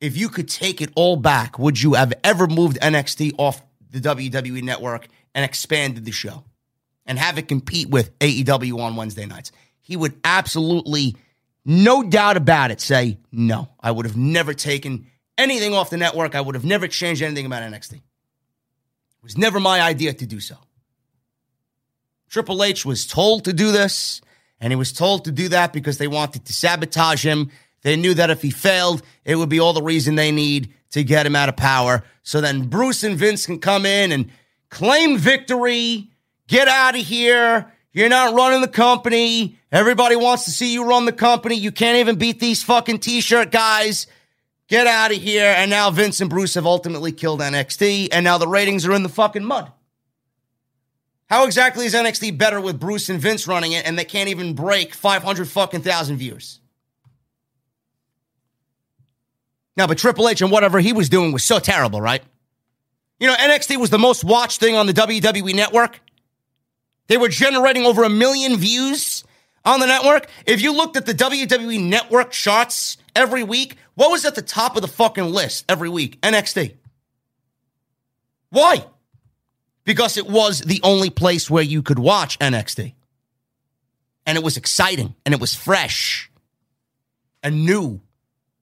[0.00, 4.00] if you could take it all back, would you have ever moved NXT off the
[4.00, 6.44] WWE network and expanded the show
[7.06, 9.52] and have it compete with AEW on Wednesday nights?
[9.80, 11.16] He would absolutely,
[11.64, 15.06] no doubt about it, say, no, I would have never taken
[15.38, 16.34] anything off the network.
[16.34, 17.94] I would have never changed anything about NXT.
[17.94, 18.02] It
[19.22, 20.56] was never my idea to do so.
[22.28, 24.20] Triple H was told to do this,
[24.60, 27.50] and he was told to do that because they wanted to sabotage him.
[27.82, 31.04] They knew that if he failed, it would be all the reason they need to
[31.04, 32.02] get him out of power.
[32.22, 34.30] So then Bruce and Vince can come in and
[34.70, 36.10] claim victory,
[36.48, 37.72] get out of here.
[37.92, 39.58] You're not running the company.
[39.72, 41.54] Everybody wants to see you run the company.
[41.54, 44.06] You can't even beat these fucking t shirt guys.
[44.68, 45.54] Get out of here.
[45.56, 49.02] And now Vince and Bruce have ultimately killed NXT, and now the ratings are in
[49.02, 49.72] the fucking mud.
[51.28, 54.54] How exactly is NXT better with Bruce and Vince running it and they can't even
[54.54, 56.60] break 500 fucking thousand viewers?
[59.76, 62.22] Now, but Triple H and whatever he was doing was so terrible, right?
[63.18, 66.00] You know, NXT was the most watched thing on the WWE network.
[67.08, 69.24] They were generating over a million views
[69.64, 70.28] on the network.
[70.46, 74.76] If you looked at the WWE network charts every week, what was at the top
[74.76, 76.20] of the fucking list every week?
[76.20, 76.74] NXT.
[78.50, 78.86] Why?
[79.86, 82.92] Because it was the only place where you could watch NXT.
[84.26, 86.30] And it was exciting and it was fresh
[87.42, 88.02] and new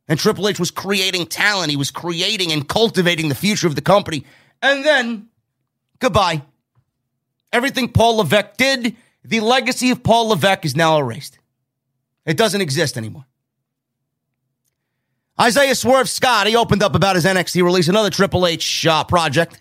[0.08, 1.70] and Triple H was creating talent.
[1.70, 4.24] He was creating and cultivating the future of the company.
[4.60, 5.28] And then,
[5.98, 6.42] goodbye.
[7.52, 11.38] Everything Paul Levesque did, the legacy of Paul Levesque is now erased.
[12.26, 13.24] It doesn't exist anymore.
[15.40, 19.60] Isaiah Swerve Scott, he opened up about his NXT release, another Triple H uh, project.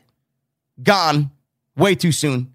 [0.81, 1.31] Gone
[1.75, 2.53] way too soon.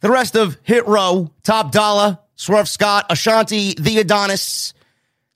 [0.00, 4.72] The rest of Hit Row, Top Dollar, Swerve Scott, Ashante, The Adonis,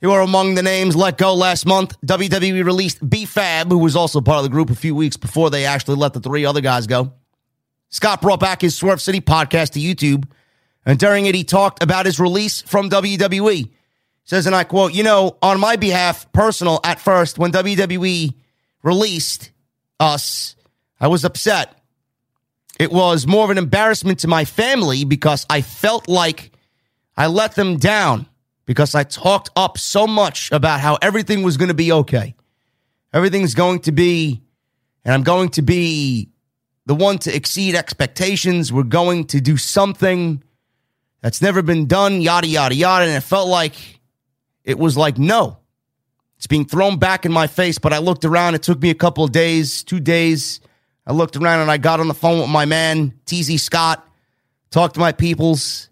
[0.00, 1.98] who are among the names let go last month.
[2.02, 5.66] WWE released B-Fab, who was also part of the group a few weeks before they
[5.66, 7.12] actually let the three other guys go.
[7.90, 10.24] Scott brought back his Swerve City podcast to YouTube,
[10.86, 13.70] and during it, he talked about his release from WWE.
[14.24, 18.34] Says, and I quote, you know, on my behalf, personal at first, when WWE
[18.82, 19.50] released
[20.00, 20.56] us,
[20.98, 21.78] I was upset.
[22.78, 26.50] It was more of an embarrassment to my family because I felt like
[27.16, 28.26] I let them down
[28.66, 32.34] because I talked up so much about how everything was going to be okay.
[33.12, 34.42] Everything's going to be,
[35.04, 36.30] and I'm going to be
[36.86, 38.72] the one to exceed expectations.
[38.72, 40.42] We're going to do something
[41.20, 43.04] that's never been done, yada, yada, yada.
[43.04, 44.00] And it felt like
[44.64, 45.58] it was like, no,
[46.36, 47.78] it's being thrown back in my face.
[47.78, 48.54] But I looked around.
[48.54, 50.60] It took me a couple of days, two days.
[51.06, 54.06] I looked around and I got on the phone with my man, TZ Scott,
[54.70, 55.88] talked to my peoples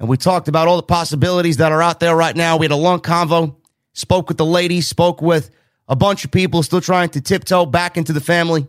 [0.00, 2.56] and we talked about all the possibilities that are out there right now.
[2.56, 3.56] We had a long convo,
[3.92, 5.50] spoke with the ladies, spoke with
[5.88, 8.66] a bunch of people still trying to tiptoe back into the family.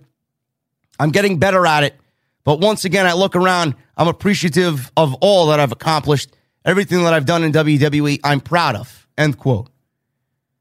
[0.99, 1.95] I'm getting better at it.
[2.43, 6.35] But once again, I look around, I'm appreciative of all that I've accomplished,
[6.65, 9.07] everything that I've done in WWE, I'm proud of.
[9.17, 9.69] End quote.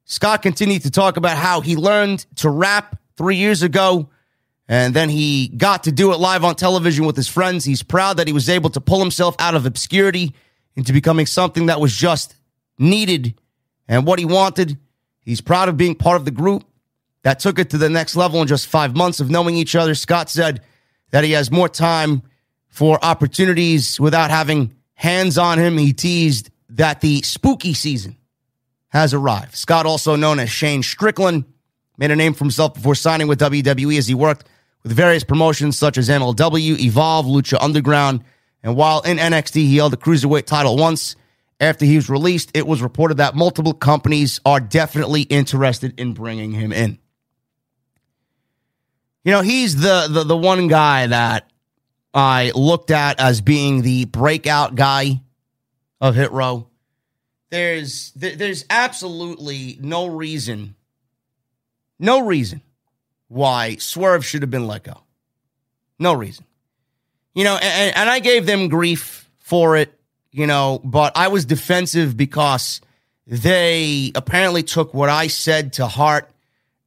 [0.04, 4.10] Scott continued to talk about how he learned to rap three years ago,
[4.70, 7.64] and then he got to do it live on television with his friends.
[7.64, 10.32] He's proud that he was able to pull himself out of obscurity
[10.76, 12.36] into becoming something that was just
[12.78, 13.34] needed
[13.88, 14.78] and what he wanted.
[15.22, 16.62] He's proud of being part of the group
[17.24, 19.96] that took it to the next level in just five months of knowing each other.
[19.96, 20.62] Scott said
[21.10, 22.22] that he has more time
[22.68, 25.78] for opportunities without having hands on him.
[25.78, 28.16] He teased that the spooky season
[28.90, 29.56] has arrived.
[29.56, 31.44] Scott, also known as Shane Strickland,
[31.98, 34.46] made a name for himself before signing with WWE as he worked
[34.82, 38.24] with various promotions such as MLW, Evolve, Lucha Underground,
[38.62, 41.16] and while in NXT, he held the cruiserweight title once.
[41.58, 46.52] After he was released, it was reported that multiple companies are definitely interested in bringing
[46.52, 46.98] him in.
[49.24, 51.50] You know, he's the the, the one guy that
[52.14, 55.20] I looked at as being the breakout guy
[56.00, 56.68] of Hit Row.
[57.50, 60.76] There's there's absolutely no reason,
[61.98, 62.62] no reason
[63.30, 65.00] why Swerve should have been let go.
[65.98, 66.44] No reason
[67.34, 69.98] you know, and, and I gave them grief for it,
[70.32, 72.80] you know, but I was defensive because
[73.26, 76.30] they apparently took what I said to heart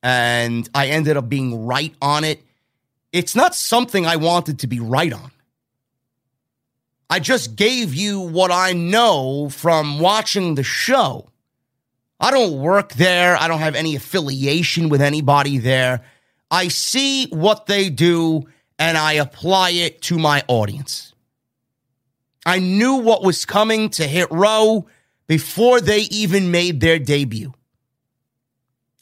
[0.02, 2.44] and I ended up being right on it.
[3.12, 5.32] It's not something I wanted to be right on.
[7.10, 11.30] I just gave you what I know from watching the show.
[12.20, 13.38] I don't work there.
[13.38, 16.04] I don't have any affiliation with anybody there.
[16.54, 18.44] I see what they do
[18.78, 21.16] and I apply it to my audience.
[22.46, 24.86] I knew what was coming to Hit Row
[25.26, 27.54] before they even made their debut.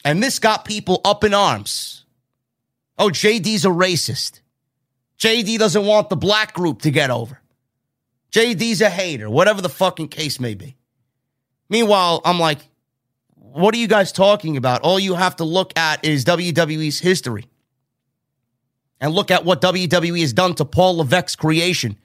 [0.02, 2.06] And this got people up in arms.
[2.98, 4.40] Oh, JD's a racist.
[5.18, 7.38] JD doesn't want the black group to get over.
[8.30, 10.78] JD's a hater, whatever the fucking case may be.
[11.68, 12.60] Meanwhile, I'm like,
[13.52, 14.82] what are you guys talking about?
[14.82, 17.46] All you have to look at is WWE's history
[19.00, 21.98] and look at what WWE has done to Paul Levesque's creation.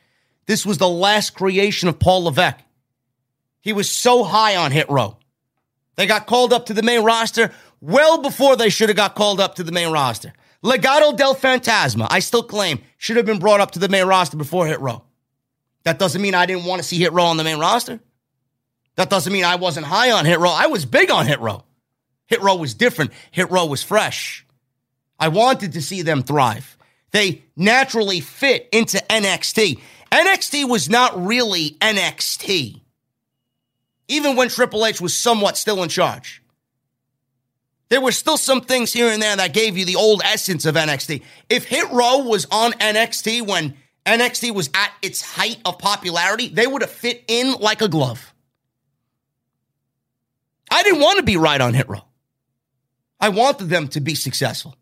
[0.46, 2.64] This was the last creation of Paul Levesque.
[3.62, 5.18] He was so high on Hit Row
[5.96, 7.52] They got called up to the main roster
[7.82, 10.34] well before they should have got called up to the main roster.
[10.64, 14.38] Legado del Fantasma, I still claim, should have been brought up to the main roster
[14.38, 15.04] before Hit Row.
[15.84, 18.00] That doesn't mean I didn't want to see Hit Row on the main roster.
[18.98, 20.50] That doesn't mean I wasn't high on Hit Row.
[20.50, 21.64] I was big on Hit Row.
[22.26, 23.12] Hit Row was different.
[23.32, 24.46] Hit Row was fresh.
[25.20, 26.78] I wanted to see them thrive.
[27.12, 29.80] They naturally fit into NXT.
[30.12, 32.82] NXT was not really NXT,
[34.08, 36.42] even when Triple H was somewhat still in charge.
[37.90, 40.76] There were still some things here and there that gave you the old essence of
[40.76, 41.24] NXT.
[41.50, 46.68] If Hit Row was on NXT when NXT was at its height of popularity, they
[46.68, 48.34] would have fit in like a glove.
[50.70, 52.04] I didn't want to be right on Hit Row.
[53.20, 54.76] I wanted them to be successful.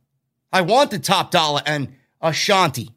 [0.52, 2.90] I wanted Top Dollar and Ashante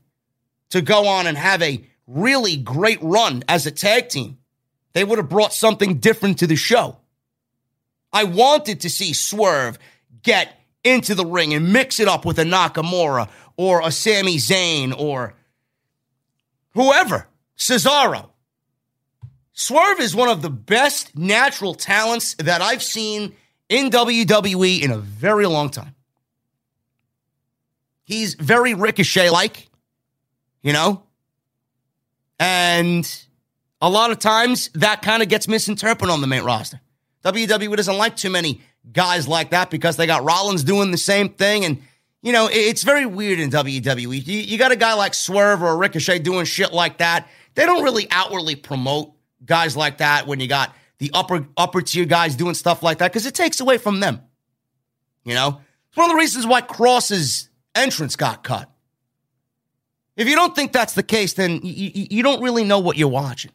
[0.70, 4.38] to go on and have a really great run as a tag team.
[4.92, 6.98] They would have brought something different to the show.
[8.12, 9.78] I wanted to see Swerve
[10.22, 14.98] get into the ring and mix it up with a Nakamura or a Sami Zayn
[14.98, 15.34] or
[16.74, 18.30] whoever, Cesaro.
[19.58, 23.34] Swerve is one of the best natural talents that I've seen
[23.68, 25.96] in WWE in a very long time.
[28.04, 29.68] He's very Ricochet like,
[30.62, 31.02] you know?
[32.38, 33.04] And
[33.82, 36.80] a lot of times that kind of gets misinterpreted on the main roster.
[37.24, 38.60] WWE doesn't like too many
[38.92, 41.64] guys like that because they got Rollins doing the same thing.
[41.64, 41.82] And,
[42.22, 44.24] you know, it's very weird in WWE.
[44.24, 47.26] You, got a guy like Swerve or Ricochet doing shit like that.
[47.56, 52.04] They don't really outwardly promote guys like that when you got the upper upper tier
[52.04, 54.20] guys doing stuff like that because it takes away from them.
[55.24, 58.70] You know, it's one of the reasons why Kross's entrance got cut.
[60.16, 63.08] If you don't think that's the case, then you, you don't really know what you're
[63.08, 63.52] watching.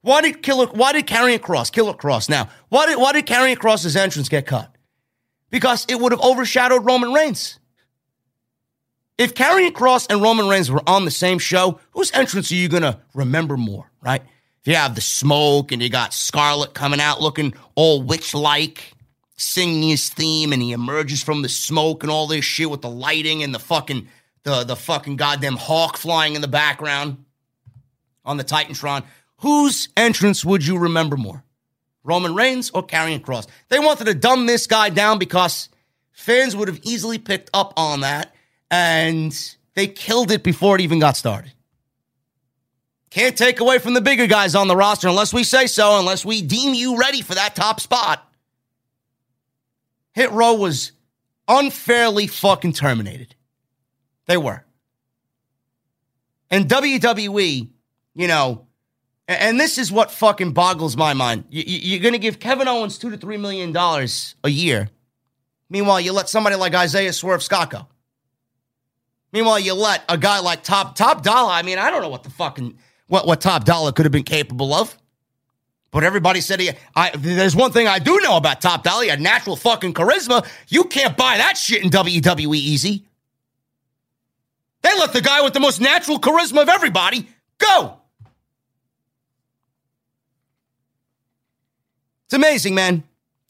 [0.00, 0.66] Why did Killer?
[0.66, 2.28] Why did Karrion Kross, Killer Kross?
[2.28, 4.74] Now, why did why did Karrion Kross's entrance get cut?
[5.50, 7.58] Because it would have overshadowed Roman Reigns.
[9.18, 12.68] If Karrion Kross and Roman Reigns were on the same show, whose entrance are you
[12.68, 14.22] gonna remember more, right?
[14.60, 18.92] If you have the smoke and you got Scarlett coming out looking all witch-like,
[19.36, 22.90] singing his theme, and he emerges from the smoke and all this shit with the
[22.90, 24.08] lighting and the fucking
[24.42, 27.24] the the fucking goddamn hawk flying in the background
[28.24, 29.04] on the Titantron.
[29.38, 31.44] Whose entrance would you remember more?
[32.02, 33.46] Roman Reigns or Karrion Kross?
[33.68, 35.68] They wanted to dumb this guy down because
[36.10, 38.34] fans would have easily picked up on that
[38.70, 39.32] and
[39.74, 41.52] they killed it before it even got started.
[43.10, 46.24] Can't take away from the bigger guys on the roster unless we say so, unless
[46.24, 48.24] we deem you ready for that top spot.
[50.12, 50.92] Hit Row was
[51.46, 53.34] unfairly fucking terminated.
[54.26, 54.64] They were.
[56.50, 57.68] And WWE,
[58.14, 58.66] you know,
[59.26, 61.44] and this is what fucking boggles my mind.
[61.50, 64.88] You're going to give Kevin Owens two to three million dollars a year.
[65.70, 67.86] Meanwhile, you let somebody like Isaiah Swerve Scott go.
[69.32, 71.52] Meanwhile, you let a guy like Top Top Dollar.
[71.52, 72.78] I mean, I don't know what the fucking
[73.08, 74.96] what what Top Dollar could have been capable of.
[75.90, 76.70] But everybody said he.
[76.94, 80.46] I, there's one thing I do know about Top Dollar: had natural fucking charisma.
[80.68, 83.04] You can't buy that shit in WWE easy.
[84.82, 87.26] They let the guy with the most natural charisma of everybody
[87.58, 87.98] go.
[92.26, 93.02] It's amazing, man.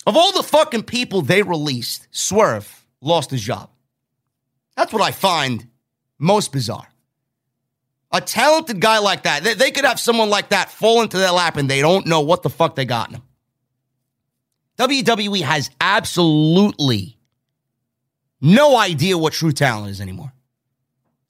[0.07, 3.71] Of all the fucking people they released, Swerve lost his job.
[4.77, 5.67] That's what I find
[6.19, 6.87] most bizarre.
[8.11, 11.31] A talented guy like that, they, they, could have someone like that fall into their
[11.31, 13.23] lap and they don't know what the fuck they got in him.
[14.79, 17.19] WWE has absolutely
[18.41, 20.33] no idea what true talent is anymore.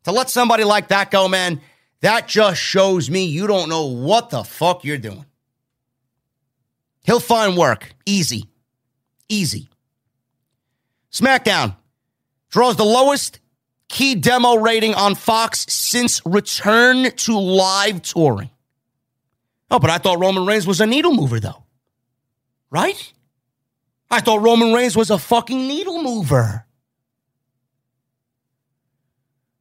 [0.05, 1.61] To let somebody like that go, man,
[2.01, 5.25] that just shows me you don't know what the fuck you're doing.
[7.03, 7.95] He'll find work.
[8.07, 8.45] Easy.
[9.29, 9.69] Easy.
[11.11, 11.75] SmackDown
[12.51, 13.41] draws the lowest
[13.89, 18.51] key demo rating on Fox since return to live touring.
[19.71, 21.65] Oh, but I thought Roman Reigns was a needle mover, though.
[22.71, 23.13] Right?
[24.11, 26.65] I thought Roman Reigns was a fucking needle mover.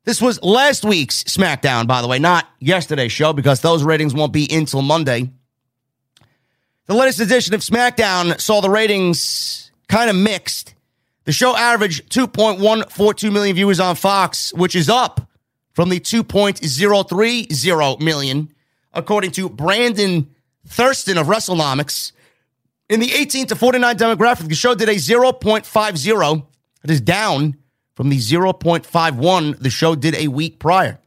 [0.06, 4.32] This was last week's SmackDown, by the way, not yesterday's show, because those ratings won't
[4.32, 5.30] be until Monday.
[6.86, 10.76] The latest edition of SmackDown saw the ratings kind of mixed.
[11.28, 15.30] The show averaged 2.142 million viewers on Fox, which is up
[15.74, 18.54] from the 2.030 million,
[18.94, 20.34] according to Brandon
[20.66, 22.14] Thurston of WrestleNomics.
[22.88, 26.46] In the 18 to 49 demographic, the show did a 0.50.
[26.86, 27.58] It is down
[27.94, 30.98] from the 0.51 the show did a week prior.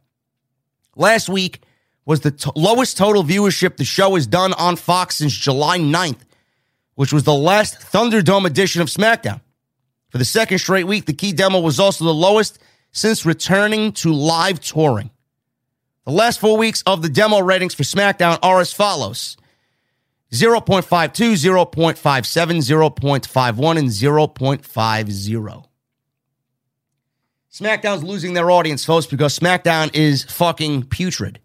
[0.95, 1.63] Last week,
[2.05, 6.19] was the t- lowest total viewership the show has done on Fox since July 9th,
[6.93, 9.41] which was the last Thunderdome edition of SmackDown.
[10.11, 12.59] For the second straight week, the key demo was also the lowest
[12.91, 15.09] since returning to live touring.
[16.05, 19.37] The last four weeks of the demo ratings for SmackDown are as follows
[20.33, 21.95] 0.52, 0.57,
[22.57, 25.65] 0.51, and 0.50.
[27.51, 31.39] SmackDown's losing their audience, folks, because SmackDown is fucking putrid.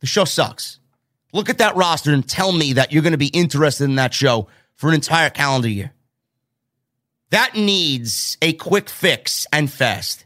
[0.00, 0.78] The show sucks.
[1.32, 4.14] Look at that roster and tell me that you're going to be interested in that
[4.14, 5.92] show for an entire calendar year.
[7.30, 10.24] That needs a quick fix and fast.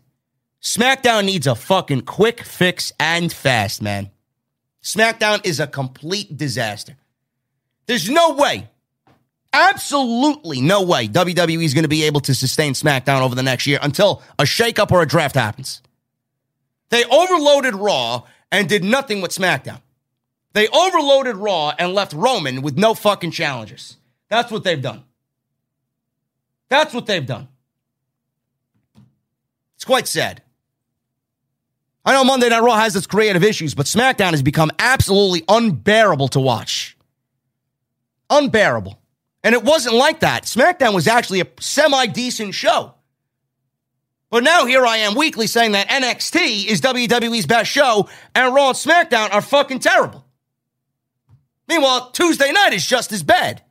[0.62, 4.10] SmackDown needs a fucking quick fix and fast, man.
[4.82, 6.96] SmackDown is a complete disaster.
[7.86, 8.70] There's no way,
[9.52, 13.66] absolutely no way WWE is going to be able to sustain SmackDown over the next
[13.66, 15.82] year until a shakeup or a draft happens.
[16.88, 19.80] They overloaded Raw and did nothing with SmackDown.
[20.54, 23.98] They overloaded Raw and left Roman with no fucking challengers.
[24.30, 25.04] That's what they've done.
[26.74, 27.46] That's what they've done.
[29.76, 30.42] It's quite sad.
[32.04, 36.26] I know Monday Night Raw has its creative issues, but SmackDown has become absolutely unbearable
[36.28, 36.96] to watch.
[38.28, 38.98] Unbearable.
[39.44, 40.46] And it wasn't like that.
[40.46, 42.94] SmackDown was actually a semi decent show.
[44.28, 48.70] But now here I am weekly saying that NXT is WWE's best show and Raw
[48.70, 50.24] and SmackDown are fucking terrible.
[51.68, 53.62] Meanwhile, Tuesday night is just as bad.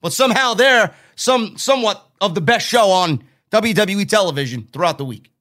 [0.00, 5.32] But somehow they're some somewhat of the best show on WWE television throughout the week.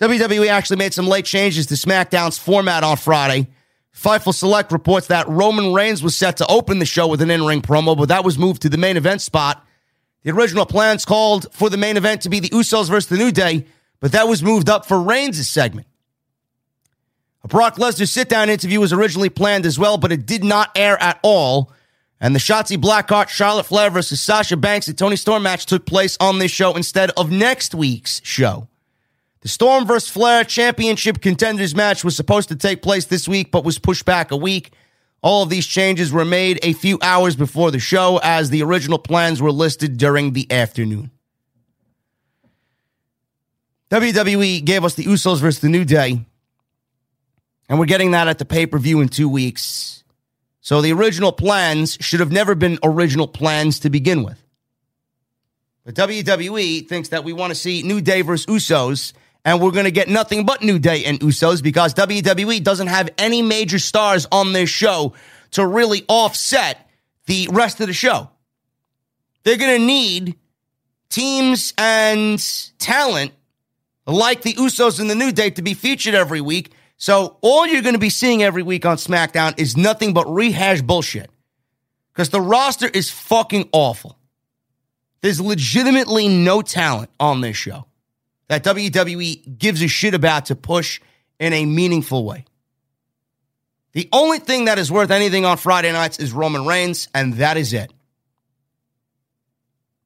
[0.00, 3.48] WWE actually made some late changes to SmackDown's format on Friday.
[3.94, 7.44] Fightful Select reports that Roman Reigns was set to open the show with an in
[7.44, 9.66] ring promo, but that was moved to the main event spot.
[10.22, 13.32] The original plans called for the main event to be the Usos versus the New
[13.32, 13.66] Day,
[13.98, 15.86] but that was moved up for Reigns' segment.
[17.42, 20.70] A Brock Lesnar sit down interview was originally planned as well, but it did not
[20.76, 21.72] air at all.
[22.20, 26.18] And the Shotzi Blackheart, Charlotte Flair versus Sasha Banks and Toni Storm match took place
[26.20, 28.68] on this show instead of next week's show.
[29.40, 30.10] The Storm vs.
[30.10, 34.30] Flair Championship Contenders match was supposed to take place this week, but was pushed back
[34.30, 34.72] a week.
[35.22, 38.98] All of these changes were made a few hours before the show, as the original
[38.98, 41.10] plans were listed during the afternoon.
[43.90, 46.24] WWE gave us the Usos versus the New Day,
[47.68, 49.99] and we're getting that at the pay per view in two weeks.
[50.60, 54.42] So the original plans should have never been original plans to begin with.
[55.84, 59.12] But WWE thinks that we want to see New Day versus Usos
[59.44, 63.08] and we're going to get nothing but New Day and Usos because WWE doesn't have
[63.16, 65.14] any major stars on this show
[65.52, 66.88] to really offset
[67.26, 68.28] the rest of the show.
[69.42, 70.36] They're going to need
[71.08, 72.38] teams and
[72.78, 73.32] talent
[74.06, 76.72] like the Usos and the New Day to be featured every week.
[77.00, 80.82] So all you're going to be seeing every week on SmackDown is nothing but rehash
[80.82, 81.30] bullshit
[82.12, 84.18] because the roster is fucking awful.
[85.22, 87.86] There's legitimately no talent on this show
[88.48, 91.00] that WWE gives a shit about to push
[91.38, 92.44] in a meaningful way.
[93.92, 97.56] The only thing that is worth anything on Friday nights is Roman Reigns, and that
[97.56, 97.90] is it.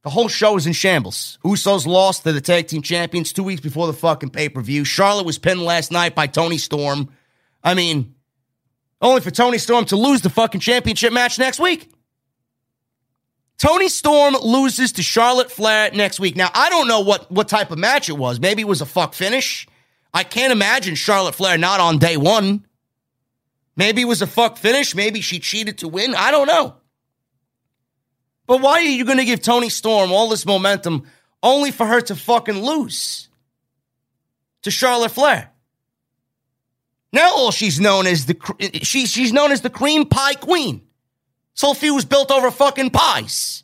[0.05, 1.39] The whole show is in shambles.
[1.43, 4.85] Usos lost to the tag team champions two weeks before the fucking pay per view.
[4.85, 7.09] Charlotte was pinned last night by Toni Storm.
[7.63, 8.13] I mean,
[9.01, 11.91] only for Toni Storm to lose the fucking championship match next week.
[13.57, 16.35] Toni Storm loses to Charlotte Flair next week.
[16.35, 18.39] Now, I don't know what, what type of match it was.
[18.39, 19.67] Maybe it was a fuck finish.
[20.13, 22.63] I can't imagine Charlotte Flair not on day one.
[23.75, 24.93] Maybe it was a fuck finish.
[24.93, 26.13] Maybe she cheated to win.
[26.13, 26.75] I don't know.
[28.47, 31.03] But why are you going to give Toni Storm all this momentum
[31.41, 33.29] only for her to fucking lose
[34.61, 35.51] to Charlotte Flair?
[37.11, 38.37] Now all she's known as the
[38.83, 40.81] she, she's known as the cream pie queen.
[41.53, 43.63] Sophie was built over fucking pies.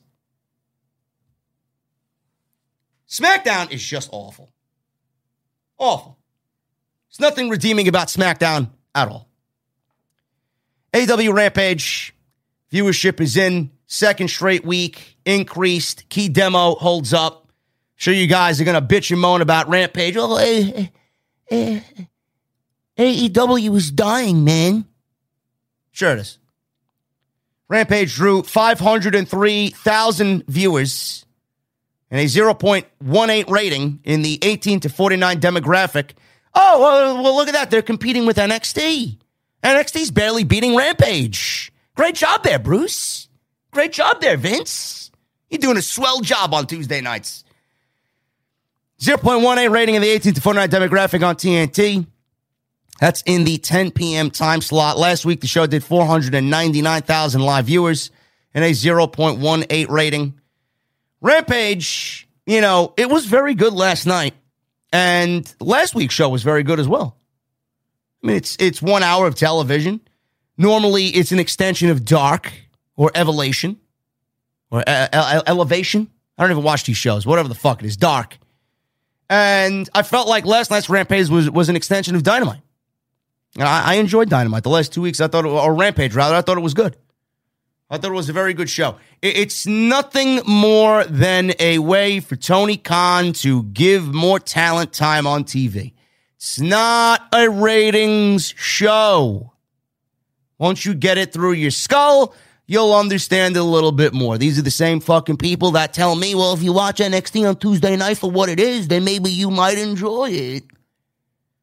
[3.09, 4.53] SmackDown is just awful.
[5.77, 6.17] Awful.
[7.09, 9.27] There's nothing redeeming about SmackDown at all.
[10.93, 12.15] AEW Rampage
[12.71, 16.07] viewership is in second straight week, increased.
[16.09, 17.51] Key demo holds up.
[17.95, 20.15] Sure, you guys are gonna bitch and moan about Rampage.
[20.17, 20.87] Oh, eh,
[21.49, 21.81] eh,
[22.97, 24.85] eh, AEW is dying, man.
[25.91, 26.39] Sure it is.
[27.67, 31.25] Rampage drew 503,000 viewers
[32.09, 36.11] and a 0.18 rating in the 18 to 49 demographic.
[36.53, 37.71] Oh, well, well, look at that.
[37.71, 39.17] They're competing with NXT.
[39.63, 41.71] NXT's barely beating Rampage.
[41.95, 43.29] Great job there, Bruce.
[43.71, 45.11] Great job there, Vince.
[45.49, 47.43] You're doing a swell job on Tuesday nights.
[48.99, 52.05] 0.18 rating in the 18 to 49 demographic on TNT.
[52.99, 54.29] That's in the 10 p.m.
[54.29, 54.97] time slot.
[54.97, 58.11] Last week, the show did 499,000 live viewers.
[58.53, 60.39] and a 0.18 rating.
[61.21, 64.33] Rampage, you know, it was very good last night.
[64.93, 67.17] And last week's show was very good as well.
[68.23, 70.01] I mean, it's it's one hour of television.
[70.57, 72.51] Normally, it's an extension of Dark
[72.95, 73.79] or Evolution
[74.69, 76.09] or Elevation.
[76.37, 77.25] I don't even watch these shows.
[77.25, 78.37] Whatever the fuck it is, Dark.
[79.29, 82.61] And I felt like last night's Rampage was was an extension of Dynamite.
[83.55, 84.63] And I, I enjoyed Dynamite.
[84.63, 86.95] The last two weeks, I thought, it, or Rampage rather, I thought it was good.
[87.89, 88.95] I thought it was a very good show.
[89.21, 95.43] It's nothing more than a way for Tony Khan to give more talent time on
[95.43, 95.91] TV.
[96.37, 99.51] It's not a ratings show.
[100.57, 102.33] Once you get it through your skull,
[102.71, 104.37] you'll understand it a little bit more.
[104.37, 107.57] These are the same fucking people that tell me, well, if you watch NXT on
[107.57, 110.63] Tuesday night for what it is, then maybe you might enjoy it.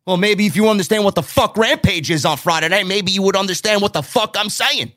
[0.07, 3.23] Well, maybe if you understand what the fuck Rampage is on Friday night, maybe you
[3.23, 4.93] would understand what the fuck I'm saying.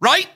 [0.00, 0.28] Right?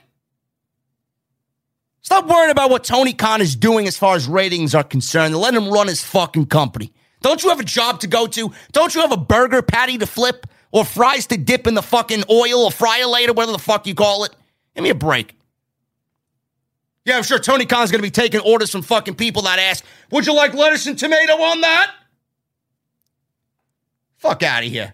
[2.01, 5.37] Stop worrying about what Tony Khan is doing as far as ratings are concerned.
[5.37, 6.93] Let him run his fucking company.
[7.21, 8.51] Don't you have a job to go to?
[8.73, 12.25] Don't you have a burger patty to flip or fries to dip in the fucking
[12.31, 14.35] oil or fryer later, whatever the fuck you call it?
[14.75, 15.35] Give me a break.
[17.05, 19.85] Yeah, I'm sure Tony Khan's going to be taking orders from fucking people that ask,
[20.11, 21.95] Would you like lettuce and tomato on that?
[24.17, 24.93] Fuck out of here.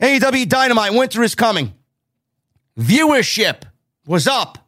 [0.00, 1.74] AEW Dynamite, winter is coming.
[2.78, 3.64] Viewership
[4.06, 4.58] was up.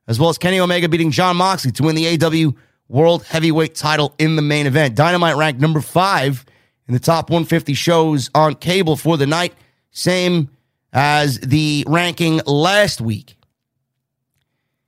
[0.08, 2.56] as well as Kenny Omega beating Jon Moxley to win the AEW
[2.88, 4.96] World Heavyweight title in the main event.
[4.96, 6.46] Dynamite ranked number five
[6.88, 9.54] in the top 150 shows on cable for the night,
[9.98, 10.50] same
[10.94, 13.36] as the ranking last week.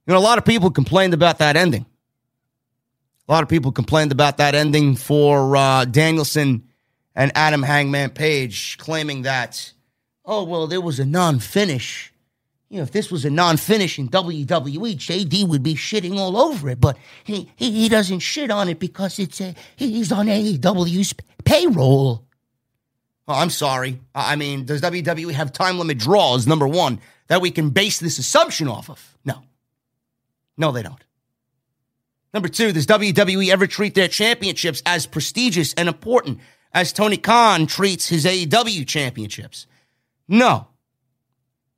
[0.06, 1.86] You know, a lot of people complained about that ending.
[3.27, 6.64] A lot of people complained about that ending for uh, Danielson
[7.15, 9.73] and Adam Hangman Page, claiming that,
[10.26, 12.11] oh, well, there was a non finish
[12.69, 16.69] you know, if this was a non-finish in WWE, JD would be shitting all over
[16.69, 16.80] it.
[16.80, 21.15] But he he, he doesn't shit on it because it's a, he's on AEW's
[21.45, 22.26] payroll.
[23.30, 24.01] Oh, I'm sorry.
[24.15, 26.47] I mean, does WWE have time limit draws?
[26.47, 29.18] Number one, that we can base this assumption off of?
[29.23, 29.43] No,
[30.57, 31.03] no, they don't.
[32.34, 36.39] Number two, does WWE ever treat their championships as prestigious and important
[36.73, 39.68] as Tony Khan treats his AEW championships?
[40.27, 40.68] No,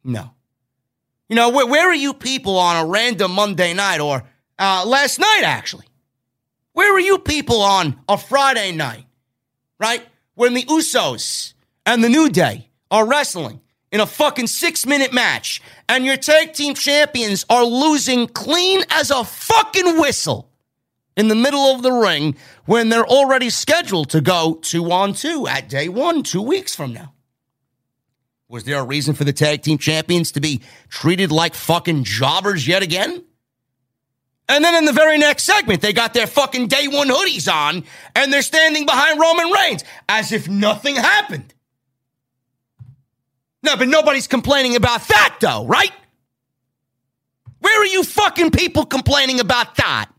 [0.06, 0.32] no.
[1.28, 4.24] You know, where, where are you people on a random Monday night or
[4.58, 5.86] uh, last night, actually?
[6.72, 9.06] Where are you people on a Friday night,
[9.80, 10.06] right?
[10.36, 11.54] When the Usos
[11.86, 13.60] and the New Day are wrestling
[13.92, 19.12] in a fucking six minute match and your tag team champions are losing clean as
[19.12, 20.50] a fucking whistle
[21.18, 22.36] in the middle of the ring
[22.66, 26.94] when they're already scheduled to go two on two at day one, two weeks from
[26.94, 27.14] now.
[28.48, 32.68] Was there a reason for the tag team champions to be treated like fucking jobbers
[32.68, 33.24] yet again?
[34.52, 37.86] And then in the very next segment, they got their fucking day one hoodies on
[38.14, 41.54] and they're standing behind Roman Reigns as if nothing happened.
[43.64, 45.94] No, but nobody's complaining about that though, right?
[47.60, 50.10] Where are you fucking people complaining about that?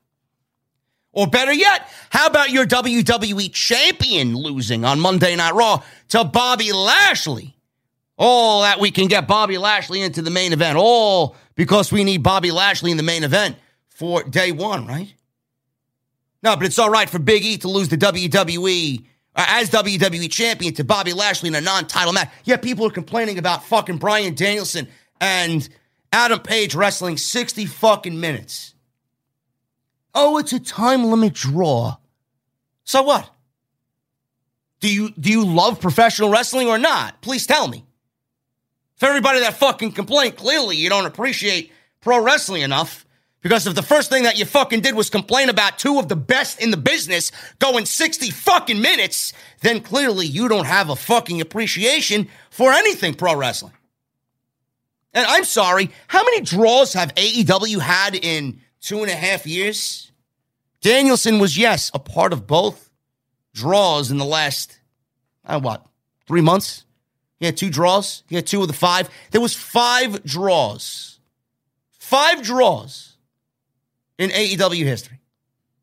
[1.12, 6.72] Or better yet, how about your WWE champion losing on Monday Night Raw to Bobby
[6.72, 7.54] Lashley?
[8.16, 10.78] All that we can get Bobby Lashley into the main event.
[10.78, 13.56] All because we need Bobby Lashley in the main event
[14.03, 15.15] for day one, right?
[16.43, 19.05] No, but it's all right for Big E to lose the WWE
[19.37, 22.29] uh, as WWE champion to Bobby Lashley in a non-title match.
[22.43, 24.89] Yet people are complaining about fucking Bryan Danielson
[25.20, 25.69] and
[26.12, 28.74] Adam Page wrestling 60 fucking minutes.
[30.16, 31.95] Oh, it's a time limit draw.
[32.83, 33.31] So what?
[34.81, 37.23] Do you do you love professional wrestling or not?
[37.23, 37.87] Please tell me.
[38.97, 41.70] For everybody that fucking complained, clearly you don't appreciate
[42.01, 43.07] pro wrestling enough
[43.43, 46.16] Because if the first thing that you fucking did was complain about two of the
[46.16, 51.40] best in the business going 60 fucking minutes, then clearly you don't have a fucking
[51.40, 53.73] appreciation for anything pro wrestling.
[55.12, 60.10] And I'm sorry, how many draws have AEW had in two and a half years?
[60.81, 62.90] Danielson was, yes, a part of both
[63.52, 64.78] draws in the last,
[65.44, 65.85] uh, what,
[66.27, 66.85] three months?
[67.40, 68.23] He had two draws.
[68.28, 69.10] He had two of the five.
[69.32, 71.19] There was five draws.
[71.98, 73.11] Five draws
[74.23, 75.20] in AEW history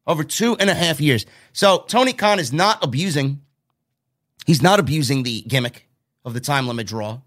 [0.07, 1.25] over two and a half years.
[1.53, 3.41] So Tony Khan is not abusing.
[4.45, 5.87] He's not abusing the gimmick
[6.25, 7.21] of the time limit draw.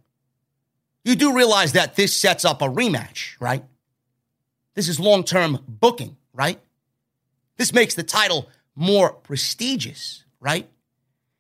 [1.05, 3.65] You do realize that this sets up a rematch, right?
[4.75, 6.59] This is long term booking, right?
[7.57, 10.69] This makes the title more prestigious, right?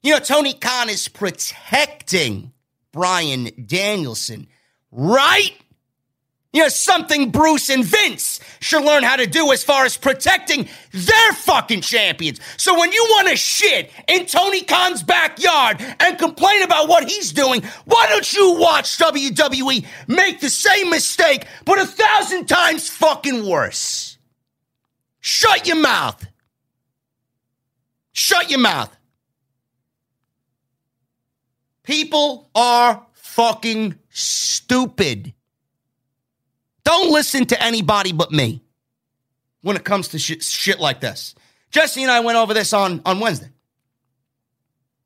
[0.02, 2.52] You know, Tony Khan is protecting
[2.92, 4.48] Bryan Danielson,
[4.90, 5.56] right?
[6.52, 10.68] You know, something Bruce and Vince should learn how to do as far as protecting
[10.92, 12.40] their fucking champions.
[12.58, 17.32] So when you want to shit in Tony Khan's backyard and complain about what he's
[17.32, 23.48] doing, why don't you watch WWE make the same mistake, but a thousand times fucking
[23.48, 24.18] worse?
[25.20, 26.26] Shut your mouth.
[28.12, 28.94] Shut your mouth.
[31.82, 35.32] People are fucking stupid.
[36.84, 38.62] Don't listen to anybody but me
[39.62, 41.34] when it comes to shit, shit like this.
[41.70, 43.50] Jesse and I went over this on, on Wednesday.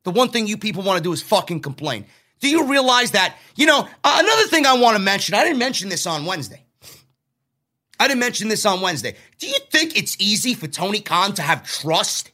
[0.03, 2.05] The one thing you people want to do is fucking complain.
[2.39, 3.35] Do you realize that?
[3.55, 6.63] You know, uh, another thing I want to mention, I didn't mention this on Wednesday.
[7.99, 9.15] I didn't mention this on Wednesday.
[9.39, 12.31] Do you think it's easy for Tony Khan to have trust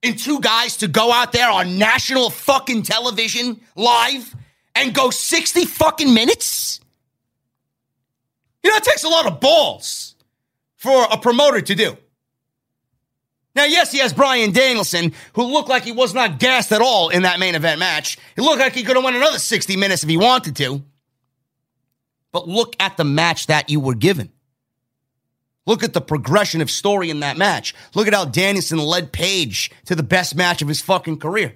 [0.00, 4.34] in two guys to go out there on national fucking television live
[4.74, 6.80] and go 60 fucking minutes?
[8.62, 10.14] You know, it takes a lot of balls
[10.76, 11.96] for a promoter to do.
[13.54, 17.10] Now, yes, he has Bryan Danielson, who looked like he was not gassed at all
[17.10, 18.16] in that main event match.
[18.34, 20.82] He looked like he could have won another 60 minutes if he wanted to.
[22.32, 24.30] But look at the match that you were given.
[25.66, 27.74] Look at the progression of story in that match.
[27.94, 31.54] Look at how Danielson led Page to the best match of his fucking career.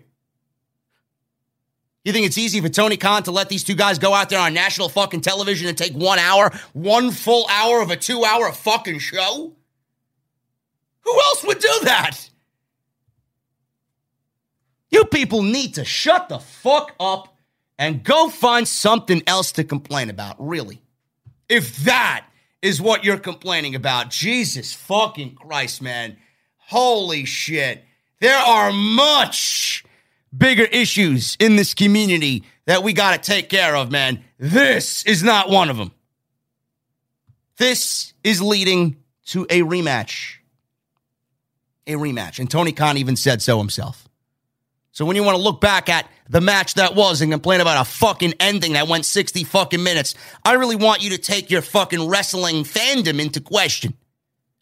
[2.07, 4.39] You think it's easy for Tony Khan to let these two guys go out there
[4.39, 8.53] on national fucking television and take one hour, one full hour of a two hour
[8.53, 9.53] fucking show?
[11.01, 12.31] Who else would do that?
[14.89, 17.37] You people need to shut the fuck up
[17.77, 20.81] and go find something else to complain about, really.
[21.49, 22.25] If that
[22.63, 26.19] is what you're complaining about, Jesus fucking Christ, man.
[26.59, 27.85] Holy shit.
[28.21, 29.85] There are much
[30.37, 34.23] bigger issues in this community that we got to take care of, man.
[34.39, 35.93] This is not one of them.
[37.57, 38.97] This is leading
[39.27, 40.35] to a rematch.
[41.87, 42.39] A rematch.
[42.39, 44.07] And Tony Khan even said so himself.
[44.93, 47.81] So when you want to look back at the match that was and complain about
[47.81, 50.15] a fucking ending that went 60 fucking minutes,
[50.45, 53.95] I really want you to take your fucking wrestling fandom into question.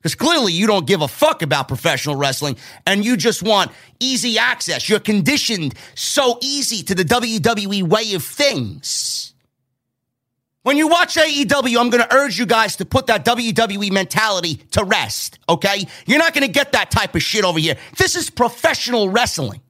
[0.05, 4.37] Because clearly you don't give a fuck about professional wrestling and you just want easy
[4.37, 4.87] access.
[4.87, 9.33] You're conditioned so easy to the WWE way of things.
[10.63, 14.57] When you watch AEW, I'm going to urge you guys to put that WWE mentality
[14.73, 15.87] to rest, okay?
[16.05, 17.77] You're not going to get that type of shit over here.
[17.97, 19.63] This is professional wrestling.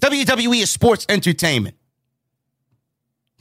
[0.00, 1.76] WWE is sports entertainment.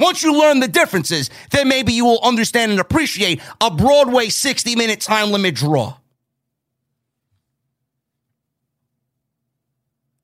[0.04, 4.76] Once you learn the differences, then maybe you will understand and appreciate a Broadway 60
[4.76, 5.96] minute time limit draw.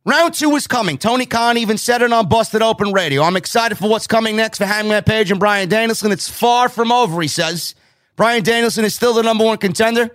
[0.03, 0.97] Round two is coming.
[0.97, 3.23] Tony Khan even said it on Busted Open Radio.
[3.23, 6.11] I'm excited for what's coming next for Hangman Page and Bryan Danielson.
[6.11, 7.73] It's far from over, he says.
[8.18, 10.10] Bryan Danielson is still the number one contender.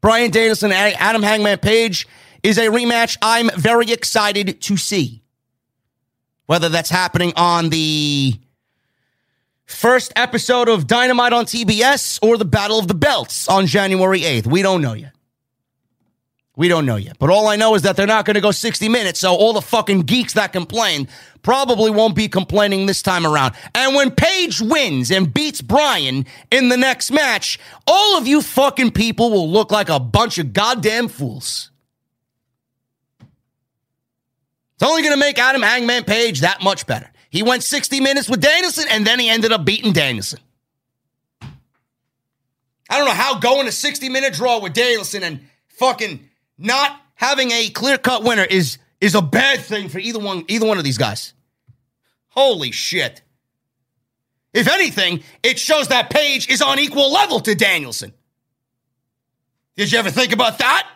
[0.00, 2.08] Bryan Danielson and Adam Hangman Page
[2.42, 5.22] is a rematch I'm very excited to see
[6.50, 8.34] whether that's happening on the
[9.66, 14.48] first episode of Dynamite on TBS or the Battle of the Belts on January 8th.
[14.48, 15.12] We don't know yet.
[16.56, 17.20] We don't know yet.
[17.20, 19.52] But all I know is that they're not going to go 60 minutes, so all
[19.52, 21.06] the fucking geeks that complain
[21.42, 23.54] probably won't be complaining this time around.
[23.72, 28.90] And when Page wins and beats Bryan in the next match, all of you fucking
[28.90, 31.69] people will look like a bunch of goddamn fools.
[34.80, 37.06] It's only going to make Adam Hangman Page that much better.
[37.28, 40.40] He went 60 minutes with Danielson and then he ended up beating Danielson.
[41.42, 46.26] I don't know how going a 60 minute draw with Danielson and fucking
[46.56, 50.64] not having a clear cut winner is is a bad thing for either one either
[50.64, 51.34] one of these guys.
[52.30, 53.20] Holy shit.
[54.54, 58.14] If anything, it shows that Page is on equal level to Danielson.
[59.76, 60.88] Did you ever think about that?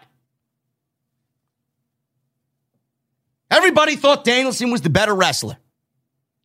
[3.51, 5.57] Everybody thought Danielson was the better wrestler.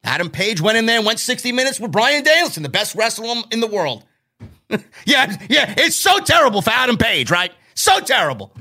[0.04, 3.44] Adam Page went in there and went 60 minutes with Bryan Danielson, the best wrestler
[3.52, 4.06] in the world.
[5.06, 7.52] yeah, yeah, it's so terrible for Adam Page, right?
[7.74, 8.54] So terrible.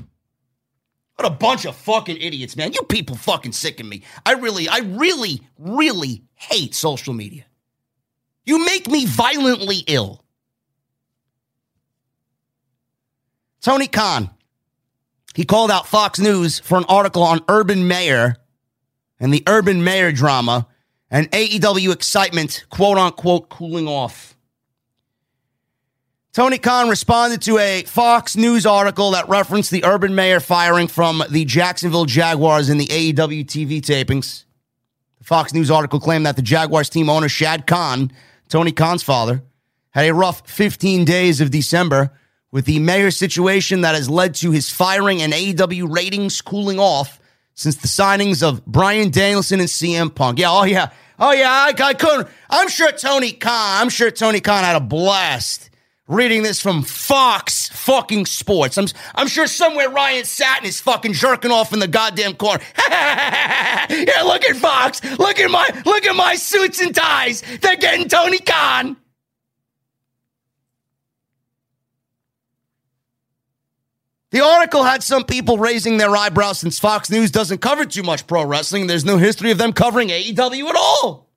[1.15, 2.71] What a bunch of fucking idiots, man.
[2.71, 4.03] You people fucking sicken me.
[4.25, 7.45] I really, I really, really hate social media.
[8.45, 10.23] You make me violently ill.
[13.61, 14.29] Tony Khan,
[15.39, 18.35] he called out Fox News for an article on Urban Meyer
[19.21, 20.67] and the Urban Meyer drama
[21.09, 24.35] and AEW excitement, quote unquote, cooling off.
[26.33, 31.23] Tony Khan responded to a Fox News article that referenced the Urban Meyer firing from
[31.29, 34.43] the Jacksonville Jaguars in the AEW TV tapings.
[35.19, 38.11] The Fox News article claimed that the Jaguars team owner, Shad Khan,
[38.49, 39.41] Tony Khan's father,
[39.91, 42.11] had a rough 15 days of December
[42.51, 47.19] with the Meyer situation that has led to his firing and AEW ratings cooling off
[47.55, 50.39] since the signings of Bryan Danielson and CM Punk.
[50.39, 50.89] Yeah, oh yeah,
[51.19, 52.27] oh yeah, I, I couldn't.
[52.49, 53.81] I'm sure Tony Khan.
[53.81, 55.69] I'm sure Tony Khan had a blast
[56.07, 58.77] reading this from Fox fucking Sports.
[58.77, 62.63] I'm I'm sure somewhere Ryan Satin is fucking jerking off in the goddamn corner.
[62.89, 65.03] yeah, look at Fox.
[65.17, 67.43] Look at my look at my suits and ties.
[67.61, 68.97] They're getting Tony Khan.
[74.31, 78.27] The article had some people raising their eyebrows since Fox News doesn't cover too much
[78.27, 78.85] pro wrestling.
[78.85, 81.27] There's no history of them covering AEW at all.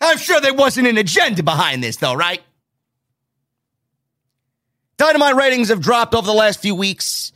[0.00, 2.42] I'm sure there wasn't an agenda behind this, though, right?
[4.98, 7.32] Dynamite ratings have dropped over the last few weeks,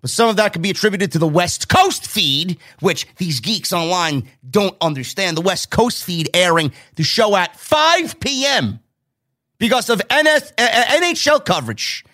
[0.00, 3.72] but some of that could be attributed to the West Coast feed, which these geeks
[3.72, 5.36] online don't understand.
[5.36, 8.78] The West Coast feed airing the show at 5 p.m.
[9.58, 12.04] because of NS- uh, uh, NHL coverage.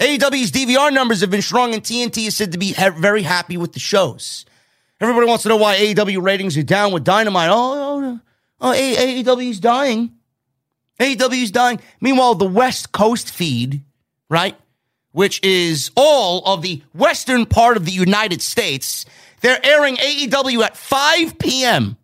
[0.00, 3.58] AEW's DVR numbers have been strong, and TNT is said to be ha- very happy
[3.58, 4.46] with the shows.
[4.98, 7.50] Everybody wants to know why AEW ratings are down with Dynamite.
[7.50, 7.54] Oh,
[8.02, 8.20] oh,
[8.62, 10.12] oh AEW's dying.
[10.98, 11.80] AEW's dying.
[12.00, 13.82] Meanwhile, the West Coast feed,
[14.30, 14.56] right,
[15.12, 19.04] which is all of the western part of the United States,
[19.42, 21.98] they're airing AEW at 5 p.m.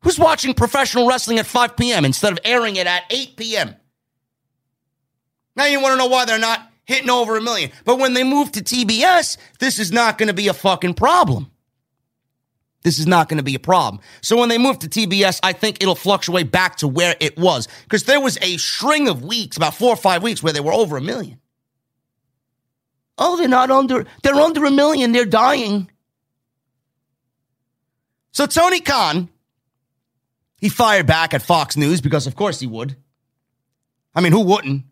[0.00, 2.06] Who's watching professional wrestling at 5 p.m.
[2.06, 3.74] instead of airing it at 8 p.m.?
[5.56, 7.70] Now you want to know why they're not hitting over a million.
[7.84, 11.50] But when they move to TBS, this is not going to be a fucking problem.
[12.82, 14.02] This is not going to be a problem.
[14.20, 17.66] So when they move to TBS, I think it'll fluctuate back to where it was
[17.84, 20.72] because there was a string of weeks, about four or five weeks, where they were
[20.72, 21.40] over a million.
[23.16, 25.12] Oh, they're not under, they're under a million.
[25.12, 25.90] They're dying.
[28.32, 29.30] So Tony Khan,
[30.58, 32.96] he fired back at Fox News because, of course, he would.
[34.14, 34.84] I mean, who wouldn't?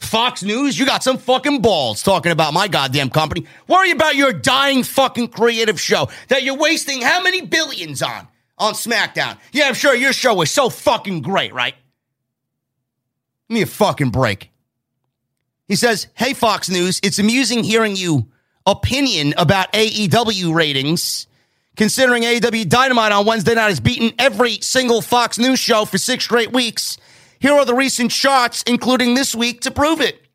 [0.00, 3.46] Fox News, you got some fucking balls talking about my goddamn company.
[3.68, 8.26] Worry about your dying fucking creative show that you're wasting how many billions on
[8.58, 9.38] on SmackDown.
[9.52, 11.74] Yeah, I'm sure your show is so fucking great, right?
[13.48, 14.50] Give me a fucking break.
[15.68, 18.28] He says, Hey, Fox News, it's amusing hearing you
[18.66, 21.26] opinion about AEW ratings,
[21.76, 26.24] considering AEW Dynamite on Wednesday night has beaten every single Fox News show for six
[26.24, 26.98] straight weeks
[27.40, 30.26] here are the recent shots, including this week, to prove it.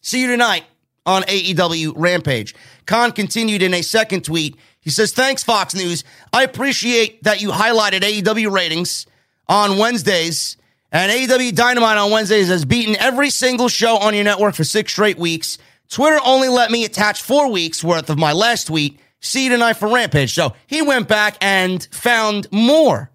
[0.00, 0.64] See you tonight
[1.04, 2.54] on AEW Rampage.
[2.86, 4.56] Khan continued in a second tweet.
[4.80, 6.04] He says, Thanks, Fox News.
[6.32, 9.06] I appreciate that you highlighted AEW ratings
[9.48, 10.56] on Wednesdays.
[10.92, 14.92] And AEW Dynamite on Wednesdays has beaten every single show on your network for six
[14.92, 15.58] straight weeks.
[15.88, 19.00] Twitter only let me attach four weeks worth of my last tweet.
[19.20, 20.34] See you tonight for Rampage.
[20.34, 23.10] So he went back and found more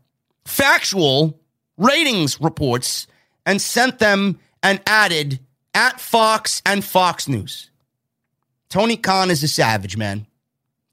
[0.46, 1.40] factual
[1.78, 3.08] ratings reports
[3.46, 5.40] and sent them and added
[5.74, 7.70] at Fox and Fox News.
[8.70, 10.26] Tony Khan is a savage, man.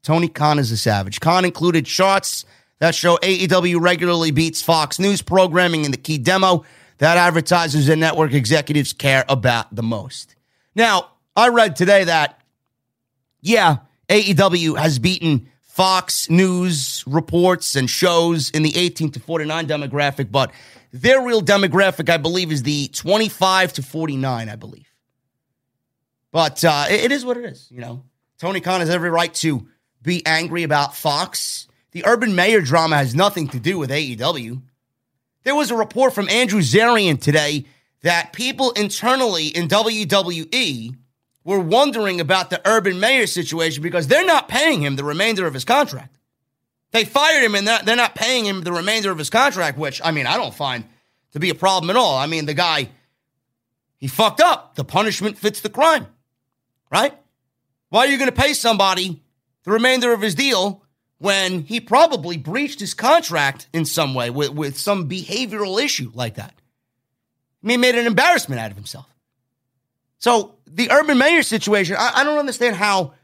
[0.03, 1.19] Tony Khan is a savage.
[1.19, 2.45] Khan included charts
[2.79, 6.63] that show AEW regularly beats Fox News programming in the key demo
[6.99, 10.35] that advertisers and network executives care about the most.
[10.75, 12.39] Now, I read today that,
[13.41, 20.31] yeah, AEW has beaten Fox News reports and shows in the 18 to 49 demographic,
[20.31, 20.51] but
[21.01, 24.87] their real demographic, I believe, is the 25 to 49, I believe.
[26.31, 28.03] But uh, it is what it is, you know.
[28.37, 29.67] Tony Khan has every right to
[30.01, 31.67] be angry about Fox.
[31.91, 34.61] The Urban Meyer drama has nothing to do with AEW.
[35.43, 37.65] There was a report from Andrew Zarian today
[38.01, 40.95] that people internally in WWE
[41.43, 45.53] were wondering about the Urban Meyer situation because they're not paying him the remainder of
[45.53, 46.17] his contract.
[46.95, 50.11] They fired him and they're not paying him the remainder of his contract, which, I
[50.11, 50.85] mean, I don't find
[51.33, 52.17] to be a problem at all.
[52.17, 52.87] I mean, the guy,
[53.97, 54.75] he fucked up.
[54.75, 56.07] The punishment fits the crime,
[56.89, 57.13] right?
[57.89, 59.21] Why are you going to pay somebody
[59.65, 60.85] the remainder of his deal
[61.17, 66.35] when he probably breached his contract in some way with, with some behavioral issue like
[66.35, 66.53] that?
[67.61, 69.13] I mean, he made an embarrassment out of himself.
[70.17, 73.15] So the Urban Meyer situation, I, I don't understand how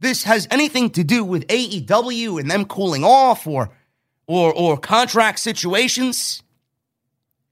[0.00, 3.70] this has anything to do with AEW and them cooling off or
[4.26, 6.42] or or contract situations.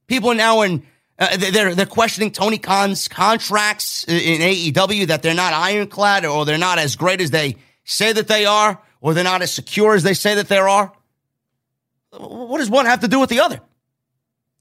[0.07, 0.87] People are now in
[1.19, 6.59] uh, they're they're questioning Tony Khan's contracts in AEW that they're not ironclad or they're
[6.59, 10.03] not as great as they say that they are or they're not as secure as
[10.03, 10.93] they say that they are.
[12.11, 13.61] What does one have to do with the other?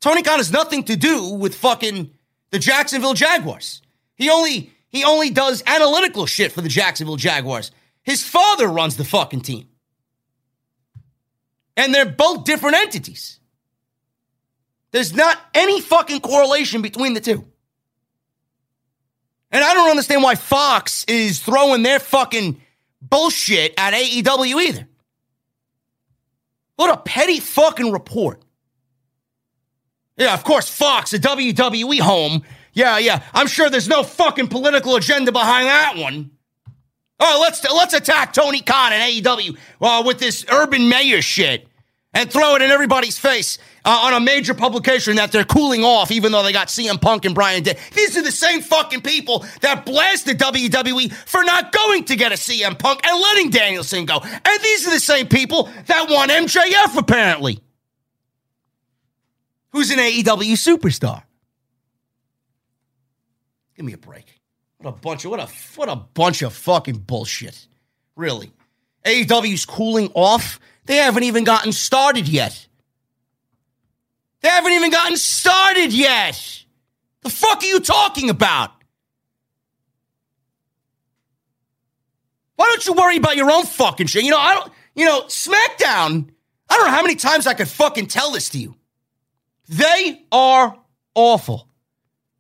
[0.02, 2.12] Tony Khan has nothing to do with fucking
[2.52, 3.82] the Jacksonville Jaguars.
[4.16, 7.72] He only he only does analytical shit for the Jacksonville Jaguars.
[8.04, 9.68] His father runs the fucking team.
[11.76, 13.40] And they're both different entities.
[14.92, 17.46] There's not any fucking correlation between the two.
[19.52, 22.62] And I don't understand why Fox is throwing their fucking
[23.02, 24.88] bullshit at AEW either.
[26.76, 28.42] What a petty fucking report.
[30.18, 32.44] Yeah, of course, Fox, a WWE home.
[32.76, 33.24] Yeah, yeah.
[33.34, 36.32] I'm sure there's no fucking political agenda behind that one.
[37.20, 41.68] Oh, let's let's attack Tony Khan and AEW uh, with this Urban Meyer shit
[42.14, 46.12] and throw it in everybody's face uh, on a major publication that they're cooling off,
[46.12, 47.78] even though they got CM Punk and Bryan Day.
[47.94, 52.36] These are the same fucking people that blasted WWE for not going to get a
[52.36, 54.20] CM Punk and letting Danielson go.
[54.22, 57.60] And these are the same people that want MJF, apparently,
[59.72, 61.24] who's an AEW superstar.
[63.76, 64.40] Give me a break.
[64.78, 67.68] What a bunch of what a what a bunch of fucking bullshit.
[68.16, 68.52] Really.
[69.06, 70.60] AEW's cooling off.
[70.86, 72.68] They haven't even gotten started yet.
[74.42, 76.64] They haven't even gotten started yet.
[77.22, 78.72] The fuck are you talking about?
[82.56, 84.24] Why don't you worry about your own fucking shit?
[84.24, 86.30] You know, I don't, you know, SmackDown,
[86.70, 88.76] I don't know how many times I could fucking tell this to you.
[89.68, 90.78] They are
[91.16, 91.68] awful.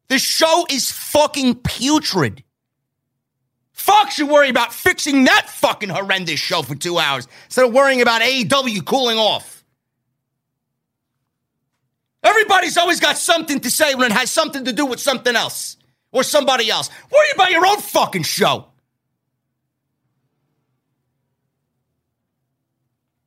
[0.07, 2.43] The show is fucking putrid.
[3.71, 8.01] Fox should worry about fixing that fucking horrendous show for two hours instead of worrying
[8.01, 9.63] about AEW cooling off.
[12.23, 15.77] Everybody's always got something to say when it has something to do with something else
[16.11, 16.89] or somebody else.
[17.11, 18.67] Worry about your own fucking show.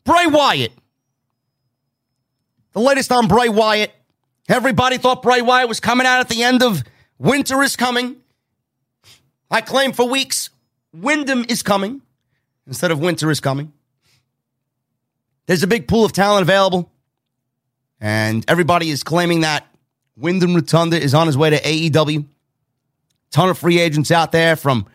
[0.04, 0.72] Bray Wyatt.
[2.72, 3.92] The latest on Bray Wyatt.
[4.48, 6.82] Everybody thought Bray Wyatt was coming out at the end of
[7.18, 8.16] Winter is Coming.
[9.50, 10.48] I claim for weeks
[10.92, 12.00] Windham is coming
[12.66, 13.72] instead of Winter is coming.
[15.46, 16.90] There's a big pool of talent available,
[18.00, 19.66] and everybody is claiming that
[20.16, 22.26] Windham Rotunda is on his way to AEW.
[23.30, 24.86] Ton of free agents out there from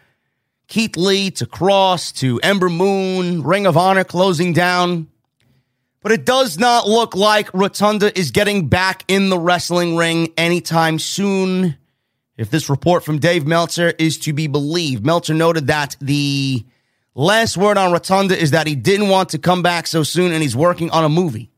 [0.68, 5.10] Keith Lee to Kross to Ember Moon, Ring of Honor closing down.
[6.04, 11.00] But it does not look like Rotunda is getting back in the wrestling ring anytime
[11.00, 11.78] soon.
[12.36, 16.66] If this report from Dave Meltzer is to be believed, Meltzer noted that the
[17.16, 20.44] last word on Rotunda is that he didn't want to come back so soon and
[20.44, 21.50] he's working on a movie.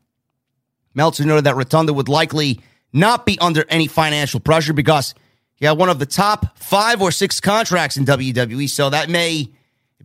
[0.94, 2.60] Meltzer noted that Rotunda would likely
[2.92, 5.14] not be under any financial pressure because
[5.56, 8.68] he had one of the top five or six contracts in WWE.
[8.68, 9.50] So that may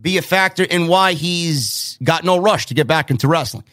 [0.00, 3.64] be a factor in why he's got no rush to get back into wrestling.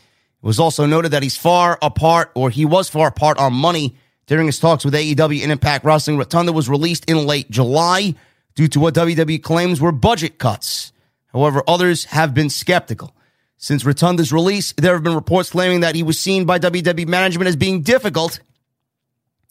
[0.42, 3.96] It was also noted that he's far apart, or he was far apart on money
[4.26, 6.18] during his talks with AEW and Impact Wrestling.
[6.18, 8.16] Rotunda was released in late July
[8.56, 10.94] due to what WWE claims were budget cuts.
[11.34, 13.14] However, others have been skeptical.
[13.58, 17.50] Since Rotunda's release, there have been reports claiming that he was seen by WWE management
[17.50, 18.40] as being difficult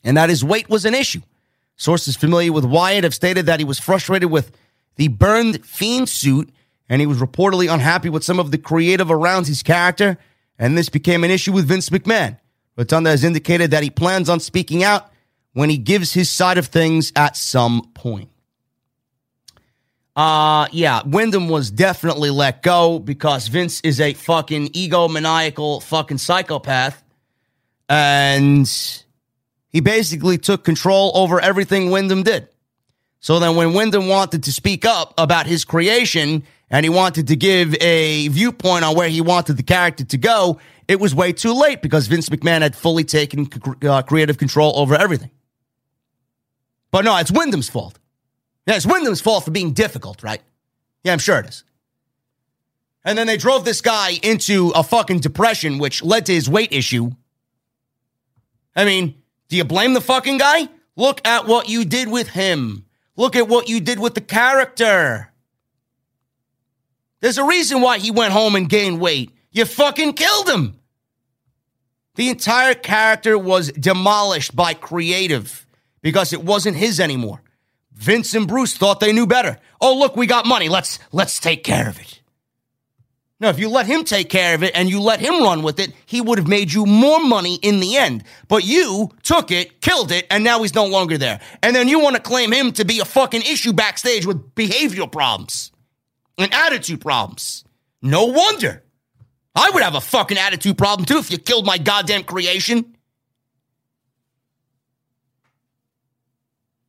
[0.02, 1.20] and that his weight was an issue.
[1.77, 4.51] Sources familiar with Wyatt have stated that he was frustrated with
[4.97, 6.51] the burned fiend suit
[6.89, 10.16] and he was reportedly unhappy with some of the creative around his character
[10.59, 12.39] and this became an issue with Vince McMahon.
[12.77, 15.11] Rotunda has indicated that he plans on speaking out
[15.53, 18.31] when he gives his side of things at some point.
[20.15, 27.03] Uh, yeah, Windham was definitely let go because Vince is a fucking egomaniacal fucking psychopath.
[27.89, 28.69] And
[29.69, 32.49] he basically took control over everything Windham did.
[33.21, 37.36] So then when Windham wanted to speak up about his creation, and he wanted to
[37.36, 41.53] give a viewpoint on where he wanted the character to go, it was way too
[41.53, 43.49] late because Vince McMahon had fully taken
[43.82, 45.31] uh, creative control over everything.
[46.90, 47.99] But no, it's Windham's fault.
[48.66, 50.43] Yeah, it's Windham's fault for being difficult, right?
[51.05, 51.65] Yeah, I'm sure it is.
[53.05, 56.73] And then they drove this guy into a fucking depression, which led to his weight
[56.73, 57.11] issue.
[58.77, 59.15] I mean,
[59.49, 60.69] Do you blame the fucking guy?
[60.95, 62.85] Look at what you did with him.
[63.16, 65.32] Look at what you did with the character.
[67.20, 69.32] There's a reason why he went home and gained weight.
[69.51, 70.78] You fucking killed him.
[72.15, 75.66] The entire character was demolished by creative
[76.03, 77.43] because it wasn't his anymore.
[77.93, 79.59] Vince and Bruce thought they knew better.
[79.81, 80.69] Oh, look, we got money.
[80.69, 82.20] Let's let's take care of it.
[83.40, 85.78] Now, if you let him take care of it and you let him run with
[85.78, 88.24] it, he would have made you more money in the end.
[88.49, 91.40] But you took it, killed it, and now he's no longer there.
[91.62, 95.11] And then you want to claim him to be a fucking issue backstage with behavioral
[95.11, 95.70] problems
[96.39, 97.65] and attitude problems.
[98.01, 98.85] No wonder.
[99.55, 102.94] I would have a fucking attitude problem too if you killed my goddamn creation.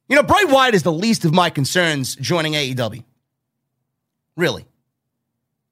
[0.07, 3.03] You know, Bray Wyatt is the least of my concerns joining AEW.
[4.35, 4.65] Really.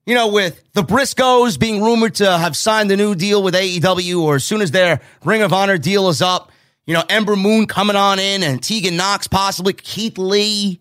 [0.06, 4.22] You know, with the Briscoes being rumored to have signed a new deal with AEW,
[4.22, 6.50] or as soon as their Ring of Honor deal is up,
[6.86, 10.80] you know, Ember Moon coming on in and Tegan Nox, possibly Keith Lee.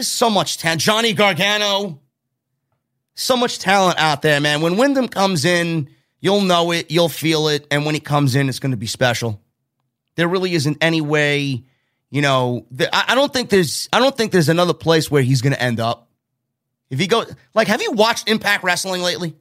[0.00, 0.80] There's so much talent.
[0.80, 2.00] Johnny Gargano.
[3.14, 4.62] So much talent out there, man.
[4.62, 5.90] When Windham comes in,
[6.20, 8.86] you'll know it, you'll feel it, and when he comes in, it's going to be
[8.86, 9.42] special.
[10.14, 11.64] There really isn't any way
[12.08, 15.42] you know, I, I don't think there's I don't think there's another place where he's
[15.42, 16.08] going to end up.
[16.88, 19.36] If he goes, like, have you watched Impact Wrestling lately?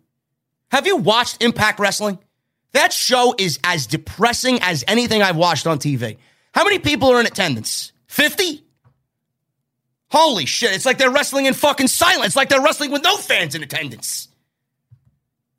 [0.71, 2.19] Have you watched Impact Wrestling?
[2.73, 6.17] That show is as depressing as anything I've watched on TV.
[6.53, 7.93] How many people are in attendance?
[8.07, 8.65] 50?
[10.11, 10.73] Holy shit.
[10.73, 12.35] It's like they're wrestling in fucking silence.
[12.35, 14.27] Like they're wrestling with no fans in attendance.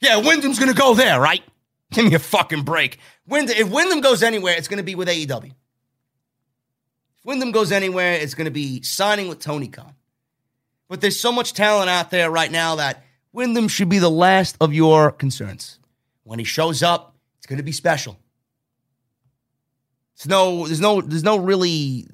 [0.00, 1.42] Yeah, Windham's to go there, right?
[1.92, 2.98] Give me a fucking break.
[3.26, 5.46] Windham, if Windham goes anywhere, it's to be with AEW.
[5.46, 9.94] If Windham goes anywhere, it's to be signing with Tony Khan.
[10.88, 14.56] But there's so much talent out there right now that Windham should be the last
[14.60, 15.78] of your concerns.
[16.24, 18.18] When he shows up, it's to be special.
[20.14, 22.06] It's no, there's no, there's no really,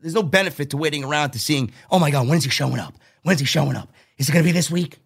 [0.00, 2.94] there's no benefit to waiting around to seeing, oh my God, when's he showing up?
[3.22, 3.90] When's he showing up?
[4.16, 4.98] Is it going to be this week?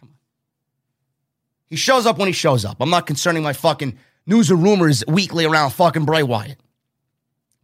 [0.00, 0.14] Come on.
[1.66, 2.78] He shows up when he shows up.
[2.80, 6.58] I'm not concerning my fucking news or rumors weekly around fucking Bray Wyatt.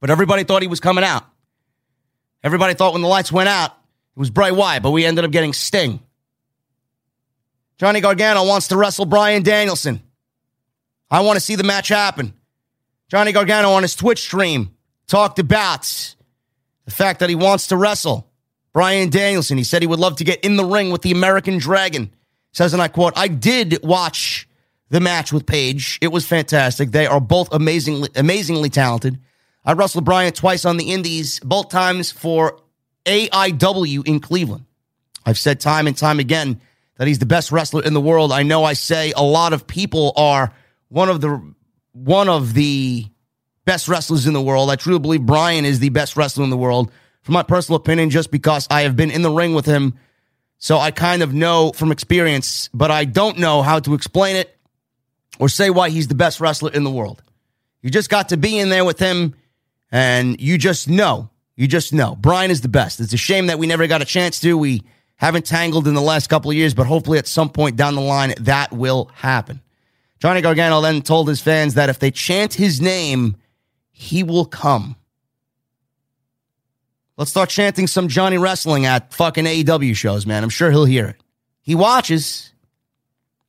[0.01, 1.25] But everybody thought he was coming out.
[2.43, 5.31] Everybody thought when the lights went out, it was Bray Wyatt, but we ended up
[5.31, 6.01] getting Sting.
[7.79, 10.03] Johnny Gargano wants to wrestle Bryan Danielson.
[11.11, 12.35] I want to see the match happen.
[13.09, 14.77] Johnny Gargano on his Twitch stream
[15.09, 16.15] talked about
[16.85, 18.31] the fact that he wants to wrestle
[18.73, 19.59] Bryan Danielson.
[19.59, 22.11] He said he would love to get in the ring with the American Dragon.
[22.53, 24.49] Says, and I quote, I did watch
[24.91, 25.99] the match with Page.
[26.01, 26.91] It was fantastic.
[26.91, 29.19] They are both amazingly, amazingly talented.
[29.65, 32.61] I wrestled Bryan twice on the Indies, both times for
[33.05, 34.65] AIW in Cleveland.
[35.27, 36.61] I've said time and time again
[36.97, 38.33] that he's the best wrestler in the world.
[38.33, 40.53] I know I say a lot of people are
[40.89, 41.55] one of the
[41.93, 43.07] one of the
[43.69, 44.71] best wrestlers in the world.
[44.71, 46.91] I truly believe Bryan is the best wrestler in the world.
[47.21, 49.99] For my personal opinion, just because I have been in the ring with him,
[50.57, 54.57] so I kind of know from experience, but I don't know how to explain it
[55.39, 57.23] or say why he's the best wrestler in the world.
[57.83, 59.35] You just got to be in there with him
[59.93, 62.17] and you just know, you just know.
[62.17, 63.01] Bryan is the best.
[63.01, 64.57] It's a shame that we never got a chance to.
[64.57, 64.83] We
[65.17, 68.01] haven't tangled in the last couple of years, but hopefully at some point down the
[68.01, 69.61] line, that will happen.
[70.21, 73.37] Johnny Gargano then told his fans that if they chant his name,
[73.99, 74.95] he will come.
[77.17, 80.45] Let's start chanting some Johnny Wrestling at fucking AEW shows, man.
[80.45, 81.17] I'm sure he'll hear it.
[81.63, 82.53] He watches.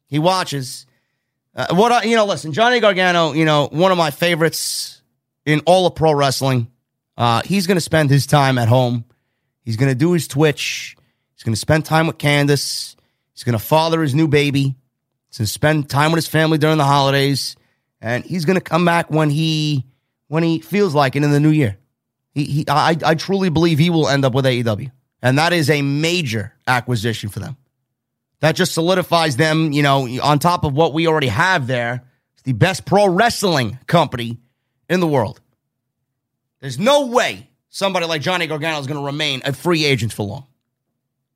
[0.08, 0.88] He watches.
[1.56, 2.26] Uh, what I, you know?
[2.26, 3.34] Listen, Johnny Gargano.
[3.34, 5.04] You know, one of my favorites
[5.46, 6.72] in all of pro wrestling.
[7.16, 9.06] Uh, he's going to spend his time at home.
[9.64, 10.96] He's going to do his Twitch.
[11.36, 12.96] He's going to spend time with Candice.
[13.34, 14.76] He's going to father his new baby.
[15.28, 17.56] He's going to spend time with his family during the holidays,
[18.02, 19.86] and he's going to come back when he
[20.30, 21.78] when he feels like it in the new year.
[22.34, 24.92] He, he I, I truly believe he will end up with AEW,
[25.22, 27.58] and that is a major acquisition for them.
[28.40, 32.06] That just solidifies them, you know, on top of what we already have there.
[32.36, 34.40] It's the best pro wrestling company
[34.88, 35.42] in the world.
[36.62, 40.24] There's no way somebody like Johnny Gargano is going to remain a free agent for
[40.24, 40.48] long.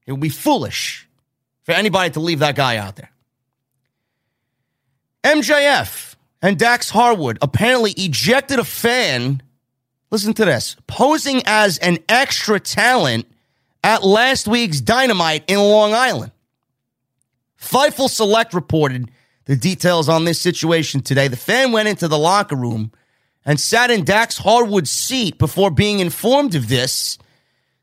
[0.05, 1.07] It would be foolish
[1.63, 3.09] for anybody to leave that guy out there.
[5.23, 6.12] MJF
[6.43, 9.41] and Dax Harwood apparently ejected a fan,
[10.11, 13.25] listen to this, posing as an extra talent
[13.81, 16.33] at last week's Dynamite in Long Island.
[17.57, 19.09] Fightful Select reported
[19.45, 21.29] the details on this situation today.
[21.29, 22.91] The fan went into the locker room
[23.45, 27.17] and sat in Dax Harwood's seat before being informed of this.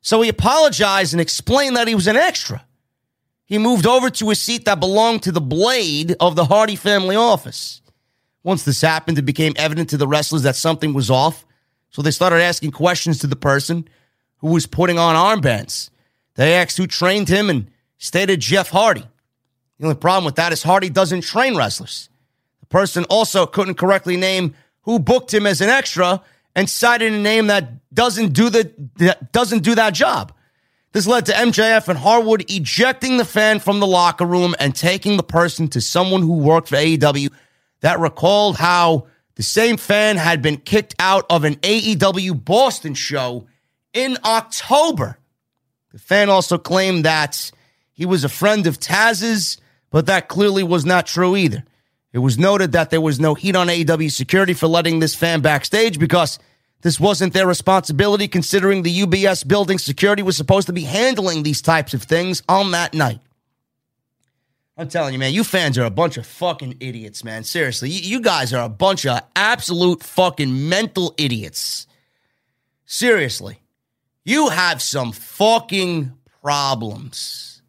[0.02, 2.64] So he apologized and explained that he was an extra.
[3.46, 7.16] He moved over to a seat that belonged to the blade of the Hardy family
[7.16, 7.80] office.
[8.42, 11.44] Once this happened, it became evident to the wrestlers that something was off.
[11.90, 13.88] So they started asking questions to the person
[14.38, 15.90] who was putting on armbands.
[16.36, 19.06] They asked who trained him and stated Jeff Hardy.
[19.78, 22.08] The only problem with that is Hardy doesn't train wrestlers.
[22.60, 26.22] The person also couldn't correctly name who booked him as an extra
[26.54, 30.32] and cited a name that doesn't do the that doesn't do that job.
[30.92, 35.16] This led to MJF and Harwood ejecting the fan from the locker room and taking
[35.16, 37.30] the person to someone who worked for AEW
[37.80, 43.46] that recalled how the same fan had been kicked out of an AEW Boston show
[43.92, 45.18] in October.
[45.92, 47.50] The fan also claimed that
[47.92, 49.58] he was a friend of Taz's,
[49.90, 51.64] but that clearly was not true either.
[52.12, 55.40] It was noted that there was no heat on AEW security for letting this fan
[55.40, 56.38] backstage because
[56.82, 61.62] this wasn't their responsibility, considering the UBS building security was supposed to be handling these
[61.62, 63.20] types of things on that night.
[64.80, 67.44] I'm telling you, man, you fans are a bunch of fucking idiots, man.
[67.44, 71.86] Seriously, you, you guys are a bunch of absolute fucking mental idiots.
[72.86, 73.60] Seriously,
[74.24, 77.60] you have some fucking problems.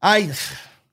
[0.00, 0.32] I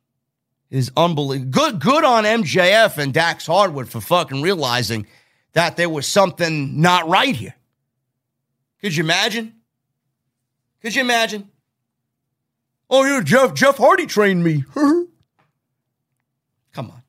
[0.69, 1.49] is unbelievable.
[1.49, 5.07] Good, good on MJF and Dax Harwood for fucking realizing
[5.53, 7.55] that there was something not right here.
[8.81, 9.53] Could you imagine?
[10.81, 11.51] Could you imagine?
[12.89, 14.63] Oh, yeah, Jeff Jeff Hardy trained me.
[16.73, 17.03] Come on.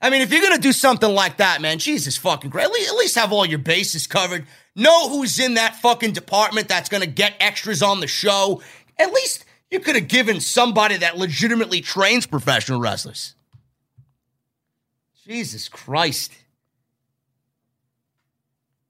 [0.00, 2.64] I mean, if you're gonna do something like that, man, Jesus fucking great.
[2.64, 4.46] At least, at least have all your bases covered.
[4.76, 8.60] Know who's in that fucking department that's gonna get extras on the show.
[8.98, 13.34] At least you could have given somebody that legitimately trains professional wrestlers.
[15.26, 16.32] Jesus Christ.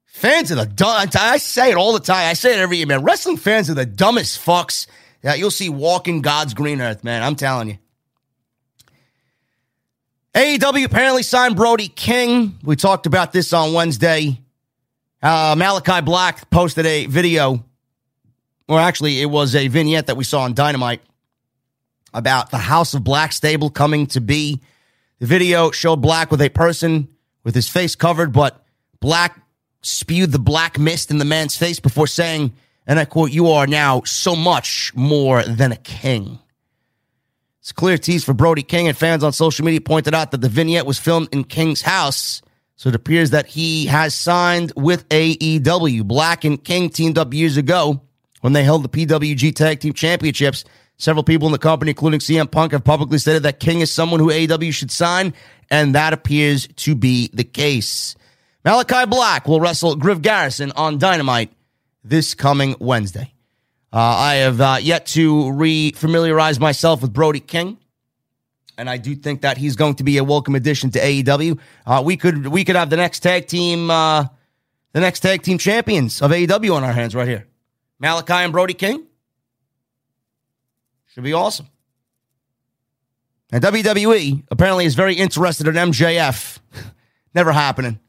[0.05, 1.09] Fans are the dumb.
[1.17, 2.29] I say it all the time.
[2.29, 3.03] I say it every year, man.
[3.03, 4.87] Wrestling fans are the dumbest fucks
[5.25, 7.21] that you'll see walking God's green earth, man.
[7.21, 7.77] I'm telling you.
[10.33, 12.57] AEW apparently signed Brody King.
[12.63, 14.39] We talked about this on Wednesday.
[15.21, 17.65] Uh, Malachi Black posted a video
[18.67, 21.01] or actually, it was a vignette that we saw on Dynamite
[22.13, 24.61] about the House of Black stable coming to be.
[25.19, 27.09] The video showed Black with a person
[27.43, 28.63] with his face covered, but
[28.99, 29.39] Black
[29.81, 32.55] spewed the black mist in the man's face before saying,
[32.87, 36.39] and I quote, You are now so much more than a king.
[37.59, 40.41] It's a clear tease for Brody King, and fans on social media pointed out that
[40.41, 42.43] the vignette was filmed in King's house.
[42.75, 46.05] So it appears that he has signed with AEW.
[46.05, 48.01] Black and King teamed up years ago
[48.41, 50.63] when they held the PWG Tag Team Championships.
[50.97, 54.19] Several people in the company, including CM Punk, have publicly stated that King is someone
[54.19, 55.33] who AEW should sign,
[55.71, 58.15] and that appears to be the case.
[58.63, 61.51] Malachi Black will wrestle Griff Garrison on Dynamite
[62.05, 63.33] this coming Wednesday.
[63.91, 67.77] Uh, I have uh, yet to re-familiarize myself with Brody King,
[68.77, 71.59] and I do think that he's going to be a welcome addition to AEW.
[71.85, 74.25] Uh, we could we could have the next tag team, uh,
[74.91, 77.47] the next tag team champions of AEW on our hands right here.
[77.99, 79.05] Malachi and Brody King.
[81.07, 81.69] Should be awesome.
[83.51, 86.59] And WWE apparently is very interested in MJF.
[87.33, 87.99] Never happening.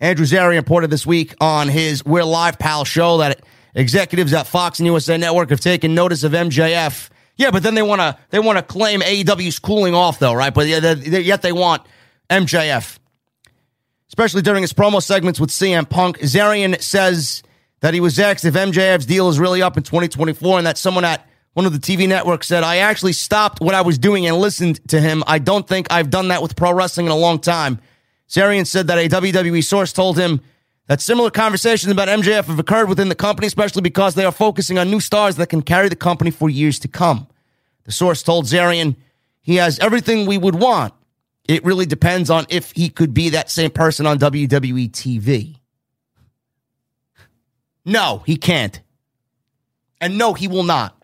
[0.00, 3.42] Andrew Zarian reported this week on his We're Live Pal show that
[3.74, 7.10] executives at Fox and USA Network have taken notice of MJF.
[7.36, 10.54] Yeah, but then they want to they want to claim AEW's cooling off though, right?
[10.54, 11.82] But yet they want
[12.30, 12.98] MJF,
[14.08, 16.18] especially during his promo segments with CM Punk.
[16.20, 17.42] Zarian says
[17.80, 21.04] that he was asked if MJF's deal is really up in 2024 and that someone
[21.04, 24.36] at one of the TV networks said, I actually stopped what I was doing and
[24.38, 25.22] listened to him.
[25.26, 27.80] I don't think I've done that with pro wrestling in a long time.
[28.30, 30.40] Zarian said that a WWE source told him
[30.86, 34.78] that similar conversations about MJF have occurred within the company, especially because they are focusing
[34.78, 37.26] on new stars that can carry the company for years to come.
[37.84, 38.96] The source told Zarian
[39.42, 40.94] he has everything we would want.
[41.48, 45.56] It really depends on if he could be that same person on WWE TV.
[47.84, 48.80] No, he can't.
[50.00, 50.99] And no, he will not.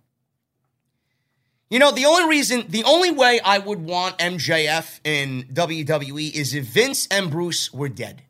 [1.68, 6.54] You know, the only reason, the only way I would want MJF in WWE is
[6.54, 8.22] if Vince and Bruce were dead.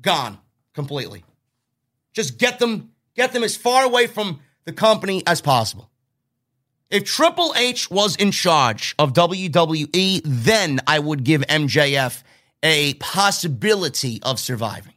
[0.00, 0.38] Gone
[0.72, 1.24] completely.
[2.14, 5.90] Just get them, get them as far away from the company as possible.
[6.88, 12.22] If Triple H was in charge of WWE, then I would give MJF
[12.62, 14.94] a possibility of surviving.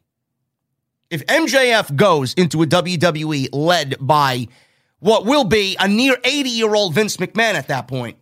[1.10, 4.48] If MJF goes into a WWE led by
[5.00, 8.18] what will be a near 80 year old Vince McMahon at that point,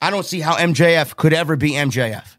[0.00, 2.36] I don't see how MJF could ever be MJF.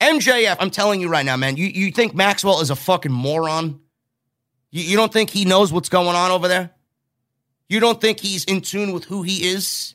[0.00, 3.80] MJF, I'm telling you right now, man, you, you think Maxwell is a fucking moron?
[4.70, 6.70] You, you don't think he knows what's going on over there?
[7.68, 9.94] You don't think he's in tune with who he is?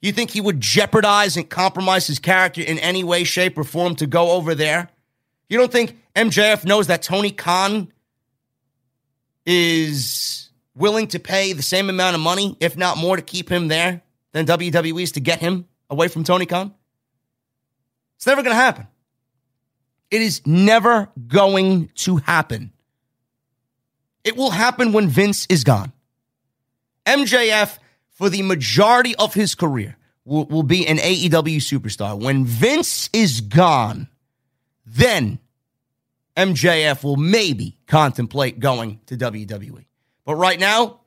[0.00, 3.96] You think he would jeopardize and compromise his character in any way, shape, or form
[3.96, 4.88] to go over there?
[5.48, 7.92] You don't think MJF knows that Tony Khan
[9.46, 10.43] is
[10.74, 14.02] willing to pay the same amount of money, if not more, to keep him there
[14.32, 16.74] than WWE's to get him away from Tony Khan?
[18.16, 18.86] It's never going to happen.
[20.10, 22.72] It is never going to happen.
[24.22, 25.92] It will happen when Vince is gone.
[27.04, 27.78] MJF,
[28.10, 32.18] for the majority of his career, will, will be an AEW superstar.
[32.18, 34.08] When Vince is gone,
[34.86, 35.38] then
[36.36, 39.84] MJF will maybe contemplate going to WWE.
[40.24, 41.00] But right now,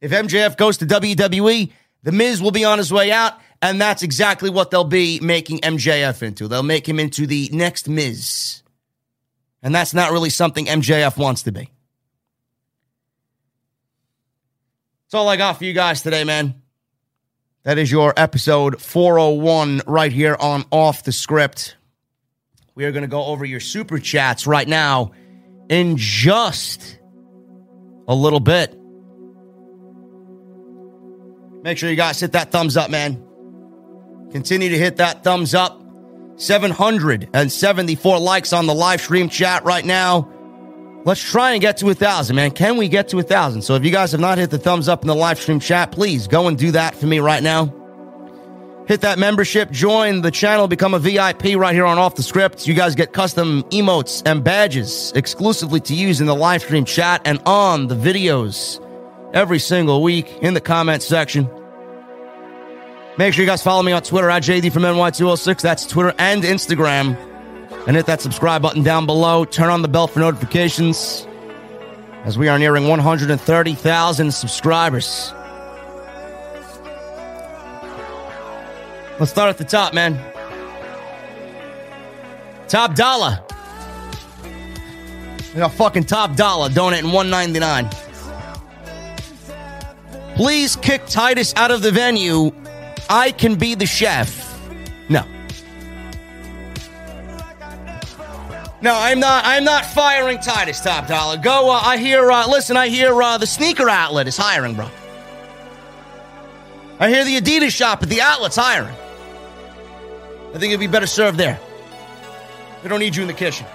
[0.00, 4.02] if MJF goes to WWE, The Miz will be on his way out, and that's
[4.02, 6.48] exactly what they'll be making MJF into.
[6.48, 8.62] They'll make him into the next Miz.
[9.62, 11.70] And that's not really something MJF wants to be.
[15.04, 16.54] That's all I got for you guys today, man.
[17.64, 21.76] That is your episode 401 right here on Off the Script.
[22.74, 25.12] We are going to go over your super chats right now
[25.68, 26.99] in just
[28.10, 28.76] a little bit.
[31.62, 33.22] Make sure you guys hit that thumbs up, man.
[34.32, 35.80] Continue to hit that thumbs up.
[36.36, 40.28] 774 likes on the live stream chat right now.
[41.04, 42.50] Let's try and get to a thousand, man.
[42.50, 43.62] Can we get to a thousand?
[43.62, 45.92] So if you guys have not hit the thumbs up in the live stream chat,
[45.92, 47.79] please go and do that for me right now.
[48.90, 52.66] Hit that membership, join the channel, become a VIP right here on Off the Script.
[52.66, 57.22] You guys get custom emotes and badges exclusively to use in the live stream chat
[57.24, 58.84] and on the videos
[59.32, 61.48] every single week in the comment section.
[63.16, 65.60] Make sure you guys follow me on Twitter at JD from NY206.
[65.60, 67.16] That's Twitter and Instagram
[67.86, 69.44] and hit that subscribe button down below.
[69.44, 71.28] Turn on the bell for notifications
[72.24, 75.32] as we are nearing 130,000 subscribers.
[79.20, 80.18] Let's start at the top, man.
[82.68, 83.38] Top dollar.
[85.52, 87.90] We got fucking top dollar donating 199.
[90.36, 92.50] Please kick Titus out of the venue.
[93.10, 94.58] I can be the chef.
[95.10, 95.22] No.
[98.80, 99.44] No, I'm not.
[99.44, 101.36] I'm not firing Titus Top Dollar.
[101.36, 101.68] Go.
[101.68, 102.30] Uh, I hear.
[102.30, 104.88] Uh, listen, I hear uh, the sneaker outlet is hiring, bro.
[106.98, 108.96] I hear the Adidas shop at the outlet's hiring.
[110.54, 111.58] I think it'd be better served there.
[112.82, 113.66] We don't need you in the kitchen.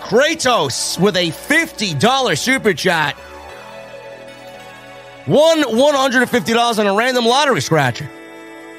[0.00, 3.16] Kratos with a $50 super chat.
[5.26, 8.08] Won $150 on a random lottery scratcher.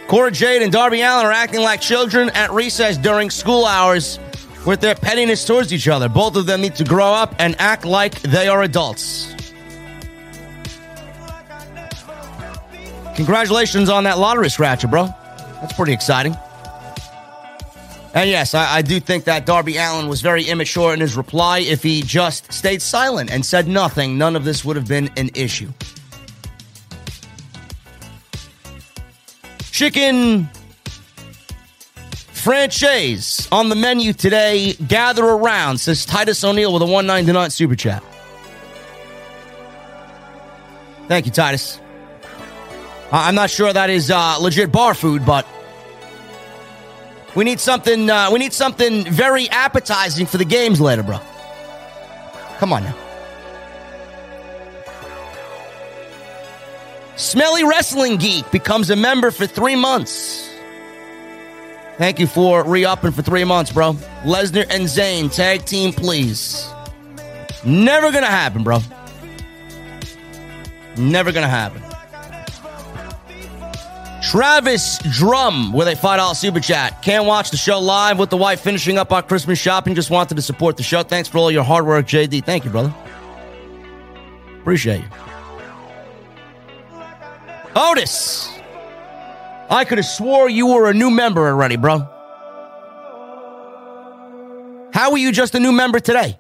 [0.08, 4.19] Cora Jade and Darby Allin are acting like children at recess during school hours
[4.66, 6.08] with their pettiness towards each other.
[6.08, 9.34] Both of them need to grow up and act like they are adults.
[13.17, 15.07] Congratulations on that lottery scratcher, bro.
[15.59, 16.37] That's pretty exciting.
[18.13, 21.59] And yes, I, I, do think that Darby Allin was very immature in his reply.
[21.59, 25.31] If he just stayed silent and said nothing, none of this would have been an
[25.33, 25.71] issue.
[29.71, 30.47] Chicken
[32.47, 34.73] francaise on the menu today.
[34.87, 38.03] Gather around, says Titus O'Neil with a 199 super chat.
[41.07, 41.79] Thank you, Titus.
[43.11, 45.47] I'm not sure that is uh, legit bar food, but
[47.35, 48.09] we need something.
[48.09, 51.19] Uh, we need something very appetizing for the games later, bro.
[52.57, 52.95] Come on now.
[57.15, 60.47] Smelly Wrestling Geek becomes a member for three months.
[61.97, 63.93] Thank you for re upping for three months, bro.
[64.23, 66.67] Lesnar and Zayn, tag team, please.
[67.65, 68.79] Never gonna happen, bro.
[70.95, 71.86] Never gonna happen.
[74.27, 77.01] Travis Drum with a $5 super chat.
[77.01, 79.95] Can't watch the show live with the wife finishing up our Christmas shopping.
[79.95, 81.01] Just wanted to support the show.
[81.01, 82.43] Thanks for all your hard work, JD.
[82.43, 82.93] Thank you, brother.
[84.59, 85.07] Appreciate you.
[87.73, 88.51] Otis,
[89.69, 91.99] I could have swore you were a new member already, bro.
[94.93, 96.38] How are you just a new member today?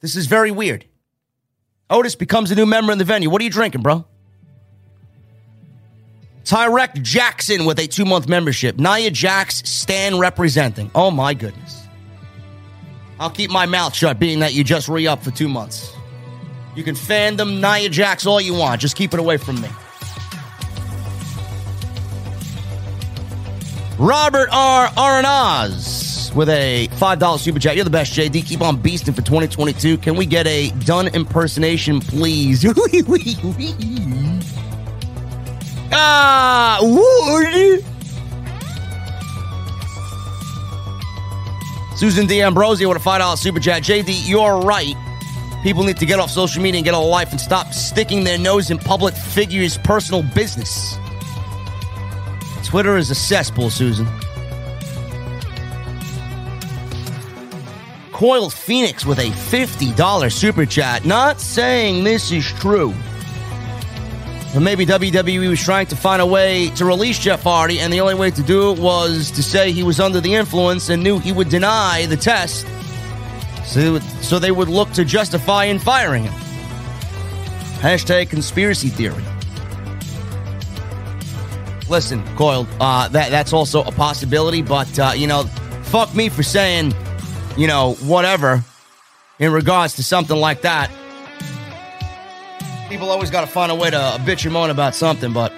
[0.00, 0.86] This is very weird.
[1.90, 3.28] Otis becomes a new member in the venue.
[3.28, 4.06] What are you drinking, bro?
[6.48, 8.78] Tyrek Jackson with a two month membership.
[8.78, 10.90] Nia Jax, Stan representing.
[10.94, 11.86] Oh my goodness.
[13.20, 15.92] I'll keep my mouth shut, being that you just re up for two months.
[16.74, 18.80] You can fandom Nia Jax all you want.
[18.80, 19.68] Just keep it away from me.
[23.98, 24.88] Robert R.
[26.28, 27.74] Phoenix with a $5 super chat.
[27.74, 28.46] You're the best, JD.
[28.46, 29.98] Keep on beasting for 2022.
[29.98, 32.64] Can we get a done impersonation, please?
[35.92, 37.84] ah, would.
[41.96, 42.42] Susan D.
[42.42, 43.82] Ambrosio with a $5 super chat.
[43.82, 44.94] JD, you're right.
[45.64, 48.38] People need to get off social media and get a life and stop sticking their
[48.38, 50.96] nose in public figures' personal business.
[52.62, 54.06] Twitter is a cesspool, Susan.
[58.12, 61.04] Coiled Phoenix with a $50 super chat.
[61.04, 62.94] Not saying this is true.
[64.54, 68.00] But maybe WWE was trying to find a way to release Jeff Hardy, and the
[68.00, 71.18] only way to do it was to say he was under the influence and knew
[71.18, 72.66] he would deny the test.
[73.66, 76.32] So they would, so they would look to justify in firing him.
[77.80, 79.22] Hashtag conspiracy theory.
[81.90, 85.44] Listen, Coiled, uh, that, that's also a possibility, but, uh, you know,
[85.84, 86.94] fuck me for saying,
[87.56, 88.64] you know, whatever
[89.38, 90.90] in regards to something like that.
[92.88, 95.52] People always got to find a way to bitch and moan about something, but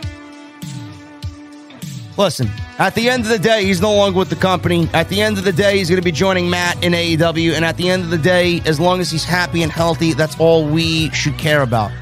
[2.18, 2.50] listen,
[2.81, 4.89] at the end of the day, he's no longer with the company.
[4.94, 7.52] At the end of the day, he's going to be joining Matt in AEW.
[7.52, 10.41] And at the end of the day, as long as he's happy and healthy, that's
[10.41, 11.92] all we should care about.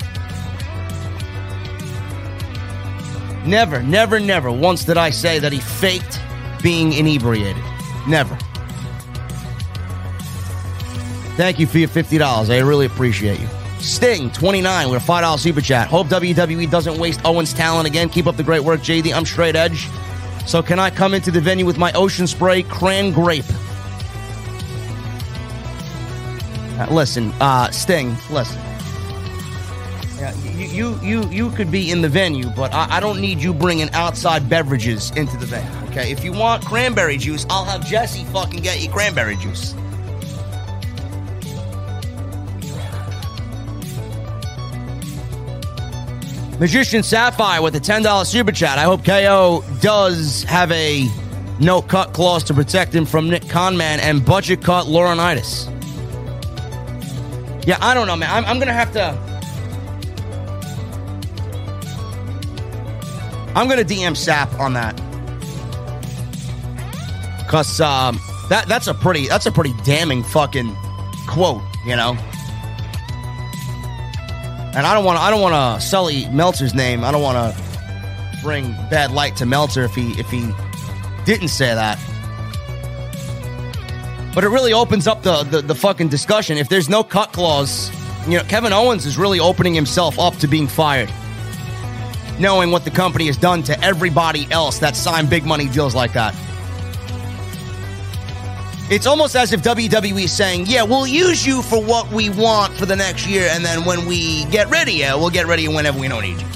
[3.45, 6.21] Never, never, never once did I say that he faked
[6.63, 7.63] being inebriated.
[8.07, 8.37] Never.
[11.37, 12.51] Thank you for your $50.
[12.51, 13.49] I really appreciate you.
[13.81, 15.89] Sting, 29 with a $5 super chat.
[15.89, 18.09] Hope WWE doesn't waste Owen's talent again.
[18.09, 19.15] Keep up the great work, JD.
[19.15, 19.89] I'm straight edge.
[20.47, 23.45] So can I come into the venue with my ocean spray cran grape?
[26.79, 28.61] Uh, listen, uh, Sting, listen.
[30.19, 33.39] Yeah, you, you, you, you could be in the venue, but I, I don't need
[33.39, 35.89] you bringing outside beverages into the venue.
[35.91, 39.75] Okay, if you want cranberry juice, I'll have Jesse fucking get you cranberry juice.
[46.59, 48.79] Magician Sapphire with a $10 super chat.
[48.79, 51.09] I hope KO does have a
[51.61, 55.73] no cut clause to protect him from Nick Conman and budget cut Laurinaitis.
[57.65, 58.31] Yeah, I don't know, man.
[58.31, 59.29] I'm, I'm going to have to.
[63.55, 64.97] I'm to DM Sap on that.
[67.49, 68.21] Cause um,
[68.51, 70.77] that that's a pretty that's a pretty damning fucking
[71.27, 72.17] quote, you know.
[74.79, 77.03] And I don't want I don't want to sully Meltzer's name.
[77.03, 80.53] I don't want to bring bad light to Meltzer if he if he
[81.25, 81.99] didn't say that.
[84.37, 86.59] But it really opens up the, the, the fucking discussion.
[86.59, 87.91] If there's no cut clause,
[88.29, 91.11] you know, Kevin Owens is really opening himself up to being fired.
[92.39, 96.13] Knowing what the company has done to everybody else that signed big money deals like
[96.13, 96.37] that.
[98.91, 102.73] It's almost as if WWE is saying, yeah, we'll use you for what we want
[102.73, 106.01] for the next year, and then when we get ready, yeah, we'll get ready whenever
[106.01, 106.47] we don't need you.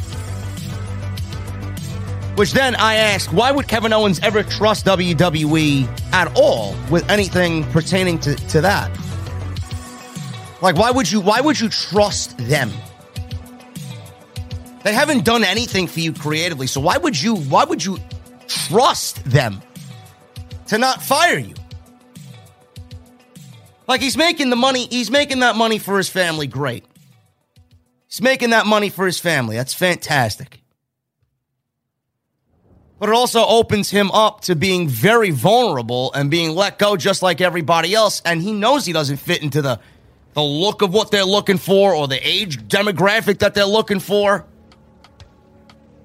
[2.36, 7.64] Which then I ask, why would Kevin Owens ever trust WWE at all with anything
[7.64, 8.90] pertaining to, to that?
[10.62, 12.70] Like, why would you why would you trust them?
[14.84, 17.98] They haven't done anything for you creatively, so why would you why would you
[18.46, 19.60] trust them
[20.68, 21.54] to not fire you?
[23.88, 26.46] Like he's making the money, he's making that money for his family.
[26.46, 26.84] Great.
[28.08, 29.56] He's making that money for his family.
[29.56, 30.62] That's fantastic.
[32.98, 37.20] But it also opens him up to being very vulnerable and being let go just
[37.20, 38.22] like everybody else.
[38.24, 39.80] And he knows he doesn't fit into the,
[40.34, 44.46] the look of what they're looking for or the age demographic that they're looking for.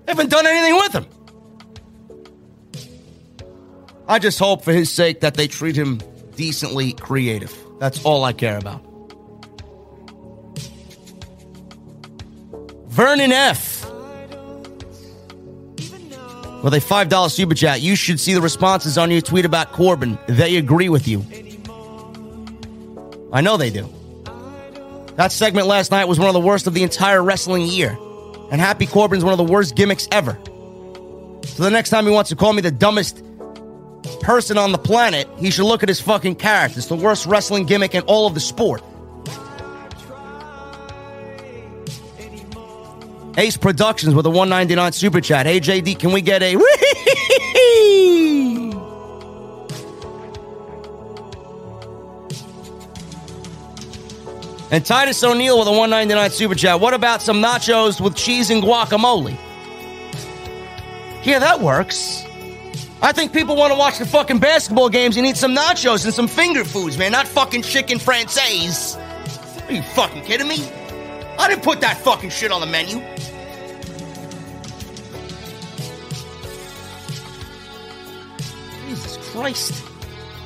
[0.06, 1.06] They haven't done anything with him.
[4.08, 6.00] I just hope for his sake that they treat him
[6.38, 7.54] decently creative.
[7.80, 8.82] That's all I care about.
[12.88, 13.84] Vernon F.
[16.64, 20.18] With a $5 super chat, you should see the responses on your tweet about Corbin.
[20.28, 21.24] They agree with you.
[23.32, 23.88] I know they do.
[25.16, 27.98] That segment last night was one of the worst of the entire wrestling year.
[28.52, 30.40] And Happy Corbin's one of the worst gimmicks ever.
[31.46, 33.24] So the next time he wants to call me the dumbest
[34.22, 36.80] person on the planet, he should look at his fucking character.
[36.80, 38.84] It's the worst wrestling gimmick in all of the sport.
[43.38, 45.46] Ace Productions with a 199 super chat.
[45.46, 46.58] Hey JD, can we get a
[54.70, 56.82] And Titus O'Neil with a 199 super chat.
[56.82, 59.38] What about some nachos with cheese and guacamole?
[61.24, 62.27] Yeah, that works.
[63.00, 66.14] I think people want to watch the fucking basketball games and eat some nachos and
[66.14, 68.98] some finger foods, man, not fucking chicken francaise.
[69.68, 70.68] Are you fucking kidding me?
[71.38, 73.00] I didn't put that fucking shit on the menu.
[78.88, 79.84] Jesus Christ.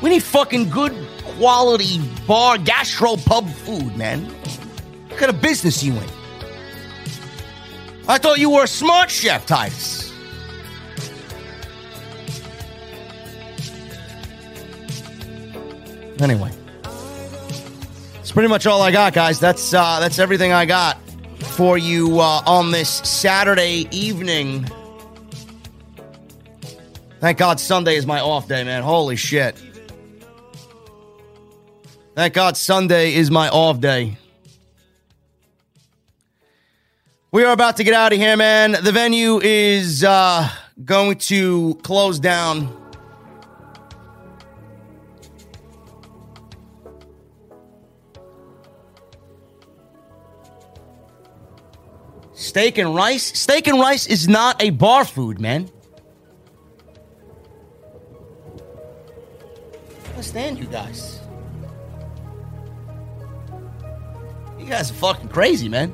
[0.02, 0.94] We need fucking good
[1.38, 4.26] quality bar gastro pub food, man.
[5.08, 6.10] What kind of business you in?
[8.10, 10.01] I thought you were a smart chef, Titus.
[16.22, 16.52] Anyway,
[18.14, 19.40] that's pretty much all I got, guys.
[19.40, 21.02] That's uh, that's everything I got
[21.40, 24.70] for you uh, on this Saturday evening.
[27.20, 28.84] Thank God Sunday is my off day, man.
[28.84, 29.60] Holy shit.
[32.16, 34.18] Thank God Sunday is my off day.
[37.32, 38.74] We are about to get out of here, man.
[38.74, 40.50] The venue is uh,
[40.84, 42.81] going to close down.
[52.42, 53.38] Steak and rice?
[53.40, 55.70] Steak and rice is not a bar food, man.
[60.06, 61.20] I understand you guys.
[64.58, 65.94] You guys are fucking crazy, man.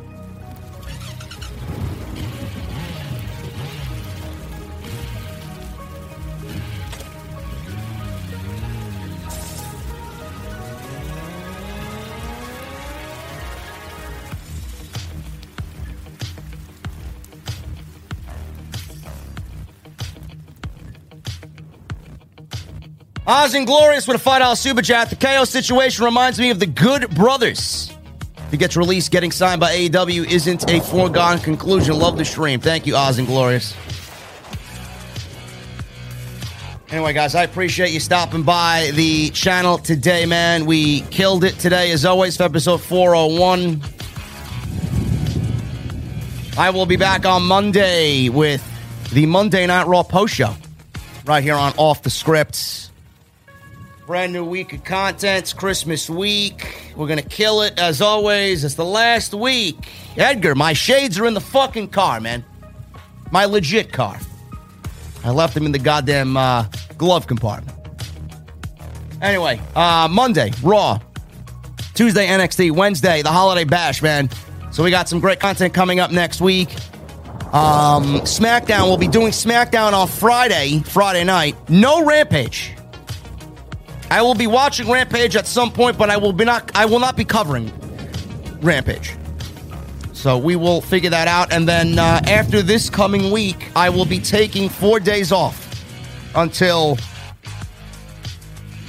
[23.30, 25.10] Oz and Glorious with a $5 super chat.
[25.10, 27.92] The KO situation reminds me of the Good Brothers.
[28.38, 32.00] If he gets released, getting signed by AEW isn't a foregone conclusion.
[32.00, 32.62] Love the stream.
[32.62, 33.76] Thank you, Oz and Glorious.
[36.90, 40.66] Anyway, guys, I appreciate you stopping by the channel today, man.
[40.66, 43.82] We killed it today, as always, for episode 401.
[46.58, 48.64] I will be back on Monday with
[49.12, 50.54] the Monday Night Raw post show
[51.26, 52.87] right here on Off the Scripts.
[54.08, 55.40] Brand new week of content.
[55.40, 56.94] It's Christmas week.
[56.96, 58.64] We're going to kill it as always.
[58.64, 59.76] It's the last week.
[60.16, 62.46] Edgar, my shades are in the fucking car, man.
[63.32, 64.18] My legit car.
[65.26, 67.78] I left them in the goddamn uh, glove compartment.
[69.22, 71.02] Anyway, uh, Monday, Raw.
[71.94, 72.72] Tuesday, NXT.
[72.72, 74.30] Wednesday, the Holiday Bash, man.
[74.72, 76.74] So we got some great content coming up next week.
[77.52, 81.58] Um, SmackDown, we'll be doing SmackDown on Friday, Friday night.
[81.70, 82.77] No Rampage.
[84.10, 86.72] I will be watching Rampage at some point, but I will be not.
[86.76, 87.72] I will not be covering
[88.62, 89.16] Rampage.
[90.14, 94.06] So we will figure that out, and then uh, after this coming week, I will
[94.06, 95.64] be taking four days off
[96.36, 96.98] until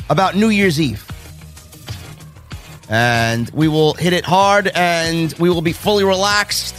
[0.09, 1.05] about New Year's Eve,
[2.89, 6.75] and we will hit it hard, and we will be fully relaxed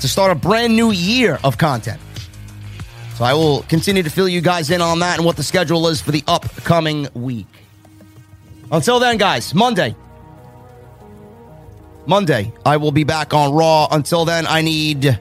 [0.00, 2.00] to start a brand new year of content.
[3.16, 5.88] So I will continue to fill you guys in on that and what the schedule
[5.88, 7.48] is for the upcoming week.
[8.70, 9.94] Until then, guys, Monday.
[12.06, 13.88] Monday, I will be back on Raw.
[13.90, 15.18] Until then, I need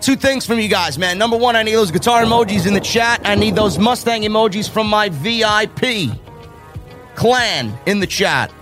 [0.00, 1.18] two things from you guys, man.
[1.18, 3.20] Number one, I need those guitar emojis in the chat.
[3.24, 6.10] I need those Mustang emojis from my VIP
[7.14, 8.52] clan in the chat.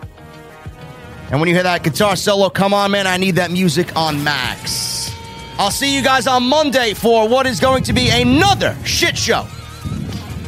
[1.30, 4.22] And when you hear that guitar solo, come on, man, I need that music on
[4.24, 5.14] max.
[5.58, 9.46] I'll see you guys on Monday for what is going to be another shit show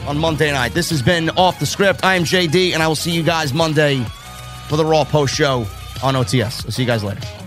[0.07, 0.75] on Monday night.
[0.75, 2.05] This has been Off the Script.
[2.05, 4.05] I am JD, and I will see you guys Monday
[4.69, 5.67] for the Raw post show
[6.03, 6.65] on OTS.
[6.65, 7.42] I'll see you guys later.